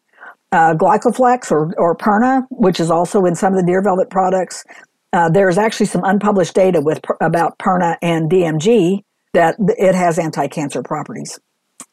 uh, 0.55 0.73
Glycoflex 0.73 1.51
or, 1.51 1.73
or 1.77 1.97
Perna, 1.97 2.43
which 2.49 2.79
is 2.79 2.89
also 2.89 3.25
in 3.25 3.35
some 3.35 3.53
of 3.53 3.59
the 3.59 3.65
Deer 3.65 3.81
Velvet 3.81 4.09
products. 4.09 4.63
Uh, 5.11 5.29
there's 5.29 5.57
actually 5.57 5.85
some 5.85 6.01
unpublished 6.05 6.53
data 6.53 6.79
with 6.81 7.01
about 7.21 7.59
Perna 7.59 7.97
and 8.01 8.31
DMG 8.31 9.01
that 9.33 9.55
it 9.59 9.95
has 9.95 10.17
anti-cancer 10.17 10.81
properties. 10.81 11.37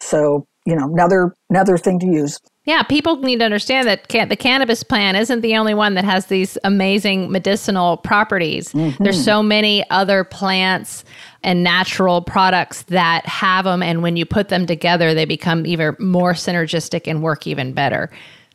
So 0.00 0.46
you 0.64 0.76
know 0.76 0.84
another 0.92 1.34
another 1.50 1.76
thing 1.76 1.98
to 2.00 2.06
use. 2.06 2.38
Yeah, 2.64 2.84
people 2.84 3.16
need 3.16 3.40
to 3.40 3.44
understand 3.44 3.88
that 3.88 4.06
can- 4.06 4.28
the 4.28 4.36
cannabis 4.36 4.84
plant 4.84 5.16
isn't 5.16 5.40
the 5.40 5.56
only 5.56 5.74
one 5.74 5.94
that 5.94 6.04
has 6.04 6.26
these 6.26 6.56
amazing 6.62 7.32
medicinal 7.32 7.96
properties. 7.96 8.72
Mm-hmm. 8.72 9.02
There's 9.02 9.22
so 9.22 9.42
many 9.42 9.84
other 9.90 10.22
plants 10.22 11.02
and 11.42 11.64
natural 11.64 12.22
products 12.22 12.82
that 12.82 13.26
have 13.26 13.64
them, 13.64 13.82
and 13.82 14.02
when 14.04 14.16
you 14.16 14.24
put 14.24 14.48
them 14.48 14.66
together, 14.66 15.14
they 15.14 15.24
become 15.24 15.66
even 15.66 15.96
more 15.98 16.34
synergistic 16.34 17.10
and 17.10 17.24
work 17.24 17.48
even 17.48 17.72
better. 17.72 18.08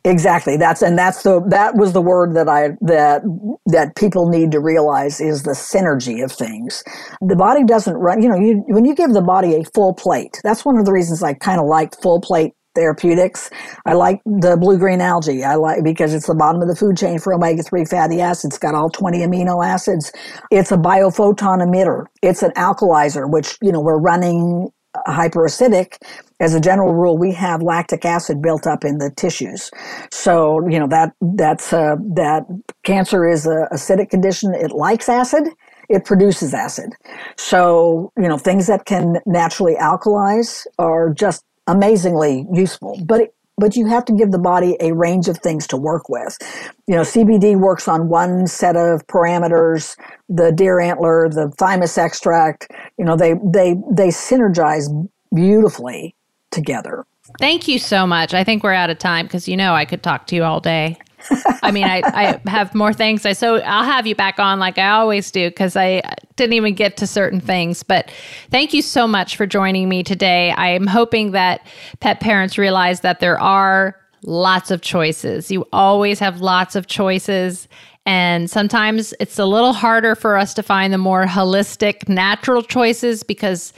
Exactly. 0.08 0.56
That's 0.56 0.80
and 0.80 0.98
that's 0.98 1.22
the 1.22 1.42
that 1.50 1.76
was 1.76 1.92
the 1.92 2.00
word 2.00 2.34
that 2.34 2.48
I 2.48 2.70
that 2.80 3.22
that 3.66 3.94
people 3.94 4.30
need 4.30 4.52
to 4.52 4.60
realize 4.60 5.20
is 5.20 5.42
the 5.42 5.52
synergy 5.52 6.24
of 6.24 6.32
things. 6.32 6.82
The 7.20 7.36
body 7.36 7.62
doesn't 7.62 7.94
run. 7.94 8.22
You 8.22 8.30
know, 8.30 8.36
you 8.40 8.64
when 8.68 8.86
you 8.86 8.94
give 8.94 9.12
the 9.12 9.20
body 9.20 9.56
a 9.56 9.64
full 9.64 9.92
plate. 9.92 10.40
That's 10.42 10.64
one 10.64 10.78
of 10.78 10.86
the 10.86 10.92
reasons 10.92 11.22
I 11.22 11.34
kind 11.34 11.60
of 11.60 11.66
like 11.66 12.00
full 12.00 12.22
plate 12.22 12.54
therapeutics. 12.74 13.50
I 13.84 13.94
like 13.94 14.22
the 14.24 14.56
blue 14.56 14.78
green 14.78 15.02
algae. 15.02 15.44
I 15.44 15.56
like 15.56 15.84
because 15.84 16.14
it's 16.14 16.28
the 16.28 16.34
bottom 16.34 16.62
of 16.62 16.68
the 16.68 16.76
food 16.76 16.96
chain 16.96 17.18
for 17.18 17.34
omega 17.34 17.62
3 17.62 17.84
fatty 17.84 18.22
acids. 18.22 18.54
It's 18.54 18.58
got 18.58 18.74
all 18.74 18.88
20 18.88 19.18
amino 19.18 19.66
acids. 19.66 20.10
It's 20.50 20.72
a 20.72 20.78
biophoton 20.78 21.60
emitter. 21.60 22.06
It's 22.22 22.42
an 22.42 22.52
alkalizer, 22.52 23.30
which, 23.30 23.58
you 23.60 23.72
know, 23.72 23.80
we're 23.80 24.00
running 24.00 24.70
hyperacidic, 25.06 25.98
as 26.40 26.54
a 26.54 26.60
general 26.60 26.94
rule, 26.94 27.18
we 27.18 27.32
have 27.32 27.62
lactic 27.62 28.04
acid 28.04 28.40
built 28.40 28.66
up 28.66 28.84
in 28.84 28.98
the 28.98 29.10
tissues. 29.16 29.70
So, 30.10 30.66
you 30.68 30.78
know, 30.78 30.86
that, 30.88 31.12
that's, 31.20 31.72
uh, 31.72 31.96
that 32.14 32.46
cancer 32.84 33.26
is 33.26 33.46
a 33.46 33.68
acidic 33.72 34.10
condition. 34.10 34.54
It 34.54 34.70
likes 34.70 35.08
acid. 35.08 35.48
It 35.88 36.04
produces 36.04 36.54
acid. 36.54 36.92
So, 37.36 38.12
you 38.16 38.28
know, 38.28 38.38
things 38.38 38.66
that 38.66 38.84
can 38.84 39.16
naturally 39.26 39.74
alkalize 39.74 40.66
are 40.78 41.12
just 41.12 41.44
amazingly 41.66 42.46
useful. 42.52 43.00
But 43.04 43.32
but 43.58 43.76
you 43.76 43.86
have 43.86 44.04
to 44.06 44.12
give 44.12 44.30
the 44.30 44.38
body 44.38 44.76
a 44.80 44.92
range 44.92 45.28
of 45.28 45.38
things 45.38 45.66
to 45.68 45.76
work 45.76 46.08
with. 46.08 46.38
You 46.86 46.94
know, 46.94 47.02
CBD 47.02 47.56
works 47.56 47.88
on 47.88 48.08
one 48.08 48.46
set 48.46 48.76
of 48.76 49.06
parameters, 49.06 49.96
the 50.28 50.52
deer 50.52 50.80
antler, 50.80 51.28
the 51.28 51.50
thymus 51.58 51.98
extract, 51.98 52.70
you 52.98 53.04
know, 53.04 53.16
they 53.16 53.34
they 53.44 53.74
they 53.90 54.08
synergize 54.08 54.88
beautifully 55.34 56.14
together. 56.50 57.04
Thank 57.38 57.68
you 57.68 57.78
so 57.78 58.06
much. 58.06 58.32
I 58.32 58.42
think 58.42 58.62
we're 58.62 58.72
out 58.72 58.90
of 58.90 58.98
time 58.98 59.26
because 59.26 59.48
you 59.48 59.56
know 59.56 59.74
I 59.74 59.84
could 59.84 60.02
talk 60.02 60.26
to 60.28 60.36
you 60.36 60.44
all 60.44 60.60
day. 60.60 60.98
I 61.62 61.70
mean, 61.70 61.84
I, 61.84 62.02
I 62.04 62.50
have 62.50 62.74
more 62.74 62.92
things. 62.92 63.26
I 63.26 63.32
so 63.32 63.56
I'll 63.56 63.84
have 63.84 64.06
you 64.06 64.14
back 64.14 64.38
on 64.38 64.58
like 64.58 64.78
I 64.78 64.90
always 64.90 65.30
do 65.30 65.48
because 65.48 65.76
I 65.76 66.02
didn't 66.36 66.54
even 66.54 66.74
get 66.74 66.96
to 66.98 67.06
certain 67.06 67.40
things. 67.40 67.82
But 67.82 68.10
thank 68.50 68.72
you 68.72 68.82
so 68.82 69.06
much 69.06 69.36
for 69.36 69.46
joining 69.46 69.88
me 69.88 70.02
today. 70.02 70.52
I 70.52 70.68
am 70.68 70.86
hoping 70.86 71.32
that 71.32 71.66
pet 72.00 72.20
parents 72.20 72.58
realize 72.58 73.00
that 73.00 73.20
there 73.20 73.38
are 73.40 73.96
lots 74.22 74.70
of 74.70 74.80
choices. 74.80 75.50
You 75.50 75.66
always 75.72 76.18
have 76.18 76.40
lots 76.40 76.76
of 76.76 76.86
choices. 76.86 77.68
And 78.06 78.50
sometimes 78.50 79.12
it's 79.20 79.38
a 79.38 79.44
little 79.44 79.74
harder 79.74 80.14
for 80.14 80.36
us 80.36 80.54
to 80.54 80.62
find 80.62 80.92
the 80.92 80.98
more 80.98 81.26
holistic, 81.26 82.08
natural 82.08 82.62
choices 82.62 83.22
because 83.22 83.72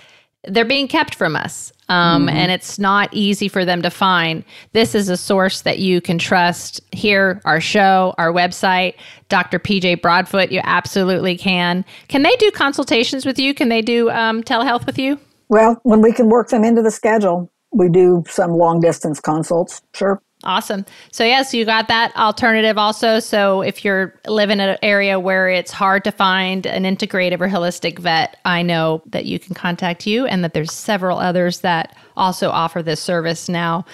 they're 0.45 0.65
being 0.65 0.89
kept 0.89 1.15
from 1.15 1.37
us. 1.37 1.73
Um, 1.89 2.27
mm-hmm. 2.27 2.37
And 2.37 2.53
it's 2.53 2.79
not 2.79 3.09
easy 3.13 3.49
for 3.49 3.65
them 3.65 3.83
to 3.83 3.91
find. 3.91 4.45
This 4.73 4.95
is 4.95 5.09
a 5.09 5.17
source 5.17 5.63
that 5.63 5.81
you 5.81 6.01
can 6.01 6.19
trust. 6.19 6.81
Here, 6.93 7.41
our 7.45 7.61
show, 7.61 8.15
our 8.17 8.33
website, 8.33 8.95
Dr. 9.29 9.59
PJ 9.59 10.01
Broadfoot, 10.01 10.53
you 10.53 10.61
absolutely 10.65 11.37
can. 11.37 11.85
Can 12.09 12.23
they 12.23 12.35
do 12.37 12.51
consultations 12.53 13.27
with 13.27 13.39
you? 13.39 13.55
Can 13.55 13.69
they 13.69 13.83
do 13.83 14.09
um, 14.11 14.43
telehealth 14.43 14.87
with 14.87 14.99
you? 14.99 15.19
Well, 15.49 15.81
when 15.83 16.01
we 16.01 16.13
can 16.13 16.29
work 16.29 16.49
them 16.49 16.63
into 16.63 16.81
the 16.81 16.93
schedule, 16.93 17.51
we 17.73 17.89
do 17.89 18.23
some 18.29 18.53
long 18.53 18.81
distance 18.81 19.19
consults. 19.21 19.83
Sure. 19.95 20.23
Awesome. 20.43 20.87
So 21.13 21.23
yes, 21.23 21.53
you 21.53 21.67
got 21.67 21.89
that 21.89 22.17
alternative 22.17 22.79
also. 22.79 23.21
So 23.21 23.61
if 23.61 23.85
you're 23.85 24.15
living 24.27 24.59
in 24.59 24.71
an 24.71 24.79
area 24.83 25.21
where 25.21 25.51
it's 25.51 25.71
hard 25.71 26.03
to 26.05 26.13
find 26.13 26.67
an 26.67 26.85
integrative 26.85 27.41
or 27.41 27.49
holistic 27.49 27.99
vet, 27.99 28.39
I 28.45 28.63
know 28.63 29.03
that 29.07 29.27
you 29.27 29.39
can 29.39 29.55
contact 29.55 30.07
you 30.07 30.25
and 30.25 30.43
that 30.43 30.55
there's 30.55 30.73
several 30.73 31.19
others 31.19 31.61
that 31.61 31.95
also 32.17 32.49
offer 32.49 32.83
this 32.83 33.01
service 33.01 33.49
now. 33.51 33.85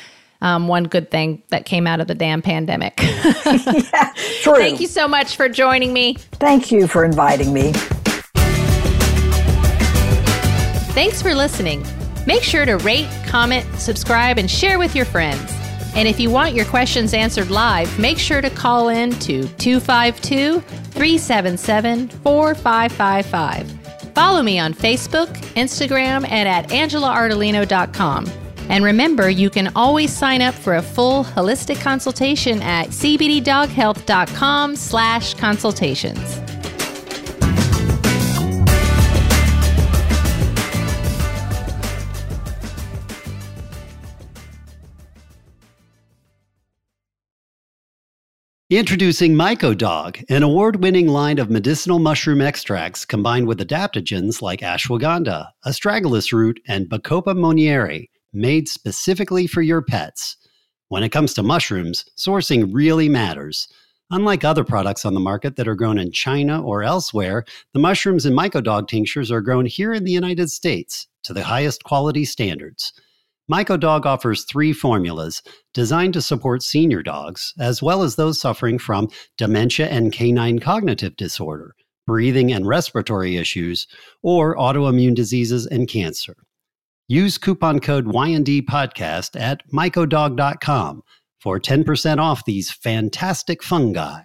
Um, 0.40 0.68
one 0.68 0.84
good 0.84 1.10
thing 1.10 1.42
that 1.48 1.64
came 1.64 1.86
out 1.86 2.00
of 2.00 2.06
the 2.06 2.14
damn 2.14 2.42
pandemic. 2.42 3.00
yeah, 3.00 4.12
true. 4.42 4.54
Thank 4.54 4.80
you 4.80 4.86
so 4.86 5.08
much 5.08 5.34
for 5.34 5.48
joining 5.48 5.92
me. 5.92 6.14
Thank 6.34 6.70
you 6.70 6.86
for 6.86 7.04
inviting 7.04 7.52
me. 7.52 7.72
Thanks 10.92 11.20
for 11.20 11.34
listening. 11.34 11.84
Make 12.26 12.42
sure 12.42 12.66
to 12.66 12.76
rate, 12.78 13.08
comment, 13.26 13.66
subscribe, 13.78 14.38
and 14.38 14.50
share 14.50 14.78
with 14.78 14.94
your 14.94 15.04
friends. 15.04 15.55
And 15.96 16.06
if 16.06 16.20
you 16.20 16.30
want 16.30 16.54
your 16.54 16.66
questions 16.66 17.14
answered 17.14 17.50
live, 17.50 17.98
make 17.98 18.18
sure 18.18 18.42
to 18.42 18.50
call 18.50 18.90
in 18.90 19.12
to 19.20 19.48
252 19.48 20.60
377 20.60 22.08
4555. 22.08 23.86
Follow 24.14 24.42
me 24.42 24.58
on 24.58 24.74
Facebook, 24.74 25.28
Instagram, 25.54 26.28
and 26.30 26.48
at 26.48 26.68
angelaardolino.com. 26.68 28.26
And 28.68 28.84
remember, 28.84 29.30
you 29.30 29.48
can 29.48 29.72
always 29.76 30.14
sign 30.14 30.42
up 30.42 30.54
for 30.54 30.76
a 30.76 30.82
full 30.82 31.24
holistic 31.24 31.80
consultation 31.80 32.60
at 32.62 32.88
cbddoghealth.com 32.88 34.76
slash 34.76 35.34
consultations. 35.34 36.45
Introducing 48.76 49.32
MycoDog, 49.32 50.22
an 50.28 50.42
award 50.42 50.82
winning 50.82 51.08
line 51.08 51.38
of 51.38 51.48
medicinal 51.48 51.98
mushroom 51.98 52.42
extracts 52.42 53.06
combined 53.06 53.46
with 53.48 53.58
adaptogens 53.58 54.42
like 54.42 54.60
ashwagandha, 54.60 55.48
astragalus 55.64 56.30
root, 56.30 56.60
and 56.68 56.84
Bacopa 56.86 57.34
monnieri, 57.34 58.10
made 58.34 58.68
specifically 58.68 59.46
for 59.46 59.62
your 59.62 59.80
pets. 59.80 60.36
When 60.88 61.02
it 61.02 61.08
comes 61.08 61.32
to 61.32 61.42
mushrooms, 61.42 62.04
sourcing 62.18 62.68
really 62.70 63.08
matters. 63.08 63.66
Unlike 64.10 64.44
other 64.44 64.62
products 64.62 65.06
on 65.06 65.14
the 65.14 65.20
market 65.20 65.56
that 65.56 65.68
are 65.68 65.74
grown 65.74 65.96
in 65.96 66.12
China 66.12 66.62
or 66.62 66.82
elsewhere, 66.82 67.46
the 67.72 67.80
mushrooms 67.80 68.26
in 68.26 68.34
MycoDog 68.34 68.88
tinctures 68.88 69.30
are 69.30 69.40
grown 69.40 69.64
here 69.64 69.94
in 69.94 70.04
the 70.04 70.12
United 70.12 70.50
States 70.50 71.06
to 71.22 71.32
the 71.32 71.44
highest 71.44 71.82
quality 71.84 72.26
standards. 72.26 72.92
MycoDog 73.50 74.04
offers 74.06 74.44
three 74.44 74.72
formulas 74.72 75.40
designed 75.72 76.14
to 76.14 76.22
support 76.22 76.62
senior 76.62 77.02
dogs, 77.02 77.54
as 77.60 77.80
well 77.80 78.02
as 78.02 78.16
those 78.16 78.40
suffering 78.40 78.78
from 78.78 79.08
dementia 79.38 79.86
and 79.86 80.12
canine 80.12 80.58
cognitive 80.58 81.16
disorder, 81.16 81.74
breathing 82.06 82.52
and 82.52 82.66
respiratory 82.66 83.36
issues, 83.36 83.86
or 84.22 84.56
autoimmune 84.56 85.14
diseases 85.14 85.66
and 85.66 85.88
cancer. 85.88 86.34
Use 87.08 87.38
coupon 87.38 87.78
code 87.78 88.06
YND 88.06 88.62
podcast 88.62 89.40
at 89.40 89.60
mycodog.com 89.72 91.02
for 91.40 91.60
10% 91.60 92.18
off 92.18 92.44
these 92.44 92.72
fantastic 92.72 93.62
fungi. 93.62 94.22